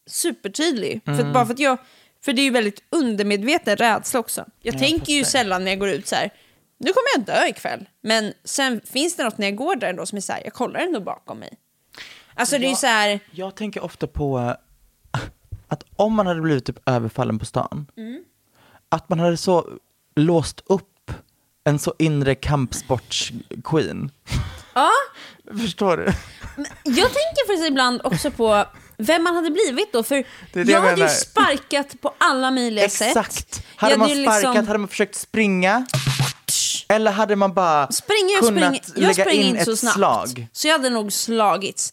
supertydlig. 0.06 1.00
För 1.04 1.12
Mm. 1.12 1.26
att, 1.26 1.34
bara 1.34 1.46
för 1.46 1.52
att 1.52 1.58
jag... 1.58 1.78
För 2.24 2.32
det 2.32 2.40
är 2.40 2.44
ju 2.44 2.50
väldigt 2.50 2.82
undermedveten 2.90 3.76
rädsla 3.76 4.20
också. 4.20 4.44
Jag 4.60 4.78
tänker 4.78 5.12
ju 5.12 5.24
sällan 5.24 5.64
när 5.64 5.70
jag 5.70 5.78
går 5.80 5.88
ut 5.88 6.06
så 6.06 6.14
här. 6.16 6.30
nu 6.78 6.92
kommer 6.92 7.06
jag 7.16 7.24
dö 7.26 7.46
ikväll. 7.48 7.88
Men 8.02 8.32
sen 8.44 8.80
finns 8.84 9.16
det 9.16 9.24
något 9.24 9.38
när 9.38 9.46
jag 9.46 9.56
går 9.56 9.76
där 9.76 9.88
ändå 9.88 10.06
som 10.06 10.16
är 10.16 10.20
så 10.20 10.32
här, 10.32 10.40
jag 10.44 10.52
kollar 10.52 10.80
ändå 10.80 11.00
bakom 11.00 11.38
mig. 11.38 11.58
Alltså 12.34 12.58
det 12.58 12.66
är 12.66 12.70
ju 12.70 12.76
så 12.76 12.86
här, 12.86 13.20
Jag 13.30 13.54
tänker 13.54 13.84
ofta 13.84 14.06
på 14.06 14.38
eh, 14.38 15.20
att 15.68 15.84
om 15.96 16.14
man 16.14 16.26
hade 16.26 16.40
blivit 16.40 16.64
typ 16.64 16.88
överfallen 16.88 17.38
på 17.38 17.44
stan, 17.44 17.86
Mm. 17.96 18.24
att 18.88 19.08
man 19.08 19.20
hade 19.20 19.36
så 19.36 19.68
låst 20.16 20.62
upp 20.66 21.10
en 21.64 21.78
så 21.78 21.94
inre 21.98 22.34
kampsports-queen. 22.34 24.10
ja. 24.74 24.90
Förstår 25.60 25.96
du? 25.96 26.02
Jag 26.84 27.08
tänker 27.12 27.46
faktiskt 27.46 27.68
ibland 27.70 28.00
också 28.04 28.30
på 28.30 28.64
vem 28.98 29.22
man 29.22 29.34
hade 29.34 29.50
blivit 29.50 29.92
då, 29.92 30.02
för 30.02 30.14
Det 30.14 30.24
det 30.52 30.60
jag 30.60 30.84
jag 30.84 30.90
hade 30.90 31.02
ju 31.02 31.08
sparkat 31.08 32.00
på 32.00 32.14
alla 32.18 32.50
möjliga 32.50 32.88
sätt. 32.88 33.08
Exakt. 33.08 33.62
Hade 33.76 33.96
man 33.96 34.08
ju 34.08 34.22
sparkat, 34.24 34.42
liksom- 34.42 34.66
hade 34.66 34.78
man 34.78 34.88
försökt 34.88 35.14
springa? 35.14 35.86
Eller 36.88 37.10
hade 37.10 37.36
man 37.36 37.54
bara 37.54 37.92
Springer 37.92 38.38
och 38.38 38.44
kunnat 38.48 38.76
springer. 38.86 39.06
Jag 39.06 39.16
lägga 39.16 39.24
springer 39.24 39.44
in 39.44 39.50
inte 39.50 39.64
så 39.64 39.72
ett 39.72 39.78
snabbt. 39.78 39.96
slag? 39.96 40.46
Så 40.52 40.68
jag 40.68 40.72
hade 40.72 40.90
nog 40.90 41.12
slagits. 41.12 41.92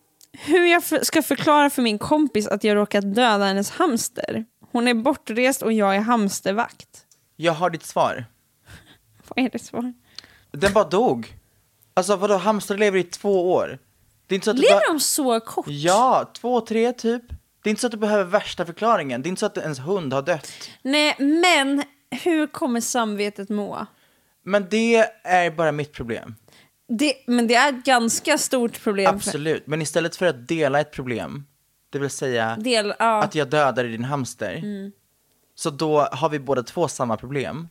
Hur 0.33 0.65
jag 0.65 0.83
för, 0.83 0.99
ska 1.03 1.21
förklara 1.21 1.69
för 1.69 1.81
min 1.81 1.99
kompis 1.99 2.47
att 2.47 2.63
jag 2.63 2.75
råkat 2.75 3.15
döda 3.15 3.45
hennes 3.45 3.71
hamster. 3.71 4.45
Hon 4.71 4.87
är 4.87 4.93
bortrest 4.93 5.61
och 5.61 5.73
jag 5.73 5.95
är 5.95 5.99
hamstervakt. 5.99 7.05
Jag 7.35 7.53
har 7.53 7.69
ditt 7.69 7.83
svar. 7.85 8.25
Vad 9.27 9.45
är 9.45 9.49
det 9.49 9.59
svar? 9.59 9.93
Den 10.51 10.73
bara 10.73 10.83
dog. 10.89 11.33
Alltså 11.93 12.15
vadå, 12.15 12.37
hamstrar 12.37 12.77
lever 12.77 12.99
i 12.99 13.03
två 13.03 13.53
år. 13.53 13.79
Det 14.27 14.33
är 14.33 14.35
inte 14.35 14.45
så 14.45 14.51
att 14.51 14.57
Lever 14.59 14.73
bara- 14.73 14.93
de 14.93 14.99
så 14.99 15.39
kort? 15.39 15.65
Ja, 15.67 16.31
två, 16.33 16.61
tre 16.61 16.93
typ. 16.93 17.23
Det 17.63 17.69
är 17.69 17.69
inte 17.69 17.81
så 17.81 17.87
att 17.87 17.91
du 17.91 17.97
behöver 17.97 18.23
värsta 18.23 18.65
förklaringen. 18.65 19.21
Det 19.21 19.27
är 19.27 19.29
inte 19.29 19.39
så 19.39 19.45
att 19.45 19.57
ens 19.57 19.79
hund 19.79 20.13
har 20.13 20.21
dött. 20.21 20.51
Nej, 20.81 21.15
men 21.19 21.83
hur 22.23 22.47
kommer 22.47 22.81
samvetet 22.81 23.49
må? 23.49 23.85
Men 24.43 24.67
det 24.69 24.95
är 25.23 25.51
bara 25.51 25.71
mitt 25.71 25.91
problem. 25.93 26.35
Det, 26.97 27.13
men 27.27 27.47
det 27.47 27.55
är 27.55 27.69
ett 27.69 27.85
ganska 27.85 28.37
stort 28.37 28.83
problem. 28.83 29.15
Absolut. 29.15 29.67
Men 29.67 29.81
istället 29.81 30.15
för 30.15 30.25
att 30.25 30.47
dela 30.47 30.79
ett 30.79 30.91
problem, 30.91 31.45
det 31.89 31.99
vill 31.99 32.09
säga 32.09 32.55
Del, 32.55 32.93
ja. 32.99 33.23
att 33.23 33.35
jag 33.35 33.49
dödade 33.49 33.87
din 33.89 34.03
hamster, 34.03 34.53
Mm. 34.63 34.91
så 35.55 35.69
då 35.69 35.99
har 35.99 36.29
vi 36.29 36.39
båda 36.39 36.63
två 36.63 36.87
samma 36.87 37.17
problem. 37.17 37.67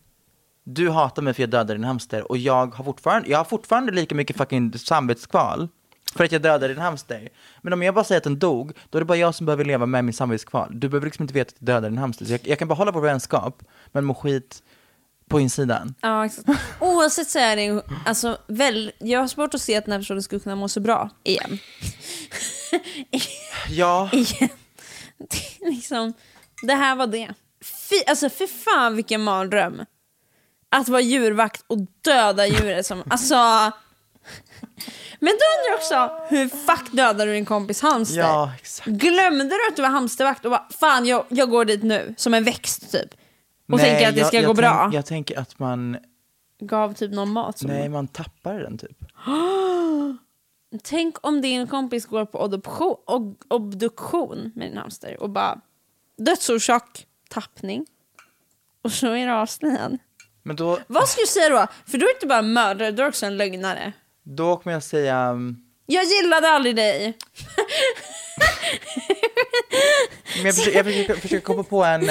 Du 0.65 0.91
hatar 0.91 1.23
mig 1.23 1.35
för 1.35 1.43
att 1.43 1.45
jag 1.45 1.51
dödade 1.51 1.75
din 1.75 1.85
hamster 1.85 2.31
och 2.31 2.39
jag 2.39 2.75
har 2.75 2.85
fortfarande, 2.85 3.29
jag 3.31 3.39
har 3.39 3.45
fortfarande 3.45 3.93
lika 3.93 4.15
mycket 4.15 4.37
fucking 4.37 4.73
samvetskval 4.79 5.69
för 6.17 6.25
att 6.25 6.33
jag 6.33 6.43
dödade 6.43 6.69
din 6.69 6.83
hamster. 6.83 7.29
Men 7.63 7.73
om 7.73 7.83
jag 7.83 7.95
bara 7.95 8.05
säger 8.05 8.17
att 8.19 8.25
den 8.25 8.39
dog, 8.39 8.73
då 8.91 8.99
är 8.99 9.01
det 9.01 9.05
bara 9.07 9.19
jag 9.19 9.35
som 9.35 9.47
behöver 9.47 9.65
leva 9.65 9.87
med 9.87 10.05
min 10.05 10.13
samvetskval. 10.15 10.69
Du 10.81 10.89
behöver 10.89 11.07
liksom 11.07 11.23
inte 11.23 11.35
veta 11.35 11.49
att 11.49 11.55
jag 11.59 11.67
dödade 11.67 11.89
din 11.89 11.99
hamster. 11.99 12.25
Så 12.25 12.33
jag, 12.33 12.41
jag 12.45 12.59
kan 12.59 12.69
behålla 12.69 12.91
vår 12.93 13.01
vänskap, 13.01 13.63
men 13.93 14.05
må 14.05 14.15
skit 14.15 14.63
på 15.31 15.41
insidan. 15.41 15.95
Ja, 16.01 16.27
exakt. 16.27 16.49
Oavsett 16.81 17.31
så 17.31 17.39
är 17.39 17.57
det 17.57 17.83
alltså, 18.07 18.39
väl, 18.47 18.93
jag 18.99 19.21
har 19.21 19.29
svårt 19.29 19.55
att 19.55 19.61
se 19.61 19.77
att 19.77 19.85
den 19.85 19.93
här 19.93 19.99
personen 19.99 20.23
skulle 20.23 20.41
kunna 20.41 20.57
må 20.57 20.69
så 20.69 20.81
bra 20.81 21.11
igen. 21.25 21.59
Ja, 23.69 24.11
igen. 24.13 24.49
Det, 25.19 25.71
liksom, 25.71 26.13
det 26.63 26.75
här 26.75 26.97
var 26.97 27.07
det. 27.07 27.35
Fy, 27.65 27.97
alltså 28.07 28.31
för 28.31 28.47
fan 28.47 28.97
vilken 28.97 29.23
mardröm. 29.23 29.85
Att 30.71 30.89
vara 30.89 31.01
djurvakt 31.01 31.65
och 31.67 31.79
döda 32.05 32.47
djuret 32.47 32.87
som, 32.87 33.03
alltså. 33.11 33.35
Men 35.21 35.33
då 35.33 35.45
undrar 35.59 35.71
jag 35.71 35.79
också, 35.79 36.27
hur 36.35 36.49
fuck 36.49 36.93
dödade 36.93 37.25
du 37.25 37.33
din 37.33 37.45
kompis 37.45 37.83
hamster? 37.83 38.21
ja, 38.21 38.53
exakt. 38.61 38.89
Glömde 38.89 39.45
du 39.45 39.69
att 39.69 39.77
du 39.77 39.83
var 39.83 39.89
hamstervakt 39.89 40.45
och 40.45 40.51
bara, 40.51 40.69
fan 40.81 41.07
jag, 41.07 41.25
jag 41.29 41.51
går 41.51 41.65
dit 41.65 41.83
nu, 41.83 42.15
som 42.17 42.35
en 42.35 42.45
växt 42.45 42.93
typ? 42.93 43.15
Och 43.73 43.79
Nej, 43.79 43.91
tänker 43.91 44.09
att 44.09 44.15
det 44.15 44.21
jag- 44.21 44.27
ska 44.29 44.37
jag 44.37 44.47
gå 44.47 44.55
bra? 44.55 44.81
Tänk, 44.83 44.95
jag 44.95 45.07
tänker 45.07 45.39
att 45.39 45.59
man, 45.59 45.97
Gav 46.61 46.95
typ 46.95 47.11
någon 47.13 47.33
mat 47.33 47.59
som 47.59 47.69
nej 47.71 47.89
man 47.89 48.09
tappar 48.09 48.55
den 48.55 48.79
typ. 48.79 48.99
Tänk 50.83 51.17
om 51.27 51.41
din 51.41 51.67
kompis 51.67 52.07
går 52.07 52.25
på 52.25 52.43
adoption, 52.43 52.97
ob- 53.07 53.37
obduktion 53.49 54.53
med 54.55 54.69
din 54.71 54.77
hamster 54.79 55.23
och 55.23 55.31
bara 55.31 55.61
dödsorsak, 56.17 57.07
tappning. 57.29 57.87
Och 58.83 58.93
så 58.93 59.07
är 59.13 59.27
det 59.27 59.35
avslöjad. 59.35 59.99
Men 60.43 60.57
då, 60.57 60.79
Vad 60.87 61.09
ska 61.09 61.21
du 61.21 61.27
säga 61.27 61.49
då? 61.49 61.67
För 61.91 61.99
du 61.99 62.07
är 62.11 62.15
inte 62.15 62.27
bara 62.27 62.39
en 62.39 62.53
mördare, 62.53 62.91
du 62.91 63.03
är 63.03 63.09
också 63.09 63.27
en 63.27 63.37
lögnare. 63.37 63.93
då 64.23 64.57
kommer 64.57 64.73
jag 64.75 64.83
säga, 64.83 65.31
um, 65.31 65.65
Jag 65.87 66.05
gillade 66.05 66.49
aldrig 66.49 66.77
dig. 66.77 67.19
men 70.37 70.47
jag 70.47 70.55
försöker, 70.55 70.77
jag 70.77 70.87
försöker, 70.87 71.15
försöker 71.15 71.45
komma 71.45 71.63
på 71.63 71.85
en, 71.85 72.03
eh, 72.03 72.07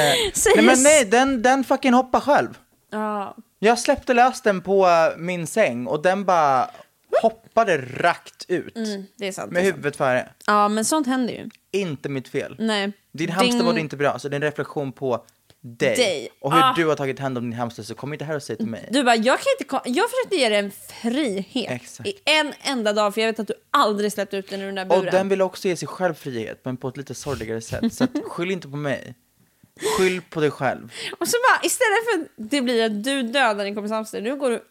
nej 0.55 0.65
men 0.65 0.83
nej, 0.83 1.05
den, 1.05 1.41
den 1.41 1.63
fucking 1.63 1.93
hoppar 1.93 2.19
själv. 2.19 2.57
Ja. 2.91 3.35
Jag 3.59 3.79
släppte 3.79 4.13
lös 4.13 4.41
den 4.41 4.61
på 4.61 4.87
eh, 4.87 5.17
min 5.17 5.47
säng 5.47 5.87
och 5.87 6.01
den 6.01 6.25
bara 6.25 6.69
hoppade 7.21 7.77
rakt 7.77 8.45
ut. 8.47 8.75
Mm, 8.75 9.05
det 9.15 9.27
är 9.27 9.31
sant. 9.31 9.51
Med 9.51 9.63
det 9.63 9.67
är 9.67 9.71
sant. 9.71 9.77
huvudet 9.77 9.95
före. 9.95 10.29
Ja, 10.47 10.67
men 10.67 10.85
sånt 10.85 11.07
händer 11.07 11.33
ju. 11.33 11.49
Inte 11.71 12.09
mitt 12.09 12.27
fel. 12.27 12.55
Nej. 12.59 12.91
Din 13.11 13.29
hamster 13.29 13.63
mådde 13.63 13.79
inte 13.79 13.97
bra, 13.97 14.19
så 14.19 14.29
det 14.29 14.33
är 14.33 14.35
en 14.35 14.41
reflektion 14.41 14.91
på 14.91 15.25
dig. 15.61 15.95
Dig. 15.95 16.29
Och 16.41 16.53
hur 16.53 16.59
Ah. 16.61 16.73
du 16.75 16.85
har 16.85 16.95
tagit 16.95 17.19
hand 17.19 17.37
om 17.37 17.43
din 17.49 17.59
hamster, 17.59 17.83
så 17.83 17.95
kom 17.95 18.13
inte 18.13 18.25
här 18.25 18.35
och 18.35 18.43
säg 18.43 18.57
till 18.57 18.65
mig. 18.67 18.89
Du 18.91 19.03
bara, 19.03 19.15
jag 19.15 19.39
kan 19.39 19.45
inte 19.59 19.89
Jag 19.99 20.09
försökte 20.09 20.35
ge 20.35 20.49
dig 20.49 20.57
en 20.59 20.71
frihet 21.01 21.71
Exakt. 21.81 22.09
i 22.09 22.13
en 22.25 22.53
enda 22.61 22.93
dag, 22.93 23.13
för 23.13 23.21
jag 23.21 23.27
vet 23.27 23.39
att 23.39 23.47
du 23.47 23.53
aldrig 23.71 24.11
släppt 24.13 24.33
ut 24.33 24.49
den 24.49 24.61
ur 24.61 24.65
den 24.65 24.75
där 24.75 24.83
Och 24.83 24.89
buren. 24.89 25.05
den 25.13 25.29
vill 25.29 25.41
också 25.41 25.67
ge 25.67 25.75
sig 25.75 25.87
själv 25.87 26.13
frihet, 26.13 26.61
men 26.63 26.77
på 26.77 26.87
ett 26.87 26.97
lite 26.97 27.15
sorgligare 27.15 27.61
sätt. 27.61 27.93
Så 27.93 28.03
att, 28.03 28.09
skyll 28.27 28.51
inte 28.51 28.67
på 28.67 28.77
mig. 28.77 29.15
Skyll 29.97 30.21
på 30.21 30.39
dig 30.39 30.51
själv. 30.51 30.91
Och 31.19 31.27
så 31.27 31.37
bara, 31.37 31.65
istället 31.65 31.99
för 32.13 32.21
att 32.21 32.49
det 32.51 32.61
blir 32.61 32.85
att 32.85 33.03
du 33.03 33.23
dödar 33.23 33.65
din 33.65 33.75
kompis 33.75 33.91
hamster, 33.91 34.21
nu 34.21 34.35
går 34.35 34.49
du 34.49 34.63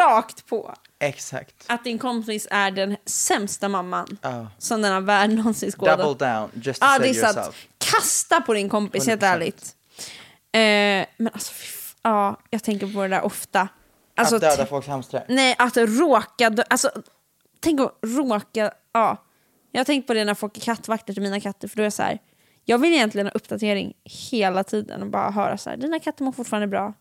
rakt 0.00 0.46
på 0.46 0.74
Exakt. 1.00 1.54
att 1.66 1.84
din 1.84 1.98
kompis 1.98 2.48
är 2.50 2.70
den 2.70 2.96
sämsta 3.06 3.68
mamman 3.68 4.18
Ja. 4.22 4.46
som 4.58 4.82
den 4.82 4.92
här 4.92 5.00
världen 5.00 5.36
någonsin 5.36 5.72
skådat. 5.72 5.98
Double 5.98 6.26
down, 6.26 6.50
just 6.54 6.80
to 6.80 6.86
Ja, 6.86 6.92
save 6.96 7.08
yourself. 7.08 7.66
Kasta 7.78 8.40
på 8.40 8.54
din 8.54 8.68
kompis, 8.68 9.06
helt 9.06 9.22
100%. 9.22 9.24
ärligt. 9.34 9.74
Eh, 10.54 11.06
men 11.16 11.32
alltså, 11.32 11.52
ja, 12.02 12.40
jag 12.50 12.62
tänker 12.62 12.86
på 12.92 13.02
det 13.02 13.08
där 13.08 13.22
ofta. 13.22 13.68
Alltså, 14.16 14.34
att 14.36 14.40
döda 14.40 14.66
folks 14.66 14.88
hamstrar. 14.88 15.24
Nej, 15.28 15.56
att 15.58 15.76
råka 15.76 16.50
dö- 16.50 16.64
Alltså, 16.70 16.90
tänk 17.60 17.80
att 17.80 17.98
råka... 18.02 18.72
Ja. 18.92 19.16
Jag 19.72 19.80
har 19.80 19.84
tänkt 19.84 20.06
på 20.06 20.14
det 20.14 20.24
när 20.24 20.34
folk 20.34 20.56
är 20.56 20.60
kattvakter 20.60 21.12
till 21.12 21.22
mina 21.22 21.40
katter, 21.40 21.68
för 21.68 21.76
då 21.76 21.82
är 21.82 21.86
jag 21.86 21.92
så 21.92 22.02
här... 22.02 22.18
Jag 22.64 22.78
vill 22.78 22.92
egentligen 22.92 23.26
ha 23.26 23.32
uppdatering 23.32 23.94
hela 24.30 24.64
tiden 24.64 25.02
och 25.02 25.08
bara 25.08 25.30
höra 25.30 25.58
så 25.58 25.70
här, 25.70 25.76
dina 25.76 26.00
katter 26.00 26.24
mår 26.24 26.32
fortfarande 26.32 26.66
bra. 26.66 26.92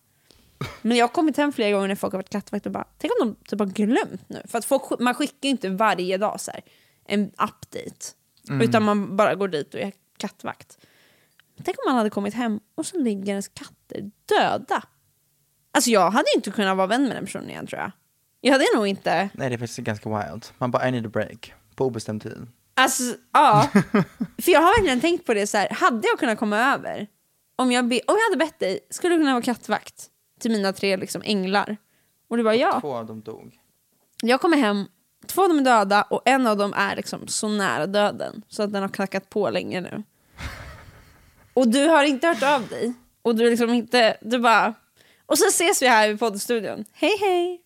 Men 0.82 0.98
jag 0.98 1.04
har 1.08 1.14
kommit 1.14 1.38
hem 1.38 1.54
flera 1.54 1.72
gånger 1.72 1.88
när 1.88 1.96
folk 1.96 2.14
har 2.14 2.18
varit 2.18 2.30
kattvakt 2.30 2.66
och 2.66 2.72
bara, 2.72 2.88
tänk 2.98 3.14
om 3.22 3.28
de 3.28 3.50
typ 3.50 3.60
har 3.60 3.66
glömt 3.66 4.30
nu. 4.30 4.42
För 4.48 4.58
att 4.58 4.66
folk, 4.66 5.00
man 5.00 5.14
skickar 5.14 5.38
ju 5.42 5.50
inte 5.50 5.70
varje 5.70 6.18
dag 6.18 6.42
så 6.42 6.52
här, 6.52 6.62
en 7.06 7.28
update. 7.28 8.06
Mm. 8.50 8.62
Utan 8.62 8.84
man 8.84 9.18
bara 9.18 9.36
går 9.36 9.48
dit 9.48 9.74
och 9.74 9.80
är 9.80 9.92
kattvakt. 10.18 10.78
Tänk 11.66 11.78
om 11.78 11.92
man 11.92 11.98
hade 11.98 12.10
kommit 12.10 12.34
hem 12.34 12.60
och 12.76 12.86
så 12.86 13.00
ligger 13.00 13.30
ens 13.30 13.48
katter 13.48 14.12
döda. 14.26 14.84
Alltså 15.72 15.90
jag 15.90 16.12
hade 16.12 16.26
inte 16.36 16.52
kunnat 16.52 16.78
vara 16.78 16.88
vän 16.88 17.04
med 17.04 17.12
den 17.16 17.26
personen 17.26 17.50
igen 17.50 17.68
tror 17.68 17.82
jag. 17.82 17.92
Jag 18.42 18.52
hade 18.52 18.66
nog 18.76 18.88
inte... 18.88 19.30
Nej, 19.34 19.50
det 19.50 19.56
är 19.56 19.58
faktiskt 19.58 19.80
ganska 19.80 20.10
wild. 20.10 20.46
Man 20.58 20.72
bara, 20.72 20.88
I 20.88 20.92
need 20.92 21.06
a 21.06 21.10
break. 21.14 21.54
På 21.76 21.86
obestämd 21.86 22.22
tid. 22.24 22.48
Alltså, 22.74 23.04
ja. 23.32 23.70
För 24.42 24.52
jag 24.52 24.62
har 24.62 24.78
verkligen 24.78 25.02
tänkt 25.02 25.26
på 25.26 25.34
det 25.34 25.48
så 25.48 25.58
här. 25.58 25.70
hade 25.70 26.08
jag 26.08 26.20
kunnat 26.20 26.40
komma 26.40 26.58
över? 26.74 27.08
Om 27.56 27.72
jag, 27.72 27.88
be, 27.88 28.00
om 28.08 28.16
jag 28.16 28.24
hade 28.32 28.46
bett 28.46 28.60
dig, 28.60 28.80
skulle 28.90 29.16
du 29.16 29.20
kunna 29.20 29.34
vara 29.34 29.44
kattvakt 29.44 30.06
till 30.40 30.52
mina 30.52 30.74
tre 30.74 30.98
liksom, 30.98 31.22
änglar? 31.26 31.78
Och 32.30 32.38
du 32.38 32.44
bara 32.44 32.56
ja. 32.56 32.80
Två 32.82 32.94
av 32.94 33.06
dem 33.06 33.22
dog. 33.22 33.60
Jag 34.22 34.42
kommer 34.42 34.58
hem, 34.58 34.86
två 35.28 35.42
av 35.42 35.50
dem 35.50 35.60
är 35.60 35.64
döda 35.64 36.02
och 36.02 36.22
en 36.26 36.48
av 36.48 36.58
dem 36.58 36.74
är 36.74 36.96
liksom 36.96 37.28
så 37.28 37.48
nära 37.48 37.88
döden 37.88 38.44
så 38.48 38.64
att 38.64 38.74
den 38.74 38.82
har 38.82 38.90
knackat 38.90 39.30
på 39.30 39.50
länge 39.50 39.82
nu. 39.82 40.04
Och 41.54 41.68
du 41.68 41.88
har 41.88 42.04
inte 42.04 42.28
hört 42.28 42.44
av 42.44 42.68
dig. 42.68 42.94
Och 43.22 43.36
du 43.36 43.50
liksom 43.50 43.70
inte, 43.70 44.18
du 44.22 44.40
bara... 44.40 44.74
Och 45.26 45.38
så 45.38 45.46
ses 45.48 45.82
vi 45.82 45.88
här 45.88 46.10
i 46.10 46.18
poddstudion. 46.18 46.86
Hej 46.94 47.18
hej! 47.20 47.62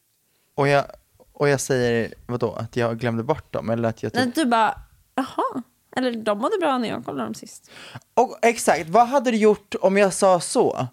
Och 0.55 0.67
jag, 0.67 0.85
och 1.33 1.49
jag 1.49 1.59
säger, 1.61 2.13
vadå, 2.25 2.53
att 2.53 2.75
jag 2.75 2.99
glömde 2.99 3.23
bort 3.23 3.53
dem? 3.53 3.69
Eller 3.69 3.89
att 3.89 4.03
jag 4.03 4.13
typ... 4.13 4.21
Nej, 4.23 4.31
Du 4.35 4.45
bara, 4.45 4.75
jaha. 5.15 5.63
Eller 5.95 6.11
de 6.11 6.37
mådde 6.39 6.57
bra 6.59 6.77
när 6.77 6.89
jag 6.89 7.05
kollade 7.05 7.23
dem 7.23 7.33
sist. 7.33 7.71
Och 8.13 8.39
exakt, 8.41 8.89
vad 8.89 9.07
hade 9.07 9.31
du 9.31 9.37
gjort 9.37 9.75
om 9.81 9.97
jag 9.97 10.13
sa 10.13 10.39
så? 10.39 10.87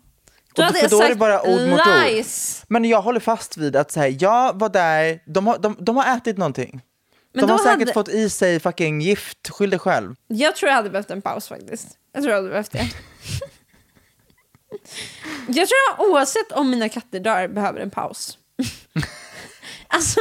Då 0.55 0.63
hade 0.63 0.79
jag 0.79 0.91
då 0.91 0.97
är 0.97 1.01
det 1.03 1.07
sagt 1.09 1.19
bara 1.19 1.43
ord 1.43 1.69
mot 1.71 1.81
ord. 1.81 1.87
lies. 2.07 2.65
Men 2.69 2.85
jag 2.85 3.03
håller 3.03 3.21
fast 3.21 3.57
vid 3.57 3.77
att 3.77 3.91
säga, 3.91 4.09
jag 4.09 4.59
var 4.59 4.69
där, 4.69 5.21
de 5.27 5.47
har, 5.47 5.59
de, 5.59 5.77
de 5.81 5.97
har 5.97 6.17
ätit 6.17 6.39
någonting. 6.39 6.81
Men 7.33 7.47
de 7.47 7.51
har 7.53 7.59
säkert 7.59 7.79
hade- 7.81 7.93
fått 7.93 8.09
i 8.09 8.31
sig 8.31 8.61
fucking 8.61 9.01
gift, 9.01 9.49
skyll 9.51 9.71
dig 9.71 9.79
själv. 9.79 10.15
Jag 10.27 10.57
tror 10.57 10.69
jag 10.69 10.77
hade 10.77 10.91
behövt 10.91 11.11
en 11.11 11.23
paus 11.23 11.49
faktiskt. 11.49 11.89
Jag 12.15 12.23
tror 12.23 12.31
jag 12.31 12.37
hade 12.37 12.49
behövt 12.49 12.73
det. 12.73 12.91
jag 15.47 15.69
tror 15.69 15.79
jag 15.91 16.11
oavsett 16.11 16.53
om 16.53 16.71
mina 16.71 16.89
katter 16.89 17.21
dör 17.21 17.49
behöver 17.49 17.81
en 17.81 17.91
paus. 17.91 18.39
alltså, 19.89 20.21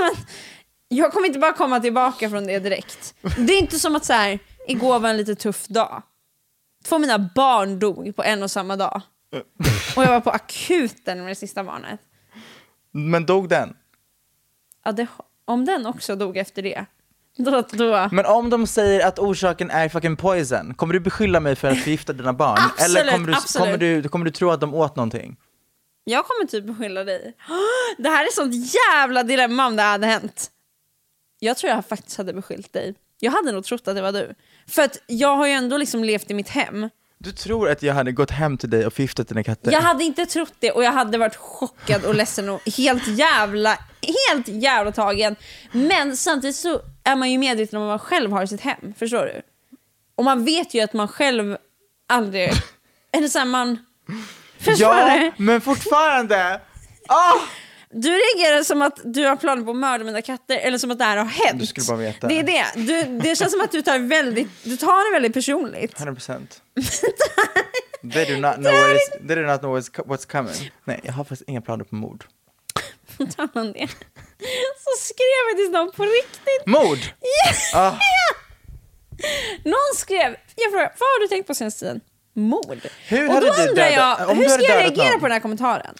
jag 0.87 1.13
kommer 1.13 1.27
inte 1.27 1.39
bara 1.39 1.53
komma 1.53 1.79
tillbaka 1.79 2.29
från 2.29 2.47
det 2.47 2.59
direkt. 2.59 3.15
Det 3.37 3.53
är 3.53 3.59
inte 3.59 3.79
som 3.79 3.95
att 3.95 4.05
så 4.05 4.13
här, 4.13 4.39
igår 4.67 4.99
var 4.99 5.09
en 5.09 5.17
lite 5.17 5.35
tuff 5.35 5.67
dag. 5.67 6.03
Två 6.85 6.97
mina 6.97 7.19
barn 7.35 7.79
dog 7.79 8.15
på 8.15 8.23
en 8.23 8.43
och 8.43 8.51
samma 8.51 8.75
dag. 8.75 9.01
Och 9.95 10.03
jag 10.03 10.09
var 10.09 10.21
på 10.21 10.29
akuten 10.29 11.19
med 11.19 11.27
det 11.27 11.35
sista 11.35 11.63
barnet. 11.63 11.99
Men 12.91 13.25
dog 13.25 13.49
den? 13.49 13.77
Ja, 14.83 14.91
det, 14.91 15.07
om 15.45 15.65
den 15.65 15.85
också 15.85 16.15
dog 16.15 16.37
efter 16.37 16.61
det, 16.61 16.85
Då, 17.38 17.63
då. 17.71 18.09
Men 18.11 18.25
om 18.25 18.49
de 18.49 18.67
säger 18.67 19.07
att 19.07 19.19
orsaken 19.19 19.71
är 19.71 19.89
fucking 19.89 20.15
poison, 20.15 20.73
kommer 20.73 20.93
du 20.93 20.99
beskylla 20.99 21.39
mig 21.39 21.55
för 21.55 21.67
att 21.67 21.79
förgifta 21.79 22.13
dina 22.13 22.34
barn? 22.34 22.57
Absolut, 22.59 22.97
Eller 22.97 23.11
kommer 23.11 23.27
du, 23.27 23.34
absolut. 23.34 23.65
kommer, 23.65 23.77
du, 23.77 24.09
kommer 24.09 24.25
du 24.25 24.31
tro 24.31 24.49
att 24.49 24.61
de 24.61 24.73
åt 24.73 24.95
någonting? 24.95 25.36
Jag 26.03 26.25
kommer 26.25 26.47
typ 26.47 26.65
beskylla 26.65 27.03
dig. 27.03 27.34
Det 27.97 28.09
här 28.09 28.25
är 28.25 28.31
sånt 28.31 28.73
jävla 28.73 29.23
dilemma 29.23 29.67
om 29.67 29.75
det 29.75 29.84
hade 29.84 30.07
hänt. 30.07 30.49
Jag 31.39 31.57
tror 31.57 31.71
jag 31.71 31.86
faktiskt 31.86 32.17
hade 32.17 32.34
beskyllt 32.34 32.73
dig. 32.73 32.95
Jag 33.19 33.31
hade 33.31 33.51
nog 33.51 33.63
trott 33.63 33.88
att 33.88 33.95
det 33.95 34.01
var 34.01 34.11
du. 34.11 34.36
För 34.67 34.81
att 34.81 35.01
jag 35.07 35.36
har 35.36 35.47
ju 35.47 35.53
ändå 35.53 35.77
liksom 35.77 36.03
levt 36.03 36.31
i 36.31 36.34
mitt 36.34 36.49
hem. 36.49 36.89
Du 37.17 37.31
tror 37.31 37.69
att 37.69 37.84
jag 37.84 37.93
hade 37.93 38.11
gått 38.11 38.31
hem 38.31 38.57
till 38.57 38.69
dig 38.69 38.86
och 38.86 38.93
förgiftat 38.93 39.27
dina 39.27 39.43
katter? 39.43 39.71
Jag 39.71 39.81
hade 39.81 40.03
inte 40.03 40.25
trott 40.25 40.53
det 40.59 40.71
och 40.71 40.84
jag 40.84 40.91
hade 40.91 41.17
varit 41.17 41.36
chockad 41.36 42.05
och 42.05 42.15
ledsen 42.15 42.49
och 42.49 42.61
helt 42.77 43.07
jävla, 43.07 43.79
helt 44.01 44.47
jävla 44.47 44.91
tagen. 44.91 45.36
Men 45.71 46.17
samtidigt 46.17 46.55
så 46.55 46.81
är 47.03 47.15
man 47.15 47.31
ju 47.31 47.37
medveten 47.37 47.77
om 47.77 47.87
vad 47.87 47.91
man 47.91 47.99
själv 47.99 48.31
har 48.31 48.43
i 48.43 48.47
sitt 48.47 48.61
hem. 48.61 48.93
Förstår 48.97 49.25
du? 49.25 49.41
Och 50.15 50.23
man 50.23 50.45
vet 50.45 50.73
ju 50.73 50.81
att 50.81 50.93
man 50.93 51.07
själv 51.07 51.57
aldrig... 52.07 52.51
Eller 53.11 53.27
såhär 53.27 53.45
man... 53.45 53.85
Förstår 54.57 54.95
ja, 54.95 55.17
du? 55.37 55.43
men 55.43 55.61
fortfarande! 55.61 56.61
Ah! 57.07 57.33
Du 57.95 58.09
reagerar 58.09 58.63
som 58.63 58.81
att 58.81 58.99
du 59.03 59.25
har 59.25 59.35
planer 59.35 59.63
på 59.63 59.71
att 59.71 59.77
mörda 59.77 60.03
mina 60.03 60.21
katter 60.21 60.57
eller 60.57 60.77
som 60.77 60.91
att 60.91 60.99
det 60.99 61.05
här 61.05 61.17
har 61.17 61.25
hänt. 61.25 61.59
Du 61.59 61.65
skulle 61.65 61.85
bara 61.87 61.97
veta. 61.97 62.27
Det 62.27 62.39
är 62.39 62.43
det. 62.43 62.65
Du, 62.75 63.19
det 63.19 63.35
känns 63.35 63.51
som 63.51 63.61
att 63.61 63.71
du 63.71 63.81
tar, 63.81 63.99
väldigt, 63.99 64.63
du 64.63 64.77
tar 64.77 65.11
det 65.11 65.15
väldigt 65.15 65.33
personligt. 65.33 65.99
100%. 65.99 66.47
they 68.13 68.25
do 68.25 68.41
not 68.41 68.55
know, 68.55 68.71
what 68.71 68.95
is, 68.95 69.27
they 69.27 69.35
do 69.35 69.41
not 69.41 69.59
know 69.59 69.79
what's 69.79 70.31
coming. 70.31 70.71
Nej, 70.83 70.99
jag 71.03 71.13
har 71.13 71.23
faktiskt 71.23 71.49
inga 71.49 71.61
planer 71.61 71.83
på 71.83 71.95
mord. 71.95 72.25
På 73.18 73.26
tal 73.26 73.47
om 73.53 73.74
det. 73.74 73.88
Så 74.84 74.91
skrev 74.99 75.41
jag 75.49 75.57
till 75.57 75.72
någon 75.72 75.91
på 75.91 76.03
riktigt. 76.03 76.66
Mord? 76.66 76.99
Ja. 77.74 77.80
Ah. 77.80 77.93
Någon 79.64 79.95
skrev, 79.95 80.36
jag 80.55 80.72
frågade, 80.72 80.93
vad 80.99 81.07
har 81.09 81.20
du 81.22 81.28
tänkt 81.28 81.47
på 81.47 81.55
senaste 81.55 81.80
tiden? 81.80 82.01
Mord. 82.36 82.80
Hur 83.07 83.28
och 83.28 83.34
hade 83.34 83.47
då 83.47 83.53
du 83.53 83.70
undrar 83.70 83.88
jag, 83.89 84.30
om 84.30 84.38
hur 84.38 84.43
ska 84.45 84.53
hade 84.53 84.64
jag 84.66 84.78
reagera 84.84 85.09
någon? 85.11 85.20
på 85.20 85.26
den 85.26 85.32
här 85.34 85.39
kommentaren? 85.39 85.95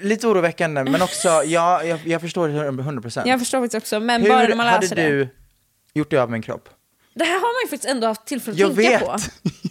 Lite 0.00 0.26
oroväckande, 0.26 0.84
men 0.84 1.02
också, 1.02 1.28
ja, 1.46 1.84
jag, 1.84 2.00
jag 2.06 2.20
förstår 2.20 2.48
det 2.48 2.54
100%. 2.70 3.22
Jag 3.28 3.38
förstår 3.38 3.60
faktiskt 3.60 3.82
också, 3.84 4.00
men 4.00 4.22
Hur 4.22 4.28
bara 4.28 4.42
när 4.48 4.54
man 4.56 4.66
hade 4.66 4.80
läser 4.80 4.96
det. 4.96 5.02
du 5.08 5.28
gjort 5.94 6.10
dig 6.10 6.18
av 6.18 6.30
med 6.30 6.36
en 6.38 6.42
kropp? 6.42 6.68
Det 7.14 7.24
här 7.24 7.32
har 7.34 7.40
man 7.40 7.60
ju 7.64 7.68
faktiskt 7.70 7.90
ändå 7.90 8.06
haft 8.06 8.26
tillfälle 8.26 8.52
att 8.54 8.58
Jag 8.58 8.76
tänka 8.76 8.90
vet. 8.90 9.00
på. 9.04 9.16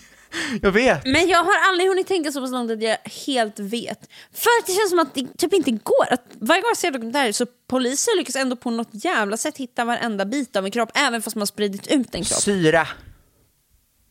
Jag 0.61 0.71
vet! 0.71 1.05
Men 1.05 1.27
jag 1.27 1.43
har 1.43 1.69
aldrig 1.69 1.89
hunnit 1.89 2.07
tänka 2.07 2.31
så 2.31 2.41
pass 2.41 2.51
långt 2.51 2.71
att 2.71 2.81
jag 2.81 2.97
helt 3.25 3.59
vet. 3.59 3.99
För 4.33 4.49
att 4.61 4.65
det 4.67 4.71
känns 4.73 4.89
som 4.89 4.99
att 4.99 5.13
det 5.15 5.37
typ 5.37 5.53
inte 5.53 5.71
går. 5.71 6.05
Att 6.13 6.23
varje 6.33 6.61
gång 6.61 6.69
jag 6.69 6.77
ser 6.77 6.91
dokumentärer 6.91 7.31
så 7.31 7.45
poliser 7.67 8.17
lyckas 8.17 8.35
ändå 8.35 8.55
på 8.55 8.69
något 8.71 8.89
jävla 8.91 9.37
sätt 9.37 9.57
hitta 9.57 9.85
varenda 9.85 10.25
bit 10.25 10.55
av 10.55 10.65
en 10.65 10.71
kropp 10.71 10.91
även 10.95 11.21
fast 11.21 11.35
man 11.35 11.47
spridit 11.47 11.87
ut 11.87 12.15
en 12.15 12.23
kropp. 12.23 12.39
Syra. 12.39 12.87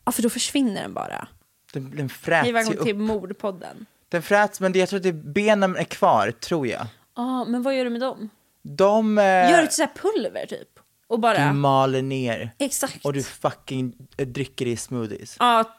Ja, 0.05 0.11
för 0.11 0.21
då 0.23 0.29
försvinner 0.29 0.81
den 0.81 0.93
bara. 0.93 1.27
Den, 1.73 1.95
den 1.95 2.09
fräts 2.09 2.47
ju 2.47 2.51
välkommen 2.51 2.83
till 2.83 2.93
upp. 2.95 3.01
mordpodden. 3.01 3.85
Den 4.09 4.21
fräts, 4.21 4.59
men 4.59 4.71
det, 4.71 4.79
jag 4.79 4.89
tror 4.89 4.97
att 4.97 5.03
det, 5.03 5.13
benen 5.13 5.75
är 5.75 5.83
kvar, 5.83 6.31
tror 6.31 6.67
jag. 6.67 6.87
Ja, 7.15 7.45
men 7.45 7.63
vad 7.63 7.77
gör 7.77 7.83
du 7.83 7.89
med 7.89 8.01
dem? 8.01 8.29
De... 8.63 9.17
Eh, 9.17 9.23
Gör 9.23 9.61
du 9.61 9.67
till 9.67 9.83
här 9.83 9.91
pulver 10.13 10.45
typ? 10.45 10.69
Och 11.07 11.19
bara... 11.19 11.47
Du 11.47 11.53
maler 11.53 12.01
ner. 12.01 12.51
Exakt. 12.57 13.05
Och 13.05 13.13
du 13.13 13.23
fucking 13.23 13.93
eh, 14.17 14.27
dricker 14.27 14.65
i 14.65 14.77
smoothies. 14.77 15.35
Ja. 15.39 15.76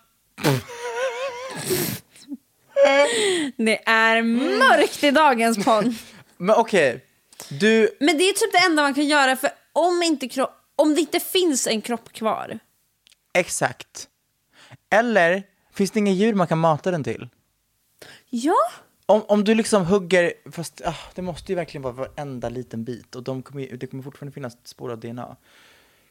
Det 3.57 3.89
är 3.89 4.22
mörkt 4.59 5.05
i 5.05 5.11
dagens 5.11 5.64
podd. 5.64 5.95
Men 6.36 6.57
okej, 6.57 7.05
du... 7.49 7.97
Men 8.01 8.18
det 8.18 8.24
är 8.24 8.32
typ 8.32 8.53
det 8.53 8.59
enda 8.59 8.82
man 8.82 8.95
kan 8.95 9.07
göra 9.07 9.36
för 9.36 9.51
om, 9.72 10.03
inte 10.03 10.26
kro- 10.28 10.51
om 10.76 10.95
det 10.95 11.01
inte 11.01 11.20
finns 11.20 11.66
en 11.66 11.80
kropp 11.80 12.12
kvar. 12.12 12.59
Exakt. 13.34 14.09
Eller, 14.91 15.43
finns 15.74 15.91
det 15.91 15.99
inga 15.99 16.12
djur 16.12 16.34
man 16.34 16.47
kan 16.47 16.59
mata 16.59 16.91
den 16.91 17.05
till? 17.05 17.28
Ja. 18.30 18.57
Om, 19.07 19.22
om 19.28 19.45
du 19.45 19.55
liksom 19.55 19.84
hugger, 19.86 20.32
fast 20.53 20.80
ah, 20.84 20.95
det 21.14 21.22
måste 21.22 21.53
ju 21.53 21.57
verkligen 21.57 21.82
vara 21.82 21.93
varenda 21.93 22.49
liten 22.49 22.84
bit 22.84 23.14
och 23.14 23.22
de 23.22 23.43
kommer, 23.43 23.62
ju- 23.62 23.76
det 23.76 23.86
kommer 23.86 24.03
fortfarande 24.03 24.32
finnas 24.34 24.57
spår 24.64 24.93
av 24.93 24.99
DNA. 25.01 25.36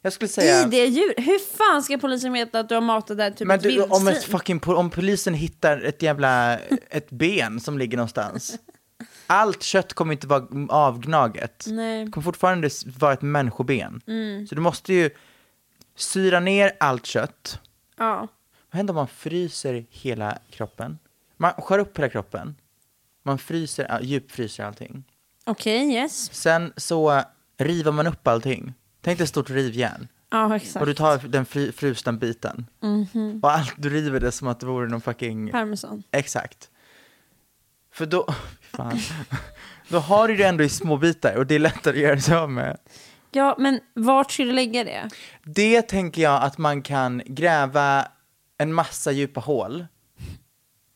Jag 0.08 0.14
skulle 0.14 0.30
säga... 0.30 0.62
I 0.62 0.66
det 0.66 0.86
djur. 0.86 1.14
Hur 1.18 1.58
fan 1.58 1.84
ska 1.84 1.98
polisen 1.98 2.34
veta 2.34 2.60
att 2.60 2.70
du 2.70 2.76
har 2.76 2.82
matat 2.82 3.18
där 3.18 3.32
typ 3.32 3.48
Men 3.48 3.60
du, 3.60 3.82
om, 3.84 4.08
ett 4.08 4.24
fucking, 4.24 4.62
om 4.66 4.90
polisen 4.90 5.34
hittar 5.34 5.82
ett 5.82 6.02
jävla, 6.02 6.60
ett 6.90 7.10
ben 7.10 7.60
som 7.60 7.78
ligger 7.78 7.98
någonstans. 7.98 8.60
Allt 9.28 9.64
kött 9.64 9.94
kommer 9.94 10.14
inte 10.14 10.28
vara 10.28 10.48
avgnaget. 10.70 11.66
Nej. 11.68 12.06
Det 12.06 12.12
kommer 12.12 12.24
fortfarande 12.24 12.70
vara 13.00 13.14
ett 13.14 13.22
människoben. 13.22 14.02
Mm. 14.08 14.48
Så 14.48 14.56
du 14.56 14.62
måste 14.62 14.94
ju 14.94 15.10
syra 15.96 16.40
ner 16.40 16.72
allt 16.80 17.06
kött. 17.06 17.60
Ja. 17.98 18.28
Vad 18.72 18.78
händer 18.78 18.92
om 18.92 18.96
man 18.96 19.08
fryser 19.08 19.86
hela 19.90 20.38
kroppen? 20.50 21.00
Man 21.38 21.54
skär 21.54 21.80
upp 21.80 21.98
hela 21.98 22.10
kroppen. 22.10 22.56
Man 23.24 23.38
fryser, 23.38 24.00
djupfryser 24.02 24.64
allting. 24.64 25.04
Okej, 25.46 25.94
yes. 25.94 26.34
Sen 26.34 26.74
så 26.78 27.22
river 27.58 27.92
man 27.92 28.08
upp 28.08 28.28
allting. 28.28 28.74
Tänk 29.08 29.18
dig 29.18 29.24
ett 29.24 29.30
stort 29.30 29.50
rivjärn. 29.50 30.08
Ja, 30.30 30.56
exakt. 30.56 30.82
Och 30.82 30.86
du 30.86 30.94
tar 30.94 31.18
den 31.18 31.46
fri, 31.46 31.72
frusna 31.72 32.14
biten. 32.14 32.66
Mhm. 32.80 33.40
Och 33.44 33.52
allt, 33.52 33.74
du 33.78 33.90
river 33.90 34.20
det 34.20 34.32
som 34.32 34.48
att 34.48 34.60
det 34.60 34.66
vore 34.66 34.88
någon 34.88 35.02
fucking... 35.02 35.52
Parmesan. 35.52 36.04
Exakt. 36.12 36.70
För 37.94 38.06
då, 38.06 38.28
fan. 38.62 39.00
då 39.90 40.00
har 40.00 40.28
du 40.28 40.36
det 40.36 40.44
ändå 40.44 40.64
i 40.64 40.70
små 40.70 40.98
bitar 40.98 41.36
och 41.36 41.48
det 41.48 41.56
är 41.56 41.60
lättare 41.60 41.98
att 41.98 42.04
göra 42.04 42.20
sig 42.20 42.36
av 42.36 42.52
med. 42.52 42.78
Ja, 43.32 43.56
men 43.60 43.80
vart 43.94 44.32
ska 44.32 44.44
du 44.44 44.52
lägga 44.52 44.84
det? 44.84 45.10
Det 45.44 45.82
tänker 45.82 46.22
jag 46.22 46.44
att 46.44 46.58
man 46.58 46.82
kan 46.82 47.22
gräva 47.26 48.08
en 48.58 48.74
massa 48.74 49.12
djupa 49.12 49.40
hål 49.40 49.86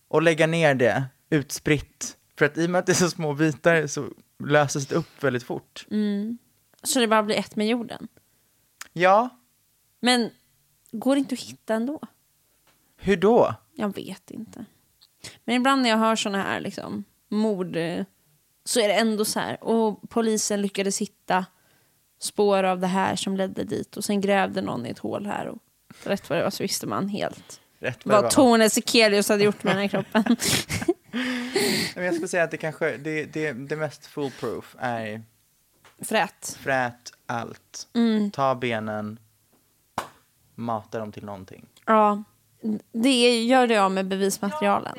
och 0.07 0.21
lägga 0.21 0.47
ner 0.47 0.75
det 0.75 1.03
utspritt. 1.29 2.17
För 2.37 2.45
att 2.45 2.57
i 2.57 2.65
och 2.65 2.69
med 2.69 2.79
att 2.79 2.85
det 2.85 2.91
är 2.91 2.93
så 2.93 3.09
små 3.09 3.33
bitar 3.33 3.87
så 3.87 4.07
löses 4.43 4.87
det 4.87 4.95
upp 4.95 5.23
väldigt 5.23 5.43
fort. 5.43 5.85
Mm. 5.91 6.37
Så 6.83 6.99
det 6.99 7.07
bara 7.07 7.23
blir 7.23 7.35
ett 7.35 7.55
med 7.55 7.67
jorden? 7.67 8.07
Ja, 8.93 9.29
Men 9.99 10.29
går 10.91 11.15
det 11.15 11.19
inte 11.19 11.33
att 11.33 11.41
hitta 11.41 11.73
ändå? 11.73 11.99
hur 13.01 13.17
då? 13.17 13.55
Jag 13.75 13.95
vet 13.95 14.31
inte. 14.31 14.65
Men 15.45 15.55
ibland 15.55 15.81
när 15.81 15.89
jag 15.89 15.97
hör 15.97 16.15
såna 16.15 16.43
här 16.43 16.59
liksom, 16.59 17.03
mord 17.29 17.77
så 18.65 18.79
är 18.79 18.87
det 18.87 18.93
ändå 18.93 19.25
så 19.25 19.39
här. 19.39 19.63
Och 19.63 20.09
polisen 20.09 20.61
lyckades 20.61 21.01
hitta 21.01 21.45
spår 22.19 22.63
av 22.63 22.79
det 22.79 22.87
här 22.87 23.15
som 23.15 23.37
ledde 23.37 23.63
dit. 23.63 23.97
Och 23.97 24.03
sen 24.03 24.21
grävde 24.21 24.61
någon 24.61 24.85
i 24.85 24.89
ett 24.89 24.99
hål 24.99 25.25
här. 25.25 25.47
Och 25.47 25.57
rätt 26.03 26.29
vad 26.29 26.39
det 26.39 26.43
var 26.43 26.51
så 26.51 26.63
visste 26.63 26.87
man 26.87 27.09
helt 27.09 27.61
Rätt 27.79 28.05
vad 28.05 28.23
vad. 28.23 28.31
Tone 28.31 28.69
Sekelius 28.69 29.29
hade 29.29 29.43
gjort 29.43 29.63
med 29.63 29.75
den 29.75 29.81
här 29.81 29.87
kroppen. 29.87 30.37
Jag 31.95 32.13
skulle 32.13 32.27
säga 32.27 32.43
att 32.43 32.51
det 32.51 32.57
kanske, 32.57 32.97
det, 32.97 33.25
det, 33.25 33.51
det 33.51 33.75
mest 33.75 34.05
foolproof 34.05 34.75
är 34.79 35.23
Frät. 36.01 36.57
frät 36.59 37.13
allt. 37.25 37.87
Mm. 37.93 38.31
Ta 38.31 38.55
benen, 38.55 39.19
mata 40.55 40.99
dem 40.99 41.11
till 41.11 41.25
någonting. 41.25 41.65
Ja, 41.85 42.23
det 42.91 43.43
gör 43.43 43.67
det 43.67 43.77
av 43.77 43.91
med 43.91 44.07
bevismaterialen. 44.07 44.97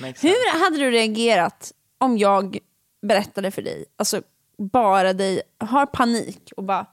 Makes 0.00 0.20
sense. 0.20 0.28
Hur 0.28 0.64
hade 0.64 0.76
du 0.76 0.90
reagerat 0.90 1.72
om 1.98 2.18
jag 2.18 2.58
berättade 3.02 3.50
för 3.50 3.62
dig, 3.62 3.84
alltså 3.96 4.22
bara 4.58 5.12
dig, 5.12 5.42
har 5.58 5.86
panik 5.86 6.52
och 6.56 6.64
bara, 6.64 6.86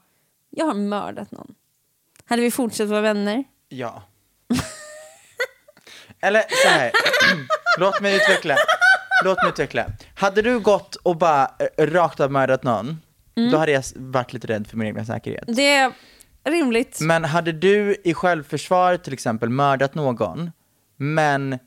jag 0.50 0.66
har 0.66 0.74
mördat 0.74 1.30
någon. 1.30 1.54
Hade 2.24 2.42
vi 2.42 2.50
fortsatt 2.50 2.88
vara 2.88 3.00
vänner? 3.00 3.44
Ja. 3.68 4.02
Eller 6.20 6.44
så 6.62 6.68
här. 6.68 6.90
Låt 7.78 8.00
mig 8.00 8.16
utveckla. 8.16 8.56
Låt 9.24 9.36
mig 9.36 9.48
utveckla. 9.48 9.86
Hade 10.14 10.42
du 10.42 10.60
gått 10.60 10.94
och 10.96 11.16
bara 11.16 11.50
eh, 11.76 11.86
rakt 11.86 12.20
av 12.20 12.30
mördat 12.30 12.62
någon, 12.62 13.00
Mm. 13.38 13.50
då 13.52 13.58
hade 13.58 13.72
jag 13.72 13.82
varit 13.96 14.32
lite 14.32 14.46
rädd 14.46 14.66
för 14.66 14.76
min 14.76 14.86
egen 14.88 15.06
säkerhet. 15.06 15.44
Det 15.46 15.74
är 15.76 15.92
rimligt. 16.44 16.98
Men 17.00 17.24
hade 17.24 17.52
du 17.52 17.96
i 18.04 18.14
självförsvar 18.14 18.96
till 18.96 19.12
exempel 19.12 19.48
mördat 19.48 19.94
någon, 19.94 20.50
men 20.96 21.58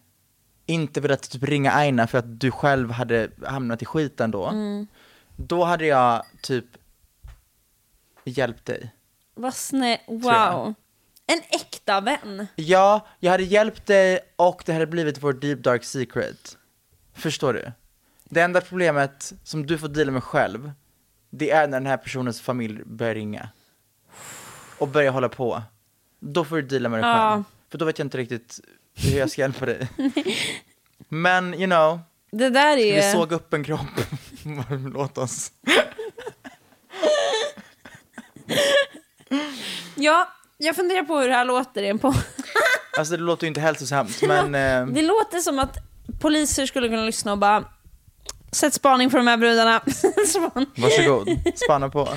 inte 0.65 1.01
velat 1.01 1.29
typ 1.29 1.43
ringa 1.43 1.71
Aina 1.71 2.07
för 2.07 2.17
att 2.17 2.39
du 2.39 2.51
själv 2.51 2.91
hade 2.91 3.29
hamnat 3.45 3.81
i 3.81 3.85
skiten 3.85 4.31
då, 4.31 4.45
Mm. 4.47 4.87
då 5.35 5.63
hade 5.63 5.85
jag 5.85 6.23
typ 6.41 6.65
hjälpt 8.25 8.65
dig. 8.65 8.91
Vad 9.35 9.53
snä... 9.53 9.97
Wow. 10.07 10.73
En 11.27 11.39
äkta 11.49 12.01
vän. 12.01 12.47
Ja, 12.55 13.07
jag 13.19 13.31
hade 13.31 13.43
hjälpt 13.43 13.85
dig 13.85 14.19
och 14.35 14.63
det 14.65 14.73
hade 14.73 14.87
blivit 14.87 15.23
vår 15.23 15.33
deep 15.33 15.59
dark 15.63 15.83
secret. 15.83 16.57
Förstår 17.13 17.53
du? 17.53 17.71
Det 18.23 18.41
enda 18.41 18.61
problemet 18.61 19.33
som 19.43 19.65
du 19.65 19.77
får 19.77 19.87
deala 19.87 20.11
med 20.11 20.23
själv, 20.23 20.71
det 21.31 21.51
är 21.51 21.67
när 21.67 21.79
den 21.79 21.85
här 21.87 21.97
personens 21.97 22.41
familj 22.41 22.81
börjar 22.85 23.15
ringa. 23.15 23.49
Och 24.77 24.87
börjar 24.87 25.11
hålla 25.11 25.29
på. 25.29 25.61
Då 26.19 26.45
får 26.45 26.55
du 26.55 26.61
deala 26.61 26.89
med 26.89 27.03
det 27.03 27.07
Ja. 27.07 27.31
själv. 27.31 27.43
För 27.71 27.77
då 27.77 27.85
vet 27.85 27.99
jag 27.99 28.05
inte 28.05 28.17
riktigt 28.17 28.59
hur 28.95 29.19
jag 29.19 29.31
ska 29.31 29.41
hjälpa 29.41 29.65
dig. 29.65 29.87
Men, 31.09 31.53
you 31.53 31.65
know, 31.65 31.99
Det 32.31 32.49
där 32.49 32.71
ska 32.77 32.83
vi 32.83 32.91
är... 32.99 33.11
såga 33.13 33.35
upp 33.35 33.53
en 33.53 33.63
kropp? 33.63 33.79
Låt 34.93 35.17
oss. 35.17 35.51
Ja, 39.95 40.27
jag 40.57 40.75
funderar 40.75 41.03
på 41.03 41.17
hur 41.19 41.27
det 41.27 41.33
här 41.33 41.45
låter. 41.45 41.83
igen 41.83 41.99
på. 41.99 42.13
Alltså 42.97 43.17
det 43.17 43.23
låter 43.23 43.43
ju 43.43 43.47
inte 43.47 43.61
hälsosamt 43.61 44.21
men... 44.27 44.55
Eh, 44.55 44.93
Det 44.93 45.01
låter 45.01 45.39
som 45.39 45.59
att 45.59 45.77
poliser 46.21 46.65
skulle 46.65 46.89
kunna 46.89 47.05
lyssna 47.05 47.31
och 47.31 47.37
bara 47.37 47.63
Sätt 48.51 48.73
spaning 48.73 49.09
på 49.09 49.17
de 49.17 49.27
här 49.27 49.37
brudarna. 49.37 49.79
Span- 50.27 50.65
varsågod, 50.77 51.29
spana 51.55 51.89
på. 51.89 52.09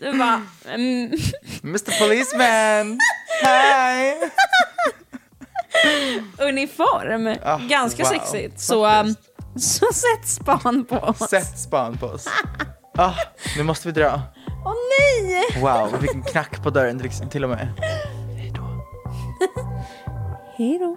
Du 0.00 0.18
bara, 0.18 0.42
mm, 0.64 1.10
Mr 1.62 1.98
Policeman! 2.00 2.98
Hej! 3.42 4.30
uniform. 6.38 7.36
Ah, 7.44 7.58
Ganska 7.58 8.02
wow, 8.02 8.10
sexigt. 8.10 8.60
Så, 8.60 8.86
um, 9.00 9.14
så 9.58 9.86
sätt 9.92 10.28
span 10.28 10.84
på 10.84 10.96
oss. 10.96 11.18
Sätt 11.30 11.58
span 11.58 11.98
på 11.98 12.06
oss. 12.06 12.28
Ah, 12.98 13.12
nu 13.56 13.62
måste 13.62 13.88
vi 13.88 13.92
dra. 13.92 14.20
Åh 14.64 14.74
nej! 15.00 15.60
Wow, 15.60 16.00
vilken 16.00 16.22
knack 16.22 16.62
på 16.62 16.70
dörren 16.70 17.10
till- 17.30 17.44
och 17.44 17.50
med. 17.50 17.68
Hej 20.58 20.78
då. 20.78 20.96